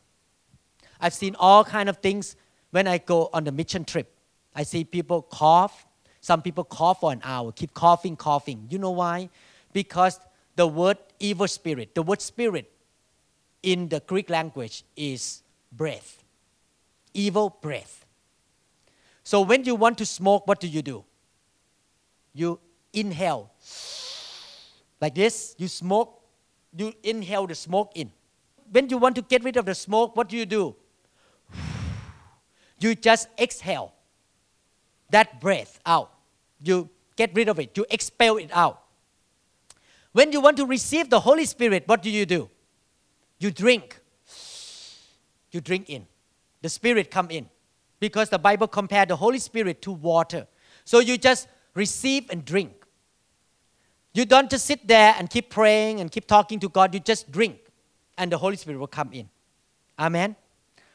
I've 1.00 1.14
seen 1.14 1.36
all 1.40 1.64
kind 1.64 1.90
of 1.90 1.98
things 1.98 2.36
when 2.72 2.88
I 2.88 2.98
go 2.98 3.30
on 3.34 3.44
the 3.44 3.52
mission 3.52 3.86
trip. 3.86 4.12
I 4.56 4.64
see 4.64 4.84
people 4.84 5.22
cough. 5.22 5.86
Some 6.22 6.42
people 6.42 6.66
cough 6.66 7.00
for 7.00 7.14
an 7.14 7.22
hour, 7.24 7.52
keep 7.52 7.74
coughing, 7.74 8.18
coughing. 8.18 8.68
You 8.70 8.78
know 8.78 8.92
why? 8.92 9.30
Because 9.72 10.20
the 10.56 10.68
word 10.68 10.98
evil 11.20 11.48
spirit, 11.48 11.96
the 11.96 12.04
word 12.04 12.22
spirit 12.22 12.70
in 13.64 13.88
the 13.88 14.02
Greek 14.02 14.30
language 14.30 14.84
is 14.98 15.42
breath. 15.72 16.24
Evil 17.14 17.58
breath. 17.62 18.06
So 19.24 19.42
when 19.42 19.64
you 19.64 19.76
want 19.76 19.98
to 20.00 20.06
smoke, 20.06 20.48
what 20.48 20.60
do 20.60 20.68
you 20.68 20.82
do? 20.82 21.06
You 22.34 22.60
inhale. 22.92 23.52
Like 25.02 25.16
this, 25.16 25.56
you 25.58 25.68
smoke, 25.68 26.22
you 26.76 26.94
inhale 27.04 27.48
the 27.48 27.56
smoke 27.56 27.92
in. 27.96 28.12
When 28.72 28.90
you 28.90 28.98
want 28.98 29.16
to 29.16 29.22
get 29.22 29.44
rid 29.44 29.58
of 29.58 29.66
the 29.66 29.76
smoke, 29.76 30.16
what 30.16 30.30
do 30.30 30.38
you 30.38 30.46
do? 30.46 30.76
You 32.82 32.96
just 32.96 33.28
exhale 33.38 33.94
that 35.10 35.42
breath 35.42 35.82
out. 35.86 36.14
You 36.62 36.90
get 37.18 37.32
rid 37.34 37.50
of 37.50 37.60
it, 37.60 37.76
you 37.76 37.86
expel 37.90 38.38
it 38.38 38.50
out. 38.54 38.82
When 40.12 40.32
you 40.32 40.42
want 40.42 40.58
to 40.58 40.66
receive 40.66 41.10
the 41.10 41.20
Holy 41.20 41.46
Spirit, 41.46 41.84
what 41.88 42.02
do 42.02 42.10
you 42.10 42.26
do? 42.26 42.50
You 43.40 43.52
drink. 43.52 44.00
You 45.52 45.62
drink 45.62 45.90
in. 45.90 46.06
The 46.62 46.70
Spirit 46.70 47.10
come 47.10 47.32
in. 47.32 47.50
Because 48.00 48.30
the 48.30 48.38
Bible 48.38 48.68
compared 48.68 49.10
the 49.10 49.16
Holy 49.16 49.40
Spirit 49.40 49.82
to 49.82 49.92
water. 49.92 50.46
So 50.86 51.00
you 51.00 51.18
just 51.18 51.48
receive 51.74 52.30
and 52.30 52.46
drink. 52.46 52.79
You 54.14 54.26
don't 54.26 54.50
just 54.50 54.66
sit 54.66 54.88
there 54.88 55.16
and 55.18 55.30
keep 55.30 55.50
praying 55.50 56.00
and 56.00 56.12
keep 56.12 56.28
talking 56.28 56.60
to 56.60 56.70
God. 56.70 56.94
You 56.94 57.00
just 57.00 57.32
drink, 57.32 57.60
and 58.18 58.32
the 58.32 58.38
Holy 58.38 58.56
Spirit 58.56 58.80
will 58.80 58.88
come 58.88 59.12
in. 59.14 59.30
Amen. 59.98 60.36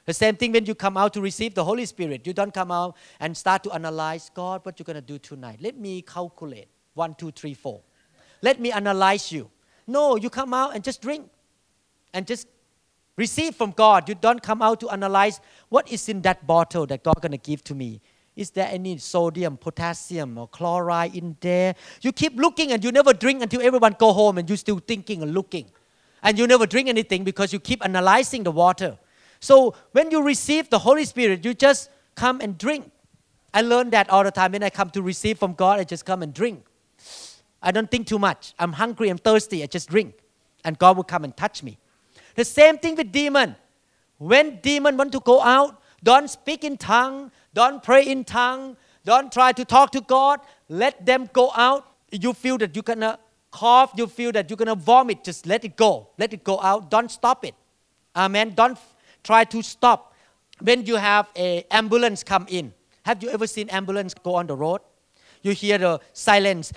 The 0.06 0.12
same 0.12 0.36
thing 0.36 0.52
when 0.52 0.66
you 0.66 0.74
come 0.74 0.96
out 0.96 1.14
to 1.14 1.20
receive 1.20 1.54
the 1.54 1.64
Holy 1.64 1.86
Spirit. 1.86 2.26
You 2.26 2.32
don't 2.32 2.52
come 2.52 2.70
out 2.70 2.96
and 3.20 3.36
start 3.36 3.62
to 3.64 3.72
analyze 3.72 4.30
God, 4.34 4.60
what 4.64 4.78
you're 4.78 4.84
going 4.84 4.96
to 4.96 5.00
do 5.00 5.18
tonight. 5.18 5.60
Let 5.62 5.78
me 5.78 6.02
calculate 6.02 6.68
one, 6.94 7.14
two, 7.14 7.30
three, 7.30 7.54
four. 7.54 7.80
Let 8.42 8.60
me 8.60 8.70
analyze 8.72 9.32
you. 9.32 9.50
No, 9.86 10.16
you 10.16 10.28
come 10.28 10.52
out 10.52 10.74
and 10.74 10.84
just 10.84 11.00
drink 11.00 11.30
and 12.12 12.26
just 12.26 12.48
receive 13.16 13.54
from 13.54 13.70
God. 13.70 14.08
You 14.08 14.14
don't 14.14 14.42
come 14.42 14.60
out 14.60 14.80
to 14.80 14.90
analyze 14.90 15.40
what 15.68 15.90
is 15.90 16.08
in 16.08 16.20
that 16.22 16.46
bottle 16.46 16.86
that 16.86 17.02
God 17.02 17.20
going 17.22 17.32
to 17.32 17.38
give 17.38 17.64
to 17.64 17.74
me. 17.74 18.02
Is 18.36 18.50
there 18.50 18.68
any 18.70 18.98
sodium, 18.98 19.56
potassium, 19.56 20.38
or 20.38 20.48
chloride 20.48 21.14
in 21.14 21.36
there? 21.40 21.76
You 22.02 22.12
keep 22.12 22.36
looking 22.36 22.72
and 22.72 22.82
you 22.82 22.90
never 22.90 23.12
drink 23.12 23.42
until 23.42 23.62
everyone 23.62 23.94
go 23.98 24.12
home 24.12 24.38
and 24.38 24.50
you 24.50 24.56
still 24.56 24.78
thinking 24.78 25.22
and 25.22 25.32
looking. 25.32 25.70
And 26.22 26.38
you 26.38 26.46
never 26.46 26.66
drink 26.66 26.88
anything 26.88 27.22
because 27.22 27.52
you 27.52 27.60
keep 27.60 27.84
analyzing 27.84 28.42
the 28.42 28.50
water. 28.50 28.98
So 29.38 29.74
when 29.92 30.10
you 30.10 30.22
receive 30.22 30.68
the 30.68 30.80
Holy 30.80 31.04
Spirit, 31.04 31.44
you 31.44 31.54
just 31.54 31.90
come 32.16 32.40
and 32.40 32.58
drink. 32.58 32.90
I 33.52 33.60
learned 33.60 33.92
that 33.92 34.10
all 34.10 34.24
the 34.24 34.32
time. 34.32 34.52
When 34.52 34.64
I 34.64 34.70
come 34.70 34.90
to 34.90 35.02
receive 35.02 35.38
from 35.38 35.54
God, 35.54 35.78
I 35.78 35.84
just 35.84 36.04
come 36.04 36.22
and 36.22 36.34
drink. 36.34 36.64
I 37.62 37.70
don't 37.70 37.90
think 37.90 38.06
too 38.06 38.18
much. 38.18 38.52
I'm 38.58 38.72
hungry, 38.72 39.08
I'm 39.10 39.18
thirsty, 39.18 39.62
I 39.62 39.66
just 39.66 39.88
drink. 39.88 40.14
And 40.64 40.78
God 40.78 40.96
will 40.96 41.04
come 41.04 41.24
and 41.24 41.36
touch 41.36 41.62
me. 41.62 41.78
The 42.34 42.44
same 42.44 42.78
thing 42.78 42.96
with 42.96 43.12
demon. 43.12 43.54
When 44.18 44.60
demon 44.60 44.96
want 44.96 45.12
to 45.12 45.20
go 45.20 45.40
out, 45.40 45.80
don't 46.04 46.28
speak 46.28 46.62
in 46.62 46.76
tongue, 46.76 47.32
don't 47.52 47.82
pray 47.82 48.06
in 48.06 48.22
tongue, 48.24 48.76
don't 49.04 49.32
try 49.32 49.52
to 49.52 49.64
talk 49.64 49.90
to 49.92 50.00
God. 50.00 50.40
Let 50.68 51.04
them 51.04 51.28
go 51.32 51.50
out. 51.56 51.86
You 52.12 52.32
feel 52.32 52.58
that 52.58 52.76
you're 52.76 52.82
gonna 52.82 53.18
cough, 53.50 53.92
you 53.96 54.06
feel 54.06 54.30
that 54.32 54.48
you're 54.48 54.56
gonna 54.56 54.74
vomit, 54.74 55.24
just 55.24 55.46
let 55.46 55.64
it 55.64 55.76
go. 55.76 56.08
Let 56.18 56.32
it 56.32 56.44
go 56.44 56.60
out. 56.60 56.90
Don't 56.90 57.10
stop 57.10 57.44
it. 57.44 57.54
Amen. 58.14 58.52
Don't 58.54 58.78
try 59.22 59.44
to 59.44 59.62
stop 59.62 60.14
when 60.60 60.86
you 60.86 60.96
have 60.96 61.28
a 61.36 61.64
ambulance 61.70 62.22
come 62.22 62.46
in. 62.48 62.72
Have 63.04 63.22
you 63.22 63.30
ever 63.30 63.46
seen 63.46 63.68
ambulance 63.70 64.14
go 64.14 64.34
on 64.34 64.46
the 64.46 64.56
road? 64.56 64.80
You 65.42 65.52
hear 65.52 65.76
the 65.76 66.00
silence, 66.12 66.72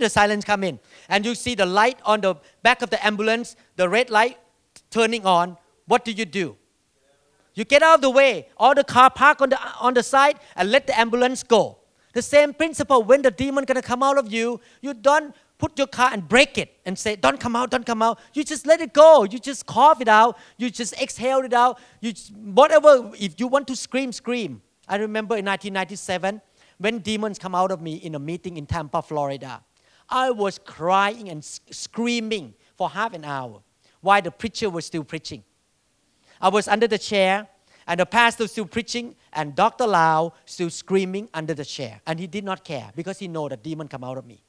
the 0.00 0.10
silence 0.10 0.44
come 0.44 0.64
in, 0.64 0.78
and 1.08 1.24
you 1.24 1.34
see 1.34 1.54
the 1.54 1.64
light 1.64 1.98
on 2.04 2.20
the 2.20 2.34
back 2.62 2.82
of 2.82 2.90
the 2.90 3.04
ambulance, 3.04 3.56
the 3.76 3.88
red 3.88 4.10
light 4.10 4.38
turning 4.90 5.24
on. 5.24 5.56
What 5.86 6.04
do 6.04 6.12
you 6.12 6.26
do? 6.26 6.56
You 7.54 7.64
get 7.64 7.82
out 7.82 7.96
of 7.96 8.00
the 8.00 8.10
way, 8.10 8.48
all 8.56 8.74
the 8.74 8.84
car 8.84 9.10
park 9.10 9.40
on 9.40 9.50
the 9.50 9.58
on 9.80 9.94
the 9.94 10.02
side, 10.02 10.38
and 10.56 10.70
let 10.70 10.86
the 10.86 10.98
ambulance 10.98 11.42
go. 11.42 11.78
The 12.14 12.22
same 12.22 12.54
principle. 12.54 13.02
When 13.02 13.22
the 13.22 13.30
demon 13.30 13.64
gonna 13.64 13.82
come 13.82 14.02
out 14.02 14.18
of 14.18 14.32
you, 14.32 14.60
you 14.80 14.94
don't 14.94 15.34
put 15.62 15.78
your 15.78 15.86
car 15.86 16.10
and 16.12 16.28
brake 16.28 16.58
it 16.58 16.80
and 16.84 16.98
say, 16.98 17.14
Don't 17.14 17.38
come 17.38 17.54
out, 17.54 17.70
don't 17.70 17.86
come 17.86 18.02
out. 18.02 18.18
You 18.34 18.42
just 18.42 18.66
let 18.66 18.80
it 18.80 18.92
go. 18.92 19.22
You 19.22 19.38
just 19.38 19.64
cough 19.64 20.00
it 20.00 20.08
out. 20.08 20.36
You 20.56 20.70
just 20.70 20.92
exhale 21.00 21.38
it 21.38 21.52
out. 21.52 21.78
You 22.00 22.12
just, 22.12 22.34
whatever, 22.34 23.12
if 23.18 23.38
you 23.38 23.46
want 23.46 23.68
to 23.68 23.76
scream, 23.76 24.10
scream. 24.12 24.60
I 24.88 24.96
remember 24.96 25.36
in 25.36 25.44
1997 25.44 26.40
when 26.78 26.98
demons 26.98 27.38
come 27.38 27.54
out 27.54 27.70
of 27.70 27.80
me 27.80 27.94
in 27.94 28.16
a 28.16 28.18
meeting 28.18 28.56
in 28.56 28.66
Tampa, 28.66 29.02
Florida. 29.02 29.62
I 30.08 30.30
was 30.32 30.58
crying 30.58 31.28
and 31.28 31.44
screaming 31.44 32.54
for 32.76 32.90
half 32.90 33.14
an 33.14 33.24
hour 33.24 33.62
while 34.00 34.20
the 34.20 34.32
preacher 34.32 34.68
was 34.68 34.84
still 34.84 35.04
preaching. 35.04 35.44
I 36.42 36.48
was 36.48 36.68
under 36.68 36.88
the 36.88 36.98
chair 36.98 37.48
and 37.86 38.00
the 38.00 38.06
pastor 38.06 38.44
was 38.44 38.52
still 38.52 38.66
preaching 38.66 39.14
and 39.32 39.54
Dr. 39.54 39.86
Lau 39.86 40.34
still 40.44 40.70
screaming 40.70 41.28
under 41.32 41.54
the 41.54 41.64
chair. 41.64 42.00
And 42.06 42.18
he 42.18 42.26
did 42.26 42.44
not 42.44 42.64
care 42.64 42.90
because 42.94 43.18
he 43.18 43.28
know 43.28 43.48
the 43.48 43.56
demon 43.56 43.88
come 43.88 44.04
out 44.04 44.18
of 44.18 44.26
me. 44.26 44.42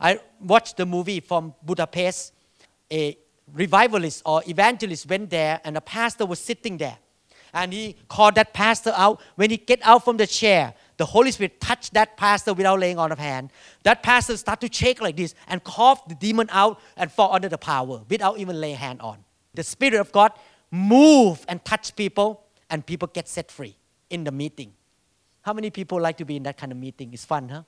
I 0.00 0.20
watched 0.40 0.76
the 0.76 0.86
movie 0.86 1.20
from 1.20 1.54
Budapest. 1.62 2.32
A 2.92 3.16
revivalist 3.52 4.22
or 4.24 4.42
evangelist 4.46 5.08
went 5.08 5.30
there, 5.30 5.60
and 5.64 5.76
the 5.76 5.80
pastor 5.80 6.26
was 6.26 6.38
sitting 6.38 6.76
there. 6.76 6.98
And 7.54 7.72
he 7.72 7.96
called 8.08 8.34
that 8.34 8.52
pastor 8.52 8.92
out. 8.94 9.20
When 9.36 9.50
he 9.50 9.56
get 9.56 9.80
out 9.82 10.04
from 10.04 10.18
the 10.18 10.26
chair, 10.26 10.74
the 10.98 11.06
Holy 11.06 11.30
Spirit 11.30 11.60
touched 11.60 11.94
that 11.94 12.16
pastor 12.16 12.52
without 12.52 12.78
laying 12.78 12.98
on 12.98 13.12
of 13.12 13.18
hand. 13.18 13.50
That 13.82 14.02
pastor 14.02 14.36
start 14.36 14.60
to 14.60 14.68
shake 14.70 15.00
like 15.00 15.16
this 15.16 15.34
and 15.48 15.62
cough 15.64 16.06
the 16.08 16.14
demon 16.14 16.48
out 16.50 16.80
and 16.96 17.10
fall 17.10 17.34
under 17.34 17.48
the 17.48 17.58
power 17.58 18.02
without 18.08 18.38
even 18.38 18.60
laying 18.60 18.76
hand 18.76 19.00
on. 19.00 19.24
The 19.54 19.62
Spirit 19.62 19.94
of 20.00 20.12
God 20.12 20.32
move 20.70 21.44
and 21.48 21.64
touch 21.64 21.94
people, 21.96 22.44
and 22.68 22.84
people 22.84 23.08
get 23.12 23.28
set 23.28 23.50
free 23.50 23.76
in 24.10 24.24
the 24.24 24.32
meeting. 24.32 24.72
How 25.42 25.52
many 25.52 25.70
people 25.70 26.00
like 26.00 26.16
to 26.18 26.24
be 26.24 26.36
in 26.36 26.42
that 26.44 26.56
kind 26.56 26.72
of 26.72 26.78
meeting? 26.78 27.12
It's 27.12 27.24
fun, 27.24 27.48
huh? 27.48 27.62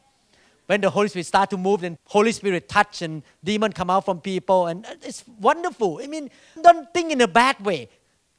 when 0.69 0.83
the 0.83 0.91
Holy 0.91 1.09
Spirit 1.09 1.25
start 1.25 1.49
to 1.49 1.57
move, 1.57 1.81
then 1.81 1.97
Holy 2.05 2.31
Spirit 2.31 2.69
touch 2.69 3.01
and 3.01 3.23
demon 3.43 3.73
come 3.73 3.89
out 3.89 4.05
from 4.05 4.21
people, 4.21 4.67
and 4.67 4.87
it's 5.03 5.25
wonderful. 5.41 5.99
I 6.03 6.07
mean, 6.07 6.29
don't 6.61 6.93
think 6.93 7.11
in 7.11 7.23
a 7.23 7.27
bad 7.27 7.59
way. 7.65 7.89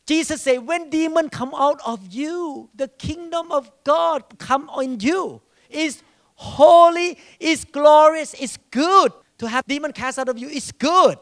Jesus 0.05 0.43
said, 0.43 0.59
when 0.59 0.91
demon 0.91 1.29
come 1.29 1.55
out 1.55 1.79
of 1.83 2.13
you, 2.13 2.69
the 2.75 2.87
kingdom 2.87 3.51
of 3.51 3.71
God 3.83 4.23
come 4.37 4.69
on 4.69 4.99
you. 4.99 5.41
Is 5.71 6.03
holy, 6.35 7.17
it's 7.39 7.65
glorious, 7.65 8.35
it's 8.35 8.57
good. 8.69 9.11
To 9.39 9.47
have 9.47 9.65
demon 9.65 9.91
cast 9.91 10.19
out 10.19 10.29
of 10.29 10.37
you 10.37 10.49
is 10.49 10.71
good. 10.71 11.17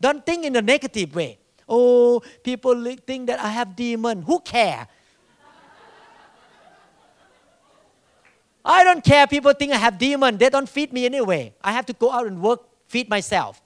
Don't 0.00 0.24
think 0.24 0.46
in 0.46 0.56
a 0.56 0.62
negative 0.62 1.14
way. 1.14 1.38
Oh, 1.70 2.20
people 2.42 2.74
think 3.06 3.28
that 3.28 3.38
I 3.38 3.48
have 3.50 3.76
demon. 3.76 4.22
Who 4.22 4.40
care? 4.40 4.88
I 8.64 8.82
don't 8.82 9.04
care. 9.04 9.26
People 9.28 9.52
think 9.52 9.72
I 9.72 9.76
have 9.76 9.96
demon. 9.96 10.36
They 10.36 10.50
don't 10.50 10.68
feed 10.68 10.92
me 10.92 11.06
anyway. 11.06 11.54
I 11.62 11.72
have 11.72 11.86
to 11.86 11.92
go 11.92 12.10
out 12.10 12.26
and 12.26 12.42
work, 12.42 12.60
feed 12.88 13.08
myself. 13.08 13.62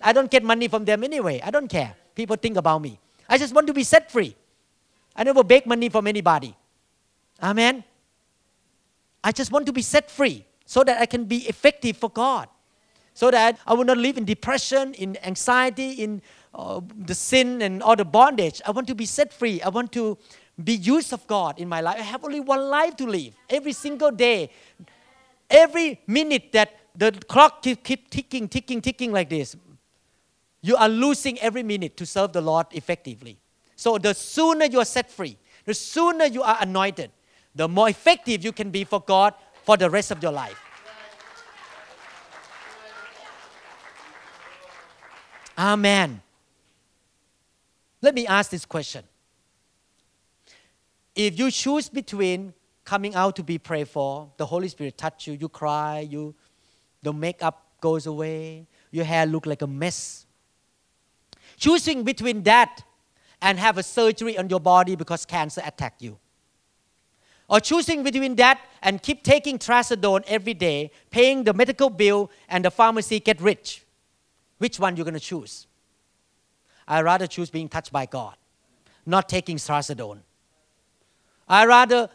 I 0.00 0.12
don't 0.12 0.30
get 0.30 0.44
money 0.44 0.68
from 0.68 0.84
them 0.84 1.02
anyway. 1.02 1.40
I 1.42 1.50
don't 1.50 1.68
care. 1.68 1.96
People 2.14 2.36
think 2.36 2.56
about 2.56 2.80
me. 2.80 3.00
I 3.28 3.36
just 3.36 3.52
want 3.52 3.66
to 3.66 3.74
be 3.74 3.82
set 3.82 4.10
free. 4.10 4.36
I 5.16 5.24
never 5.24 5.42
beg 5.42 5.66
money 5.66 5.88
from 5.88 6.06
anybody. 6.06 6.54
Amen. 7.42 7.82
I 9.22 9.32
just 9.32 9.50
want 9.50 9.66
to 9.66 9.72
be 9.72 9.82
set 9.82 10.10
free 10.10 10.44
so 10.64 10.84
that 10.84 11.00
I 11.00 11.06
can 11.06 11.24
be 11.24 11.38
effective 11.48 11.96
for 11.96 12.08
God. 12.08 12.48
So 13.14 13.32
that 13.32 13.58
I 13.66 13.74
will 13.74 13.84
not 13.84 13.98
live 13.98 14.16
in 14.16 14.24
depression, 14.24 14.94
in 14.94 15.16
anxiety, 15.24 15.90
in 15.90 16.22
uh, 16.54 16.80
the 16.96 17.14
sin 17.14 17.62
and 17.62 17.82
all 17.82 17.96
the 17.96 18.04
bondage. 18.04 18.60
I 18.66 18.70
want 18.70 18.86
to 18.88 18.94
be 18.94 19.06
set 19.06 19.32
free. 19.32 19.60
I 19.62 19.68
want 19.68 19.92
to 19.92 20.18
be 20.62 20.74
used 20.74 21.12
of 21.12 21.26
God 21.26 21.58
in 21.58 21.68
my 21.68 21.80
life. 21.80 21.96
I 21.98 22.02
have 22.02 22.24
only 22.24 22.40
one 22.40 22.68
life 22.68 22.96
to 22.96 23.06
live. 23.06 23.34
Every 23.48 23.72
single 23.72 24.10
day, 24.10 24.50
every 25.48 26.00
minute 26.06 26.52
that 26.52 26.78
the 26.96 27.12
clock 27.12 27.62
keep, 27.62 27.84
keep 27.84 28.10
ticking, 28.10 28.48
ticking, 28.48 28.80
ticking 28.80 29.12
like 29.12 29.28
this, 29.28 29.56
you 30.60 30.76
are 30.76 30.88
losing 30.88 31.38
every 31.38 31.62
minute 31.62 31.96
to 31.96 32.06
serve 32.06 32.32
the 32.32 32.40
Lord 32.40 32.66
effectively. 32.72 33.38
So 33.76 33.96
the 33.98 34.12
sooner 34.14 34.64
you 34.64 34.80
are 34.80 34.84
set 34.84 35.10
free, 35.10 35.36
the 35.64 35.74
sooner 35.74 36.24
you 36.24 36.42
are 36.42 36.56
anointed, 36.60 37.12
the 37.54 37.68
more 37.68 37.88
effective 37.88 38.44
you 38.44 38.52
can 38.52 38.70
be 38.70 38.82
for 38.82 39.00
God 39.00 39.34
for 39.64 39.76
the 39.76 39.88
rest 39.88 40.10
of 40.10 40.20
your 40.22 40.32
life. 40.32 40.58
Amen. 45.56 46.20
Let 48.00 48.14
me 48.14 48.26
ask 48.26 48.50
this 48.50 48.64
question. 48.64 49.04
If 51.14 51.38
you 51.38 51.50
choose 51.50 51.88
between 51.88 52.54
coming 52.84 53.14
out 53.14 53.36
to 53.36 53.42
be 53.42 53.58
prayed 53.58 53.88
for, 53.88 54.30
the 54.36 54.46
Holy 54.46 54.68
Spirit 54.68 54.96
touch 54.96 55.26
you, 55.26 55.34
you 55.34 55.48
cry, 55.48 56.00
you 56.00 56.34
the 57.02 57.12
makeup 57.12 57.66
goes 57.80 58.06
away, 58.06 58.66
your 58.90 59.04
hair 59.04 59.26
look 59.26 59.46
like 59.46 59.62
a 59.62 59.66
mess. 59.66 60.26
Choosing 61.56 62.02
between 62.02 62.42
that 62.44 62.82
and 63.40 63.58
have 63.58 63.78
a 63.78 63.82
surgery 63.82 64.36
on 64.36 64.48
your 64.48 64.60
body 64.60 64.96
because 64.96 65.24
cancer 65.24 65.62
attacked 65.64 66.02
you. 66.02 66.18
Or 67.48 67.60
choosing 67.60 68.02
between 68.02 68.34
that 68.36 68.60
and 68.82 69.02
keep 69.02 69.22
taking 69.22 69.58
trazodone 69.58 70.22
every 70.26 70.54
day, 70.54 70.90
paying 71.10 71.44
the 71.44 71.54
medical 71.54 71.88
bill 71.88 72.30
and 72.48 72.64
the 72.64 72.70
pharmacy 72.70 73.20
get 73.20 73.40
rich. 73.40 73.84
Which 74.58 74.78
one 74.80 74.96
you're 74.96 75.04
going 75.04 75.14
to 75.14 75.20
choose? 75.20 75.67
I 76.88 77.02
rather 77.02 77.26
choose 77.26 77.50
being 77.50 77.68
touched 77.68 77.92
by 77.92 78.06
God, 78.06 78.34
not 79.04 79.28
taking 79.28 79.58
trazodone. 79.58 80.20
I 81.46 81.66
rather 81.66 82.08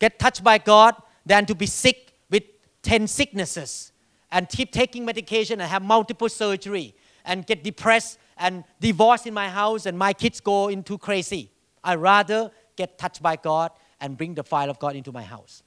get 0.00 0.18
touched 0.18 0.42
by 0.42 0.58
God 0.58 0.96
than 1.24 1.46
to 1.46 1.54
be 1.54 1.66
sick 1.66 2.12
with 2.28 2.42
10 2.82 3.06
sicknesses 3.06 3.92
and 4.32 4.48
keep 4.48 4.72
taking 4.72 5.04
medication 5.04 5.60
and 5.60 5.70
have 5.70 5.82
multiple 5.82 6.28
surgery 6.28 6.94
and 7.24 7.46
get 7.46 7.62
depressed 7.62 8.18
and 8.36 8.64
divorce 8.80 9.26
in 9.26 9.34
my 9.34 9.48
house 9.48 9.86
and 9.86 9.96
my 9.96 10.12
kids 10.12 10.40
go 10.40 10.68
into 10.68 10.98
crazy. 10.98 11.52
I 11.84 11.94
rather 11.94 12.50
get 12.76 12.98
touched 12.98 13.22
by 13.22 13.36
God 13.36 13.70
and 14.00 14.16
bring 14.16 14.34
the 14.34 14.42
fire 14.42 14.68
of 14.68 14.78
God 14.80 14.96
into 14.96 15.12
my 15.12 15.22
house. 15.22 15.62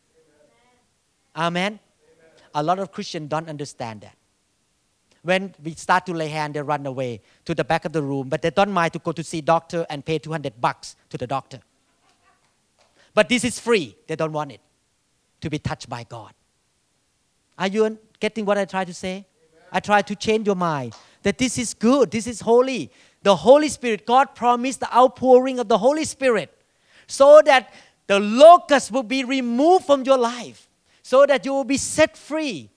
Amen. 1.36 1.80
Amen. 1.80 1.80
A 2.56 2.64
lot 2.64 2.80
of 2.80 2.92
Christians 2.92 3.30
don't 3.30 3.48
understand 3.48 4.02
that. 4.02 4.18
When 5.24 5.56
we 5.64 5.74
start 5.74 6.06
to 6.08 6.14
lay 6.14 6.28
hand, 6.28 6.54
they 6.54 6.62
run 6.62 6.86
away 6.86 7.22
to 7.46 7.56
the 7.56 7.64
back 7.64 7.86
of 7.86 7.94
the 7.94 8.02
room, 8.02 8.28
but 8.28 8.42
they 8.42 8.50
don't 8.50 8.72
mind 8.72 8.94
to 8.94 9.00
go 9.00 9.14
to 9.14 9.24
see 9.24 9.40
doctor 9.42 9.86
and 9.90 10.06
pay 10.06 10.20
200 10.20 10.60
bucks 10.60 10.98
to 11.10 11.18
the 11.18 11.26
doctor. 11.26 11.60
But 13.14 13.30
this 13.30 13.44
is 13.46 13.58
free. 13.58 13.96
They 14.08 14.16
don't 14.18 14.34
want 14.34 14.52
it 14.52 14.60
to 15.42 15.50
be 15.50 15.60
touched 15.60 15.90
by 15.90 16.04
God. 16.04 16.34
Are 17.58 17.68
you 17.68 17.98
getting 18.20 18.46
what 18.46 18.58
I 18.58 18.66
try 18.66 18.84
to 18.84 18.94
say? 18.94 19.12
Amen. 19.12 19.68
I 19.72 19.80
try 19.80 20.02
to 20.02 20.16
change 20.16 20.46
your 20.46 20.56
mind 20.56 20.94
that 21.22 21.38
this 21.38 21.58
is 21.58 21.74
good, 21.74 22.12
this 22.12 22.28
is 22.28 22.42
holy. 22.42 22.92
The 23.22 23.36
Holy 23.36 23.70
Spirit, 23.70 24.06
God 24.06 24.36
promised 24.36 24.82
the 24.82 24.94
outpouring 24.94 25.60
of 25.60 25.70
the 25.70 25.78
Holy 25.78 26.04
Spirit 26.04 26.54
so 27.08 27.42
that 27.46 27.74
the 28.08 28.20
locust 28.20 28.92
will 28.92 29.04
be 29.04 29.24
removed 29.24 29.86
from 29.86 30.04
your 30.04 30.18
life, 30.18 30.68
so 31.02 31.26
that 31.26 31.46
you 31.46 31.54
will 31.54 31.64
be 31.64 31.78
set 31.78 32.18
free 32.18 32.70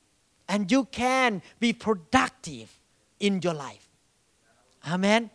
and 0.48 0.70
you 0.70 0.84
can 0.84 1.42
be 1.58 1.72
productive 1.72 2.78
in 3.20 3.40
your 3.42 3.54
life. 3.54 3.88
Amen. 4.88 5.30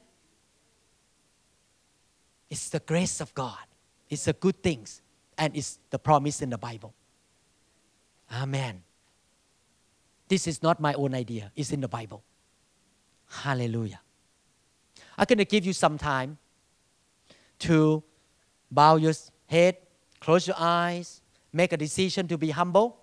It's 2.50 2.70
the 2.70 2.80
grace 2.80 3.22
of 3.22 3.34
God. 3.34 3.66
It's 4.10 4.26
the 4.26 4.34
good 4.34 4.62
things 4.62 5.02
and 5.38 5.56
it's 5.56 5.80
the 5.90 6.00
promise 6.00 6.42
in 6.42 6.50
the 6.50 6.58
Bible. 6.58 6.94
Amen. 8.32 8.84
This 10.28 10.48
is 10.48 10.64
not 10.64 10.80
my 10.80 10.94
own 10.94 11.14
idea, 11.14 11.52
it's 11.56 11.72
in 11.72 11.82
the 11.82 11.88
Bible. 11.88 12.24
Hallelujah. 13.28 14.00
I'm 15.18 15.26
going 15.26 15.40
to 15.40 15.46
give 15.46 15.66
you 15.66 15.74
some 15.74 15.98
time 15.98 16.38
to 17.60 18.04
bow 18.70 18.96
your 18.96 19.14
head, 19.48 19.78
close 20.20 20.48
your 20.48 20.56
eyes, 20.58 21.22
make 21.52 21.74
a 21.74 21.78
decision 21.78 22.28
to 22.28 22.38
be 22.38 22.52
humble, 22.52 23.02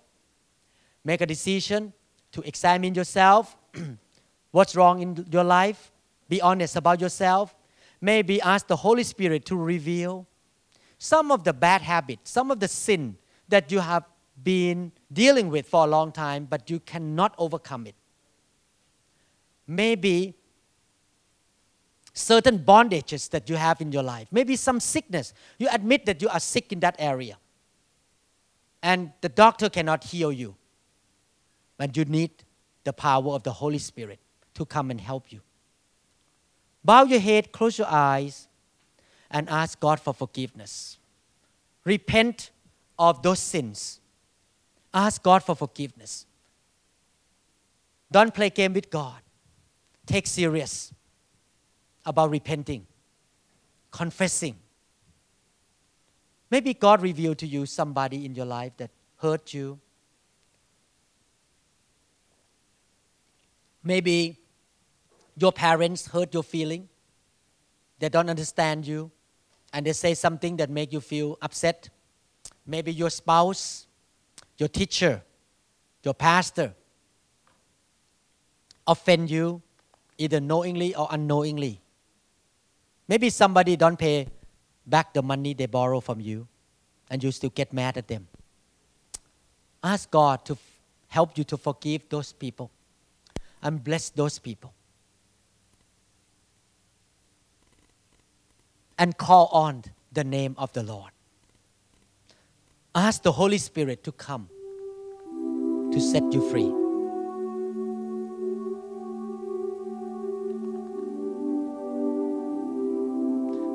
make 1.03 1.21
a 1.21 1.25
decision 1.25 1.93
to 2.31 2.41
examine 2.41 2.95
yourself. 2.95 3.55
What's 4.51 4.75
wrong 4.75 5.01
in 5.01 5.25
your 5.31 5.43
life? 5.43 5.91
Be 6.27 6.41
honest 6.41 6.75
about 6.75 7.01
yourself. 7.01 7.55
Maybe 8.01 8.41
ask 8.41 8.67
the 8.67 8.77
Holy 8.77 9.03
Spirit 9.03 9.45
to 9.45 9.55
reveal 9.55 10.27
some 10.97 11.31
of 11.31 11.43
the 11.43 11.53
bad 11.53 11.81
habits, 11.81 12.31
some 12.31 12.51
of 12.51 12.59
the 12.59 12.67
sin 12.67 13.17
that 13.47 13.71
you 13.71 13.79
have 13.79 14.03
been 14.43 14.91
dealing 15.11 15.49
with 15.49 15.67
for 15.67 15.83
a 15.85 15.87
long 15.87 16.11
time, 16.11 16.45
but 16.45 16.69
you 16.69 16.79
cannot 16.79 17.33
overcome 17.37 17.87
it. 17.87 17.95
Maybe 19.67 20.35
certain 22.13 22.59
bondages 22.59 23.29
that 23.29 23.49
you 23.49 23.55
have 23.55 23.81
in 23.81 23.91
your 23.91 24.03
life, 24.03 24.27
maybe 24.31 24.55
some 24.55 24.79
sickness. 24.79 25.33
You 25.57 25.67
admit 25.71 26.05
that 26.05 26.21
you 26.21 26.29
are 26.29 26.39
sick 26.39 26.71
in 26.71 26.79
that 26.81 26.95
area, 26.99 27.37
and 28.81 29.11
the 29.21 29.29
doctor 29.29 29.69
cannot 29.69 30.03
heal 30.03 30.31
you, 30.31 30.55
but 31.79 31.95
you 31.95 32.03
need 32.03 32.31
the 32.83 32.91
power 32.91 33.33
of 33.33 33.43
the 33.43 33.53
Holy 33.53 33.77
Spirit 33.79 34.19
to 34.53 34.65
come 34.65 34.91
and 34.91 34.99
help 34.99 35.31
you. 35.31 35.39
Bow 36.83 37.03
your 37.03 37.21
head, 37.21 37.53
close 37.53 37.77
your 37.77 37.87
eyes, 37.87 38.49
and 39.31 39.49
ask 39.49 39.79
God 39.79 39.99
for 39.99 40.13
forgiveness. 40.13 40.97
Repent 41.85 42.51
of 42.99 43.23
those 43.23 43.39
sins. 43.39 44.01
Ask 44.93 45.23
God 45.23 45.41
for 45.41 45.55
forgiveness. 45.55 46.25
Don't 48.11 48.33
play 48.33 48.49
game 48.49 48.73
with 48.73 48.89
God. 48.89 49.21
Take 50.05 50.27
serious 50.27 50.93
about 52.05 52.29
repenting, 52.29 52.87
confessing. 53.91 54.57
Maybe 56.51 56.73
God 56.73 57.01
revealed 57.01 57.37
to 57.37 57.47
you 57.47 57.65
somebody 57.65 58.25
in 58.25 58.35
your 58.35 58.47
life 58.47 58.73
that 58.77 58.89
hurt 59.17 59.53
you. 59.53 59.79
Maybe 63.83 64.37
your 65.35 65.51
parents 65.51 66.07
hurt 66.07 66.33
your 66.33 66.43
feeling. 66.43 66.89
They 67.99 68.09
don't 68.09 68.29
understand 68.29 68.85
you. 68.85 69.11
And 69.71 69.85
they 69.85 69.93
say 69.93 70.13
something 70.13 70.57
that 70.57 70.69
make 70.69 70.91
you 70.91 70.99
feel 70.99 71.37
upset. 71.41 71.89
Maybe 72.65 72.91
your 72.91 73.09
spouse 73.09 73.87
your 74.59 74.69
teacher 74.69 75.23
your 76.03 76.13
pastor 76.13 76.73
offend 78.85 79.31
you 79.31 79.61
either 80.17 80.39
knowingly 80.39 80.93
or 80.95 81.07
unknowingly. 81.11 81.79
Maybe 83.07 83.29
somebody 83.29 83.75
don't 83.75 83.97
pay 83.97 84.27
back 84.85 85.13
the 85.13 85.21
money 85.21 85.53
they 85.53 85.65
borrow 85.65 85.99
from 85.99 86.19
you 86.19 86.47
and 87.09 87.23
you 87.23 87.31
still 87.31 87.49
get 87.49 87.73
mad 87.73 87.97
at 87.97 88.07
them. 88.07 88.27
Ask 89.83 90.11
god 90.11 90.45
to 90.45 90.53
f- 90.53 90.59
help 91.07 91.37
you 91.37 91.43
to 91.45 91.57
forgive 91.57 92.07
those 92.09 92.33
people 92.33 92.69
and 93.61 93.83
bless 93.83 94.09
those 94.09 94.39
people 94.39 94.73
and 98.97 99.17
call 99.17 99.47
on 99.51 99.83
the 100.11 100.23
name 100.23 100.55
of 100.57 100.73
the 100.73 100.83
Lord. 100.83 101.11
Ask 102.93 103.23
the 103.23 103.31
Holy 103.31 103.57
Spirit 103.57 104.03
to 104.03 104.11
come 104.11 104.49
to 105.91 105.99
set 106.01 106.23
you 106.33 106.47
free. 106.49 106.71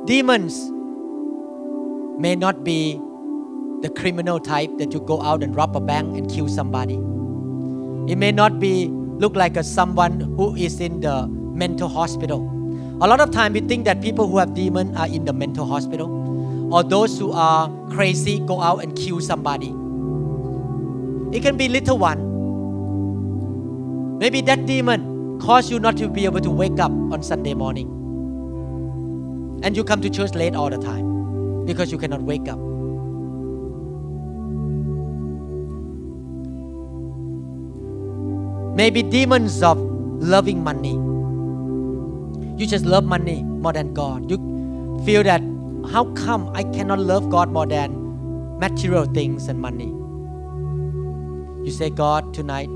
Demons 0.06 0.70
may 2.20 2.36
not 2.36 2.62
be 2.62 3.00
the 3.80 3.88
criminal 3.88 4.38
type 4.38 4.70
that 4.78 4.92
you 4.92 5.00
go 5.00 5.22
out 5.22 5.42
and 5.42 5.56
rob 5.56 5.74
a 5.76 5.80
bank 5.80 6.16
and 6.18 6.30
kill 6.30 6.48
somebody. 6.48 6.94
It 8.12 8.16
may 8.16 8.32
not 8.32 8.60
be 8.60 8.90
look 9.18 9.36
like 9.36 9.56
a 9.56 9.62
someone 9.62 10.20
who 10.20 10.54
is 10.56 10.80
in 10.80 11.00
the 11.00 11.26
mental 11.26 11.88
hospital. 11.88 12.50
A 13.00 13.06
lot 13.06 13.20
of 13.20 13.30
time 13.30 13.52
we 13.52 13.60
think 13.60 13.84
that 13.84 14.00
people 14.00 14.28
who 14.28 14.38
have 14.38 14.54
demon 14.54 14.96
are 14.96 15.06
in 15.06 15.24
the 15.24 15.32
mental 15.32 15.66
hospital, 15.66 16.08
or 16.74 16.82
those 16.82 17.18
who 17.18 17.32
are 17.32 17.70
crazy 17.90 18.40
go 18.40 18.60
out 18.60 18.82
and 18.82 18.96
kill 18.96 19.20
somebody. 19.20 19.68
It 21.36 21.42
can 21.42 21.56
be 21.56 21.68
little 21.68 21.98
one. 21.98 22.32
Maybe 24.18 24.40
that 24.42 24.66
demon 24.66 25.38
cause 25.40 25.70
you 25.70 25.78
not 25.78 25.96
to 25.98 26.08
be 26.08 26.24
able 26.24 26.40
to 26.40 26.50
wake 26.50 26.78
up 26.78 26.90
on 26.90 27.22
Sunday 27.22 27.54
morning, 27.54 27.88
and 29.62 29.76
you 29.76 29.84
come 29.84 30.00
to 30.00 30.10
church 30.10 30.34
late 30.34 30.54
all 30.54 30.70
the 30.70 30.78
time 30.78 31.64
because 31.66 31.90
you 31.92 31.98
cannot 31.98 32.22
wake 32.22 32.48
up. 32.48 32.73
Maybe 38.74 39.02
demons 39.02 39.62
of 39.62 39.78
loving 39.78 40.64
money. 40.64 40.94
You 42.60 42.66
just 42.66 42.84
love 42.84 43.04
money 43.04 43.42
more 43.44 43.72
than 43.72 43.94
God. 43.94 44.28
You 44.30 44.38
feel 45.04 45.22
that 45.22 45.40
how 45.92 46.06
come 46.14 46.48
I 46.54 46.64
cannot 46.64 46.98
love 46.98 47.30
God 47.30 47.50
more 47.50 47.66
than 47.66 48.58
material 48.58 49.04
things 49.04 49.48
and 49.48 49.60
money? 49.60 49.92
You 51.64 51.70
say, 51.70 51.88
God, 51.88 52.34
tonight, 52.34 52.68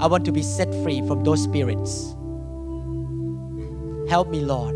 I 0.00 0.06
want 0.06 0.24
to 0.24 0.32
be 0.32 0.42
set 0.42 0.74
free 0.82 1.06
from 1.06 1.22
those 1.24 1.42
spirits. 1.44 2.16
Help 4.10 4.28
me, 4.28 4.40
Lord. 4.40 4.74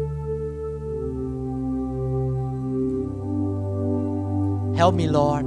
Help 4.76 4.94
me, 4.94 5.08
Lord. 5.08 5.44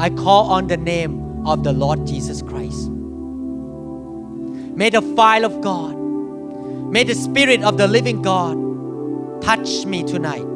I 0.00 0.08
call 0.08 0.50
on 0.50 0.68
the 0.68 0.76
name 0.78 1.46
of 1.46 1.64
the 1.64 1.72
Lord 1.72 2.06
Jesus 2.06 2.40
Christ. 2.40 2.90
May 4.78 4.90
the 4.90 5.02
fire 5.02 5.44
of 5.44 5.60
God, 5.60 5.96
may 6.92 7.02
the 7.02 7.16
Spirit 7.16 7.64
of 7.64 7.78
the 7.78 7.88
living 7.88 8.22
God 8.22 9.42
touch 9.42 9.84
me 9.86 10.04
tonight. 10.04 10.46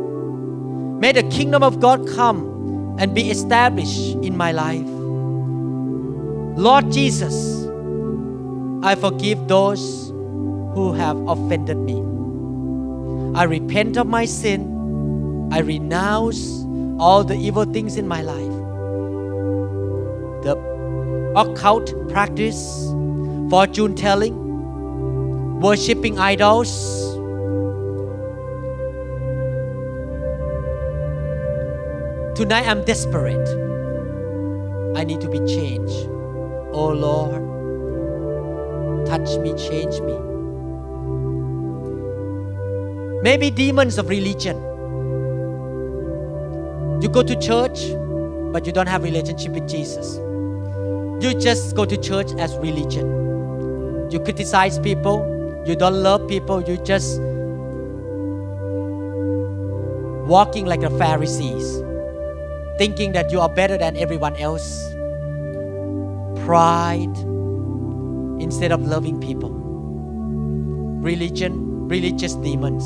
May 1.00 1.10
the 1.10 1.24
kingdom 1.24 1.64
of 1.64 1.80
God 1.80 2.06
come 2.06 2.94
and 3.00 3.16
be 3.16 3.32
established 3.32 4.14
in 4.22 4.36
my 4.36 4.52
life. 4.52 4.86
Lord 6.56 6.92
Jesus, 6.92 7.66
I 8.84 8.94
forgive 8.94 9.48
those 9.48 10.10
who 10.76 10.92
have 10.92 11.16
offended 11.26 11.78
me. 11.78 11.98
I 13.36 13.42
repent 13.42 13.96
of 13.96 14.06
my 14.06 14.24
sin. 14.24 15.48
I 15.50 15.58
renounce 15.58 16.64
all 17.00 17.24
the 17.24 17.34
evil 17.34 17.64
things 17.64 17.96
in 17.96 18.06
my 18.06 18.22
life. 18.22 18.54
The 20.44 20.54
occult 21.34 21.92
practice 22.08 22.86
fortune 23.52 23.94
telling, 23.94 24.34
worshipping 25.60 26.18
idols. 26.18 26.70
Tonight 32.34 32.66
I'm 32.66 32.82
desperate. 32.84 33.46
I 34.96 35.04
need 35.04 35.20
to 35.20 35.28
be 35.28 35.40
changed. 35.40 36.08
Oh 36.72 36.88
Lord, 36.96 37.42
touch 39.04 39.36
me, 39.36 39.52
change 39.52 40.00
me. 40.00 40.16
Maybe 43.20 43.50
demons 43.50 43.98
of 43.98 44.08
religion. 44.08 44.56
You 47.02 47.10
go 47.10 47.22
to 47.22 47.38
church, 47.38 47.92
but 48.50 48.64
you 48.64 48.72
don't 48.72 48.88
have 48.88 49.02
relationship 49.02 49.52
with 49.52 49.68
Jesus. 49.68 50.16
You 51.22 51.38
just 51.38 51.76
go 51.76 51.84
to 51.84 51.98
church 51.98 52.32
as 52.38 52.56
religion 52.56 53.21
you 54.12 54.20
criticize 54.20 54.78
people, 54.78 55.18
you 55.66 55.74
don't 55.74 56.02
love 56.02 56.28
people, 56.28 56.62
you 56.62 56.76
just 56.84 57.20
walking 60.28 60.66
like 60.66 60.80
the 60.80 60.90
Pharisees, 60.98 61.82
thinking 62.78 63.12
that 63.12 63.32
you 63.32 63.40
are 63.40 63.48
better 63.48 63.78
than 63.78 63.96
everyone 63.96 64.36
else. 64.36 64.82
Pride 66.44 67.16
instead 68.42 68.72
of 68.72 68.82
loving 68.82 69.20
people. 69.20 69.50
Religion, 71.00 71.88
religious 71.88 72.34
demons. 72.34 72.84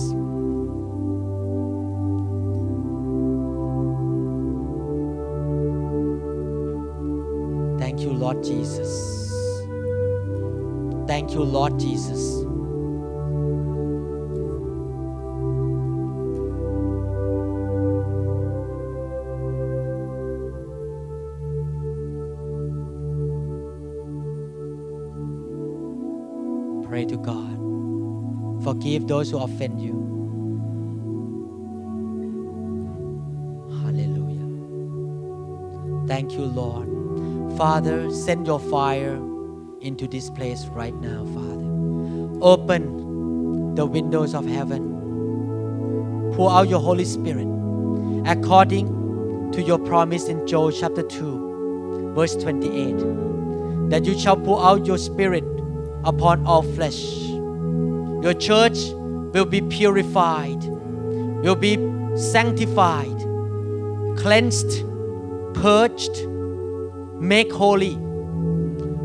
Thank 7.80 8.00
you, 8.00 8.12
Lord 8.12 8.42
Jesus. 8.44 9.15
Thank 11.06 11.32
you, 11.32 11.42
Lord 11.42 11.78
Jesus. 11.78 12.44
Pray 26.88 27.04
to 27.04 27.16
God. 27.16 28.64
Forgive 28.64 29.06
those 29.06 29.30
who 29.30 29.38
offend 29.38 29.80
you. 29.80 29.94
Hallelujah. 33.82 34.46
Thank 36.08 36.32
you, 36.32 36.44
Lord. 36.44 36.88
Father, 37.56 38.10
send 38.10 38.46
your 38.46 38.60
fire 38.60 39.20
into 39.86 40.08
this 40.08 40.28
place 40.30 40.66
right 40.66 40.94
now, 40.96 41.24
Father. 41.26 41.64
Open 42.42 43.74
the 43.76 43.86
windows 43.86 44.34
of 44.34 44.44
heaven. 44.44 46.32
Pour 46.34 46.50
out 46.50 46.68
your 46.68 46.80
Holy 46.80 47.04
Spirit 47.04 47.46
according 48.26 49.52
to 49.52 49.62
your 49.62 49.78
promise 49.78 50.28
in 50.28 50.46
Joel 50.46 50.72
chapter 50.72 51.02
2, 51.02 52.12
verse 52.14 52.34
28, 52.36 53.90
that 53.90 54.04
you 54.04 54.18
shall 54.18 54.36
pour 54.36 54.62
out 54.62 54.84
your 54.84 54.98
Spirit 54.98 55.44
upon 56.04 56.44
all 56.44 56.62
flesh. 56.62 57.04
Your 58.22 58.34
church 58.34 58.90
will 59.32 59.44
be 59.44 59.60
purified, 59.60 60.62
will 60.64 61.54
be 61.54 61.76
sanctified, 62.16 63.18
cleansed, 64.18 64.84
purged, 65.54 66.26
make 67.20 67.52
holy 67.52 67.96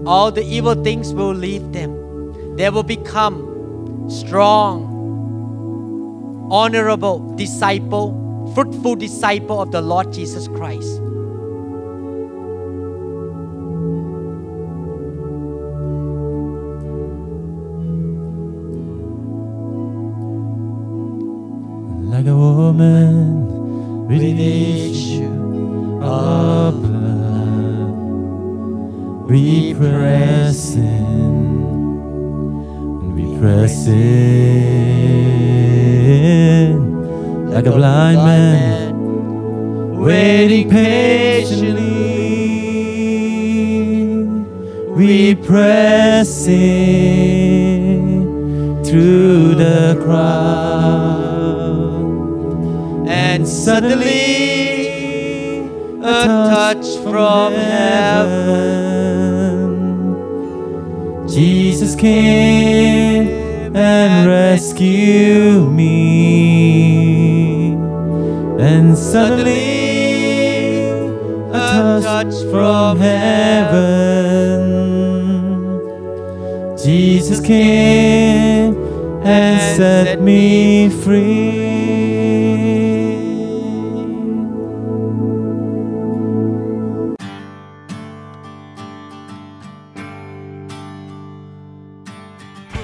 all 0.05 0.31
the 0.31 0.43
evil 0.43 0.75
things 0.83 1.13
will 1.13 1.33
leave 1.33 1.73
them. 1.73 2.55
They 2.55 2.69
will 2.69 2.83
become 2.83 4.09
strong, 4.09 4.87
honorable 6.51 7.35
disciple, 7.35 8.51
fruitful 8.53 8.95
disciple 8.95 9.61
of 9.61 9.71
the 9.71 9.81
Lord 9.81 10.13
Jesus 10.13 10.47
Christ. 10.47 11.00
Like 37.51 37.65
a 37.65 37.71
blind 37.71 38.17
man 38.17 38.95
waiting 39.99 40.69
patiently. 40.69 41.91
We 44.95 45.35
pressing 45.35 46.55
through 48.85 49.55
the 49.55 49.99
crowd, 50.01 51.41
and 53.07 53.45
suddenly 53.47 54.79
a 55.99 56.23
touch 56.55 56.85
from 57.03 57.53
heaven 57.53 58.61
Jesus 61.27 61.95
came 61.95 63.29
and 63.75 64.27
rescued 64.27 65.71
me. 65.71 67.10
Suddenly, 69.11 70.87
a 71.51 71.99
touch 72.01 72.33
from 72.49 72.97
heaven. 72.97 73.91
Jesus 76.81 77.41
came 77.45 78.73
and 79.25 79.77
set 79.77 80.21
me 80.21 80.89
free. 80.89 81.59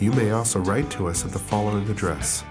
You 0.00 0.10
may 0.12 0.32
also 0.32 0.58
write 0.60 0.90
to 0.90 1.06
us 1.06 1.24
at 1.24 1.30
the 1.30 1.38
following 1.38 1.88
address 1.88 2.42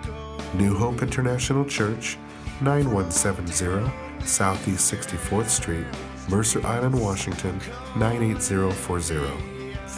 New 0.55 0.73
Hope 0.73 1.03
International 1.03 1.65
Church, 1.65 2.17
9170 2.61 3.91
Southeast 4.25 4.93
64th 4.93 5.49
Street, 5.49 5.85
Mercer 6.29 6.65
Island, 6.65 6.97
Washington 6.99 7.59
98040. 7.97 9.58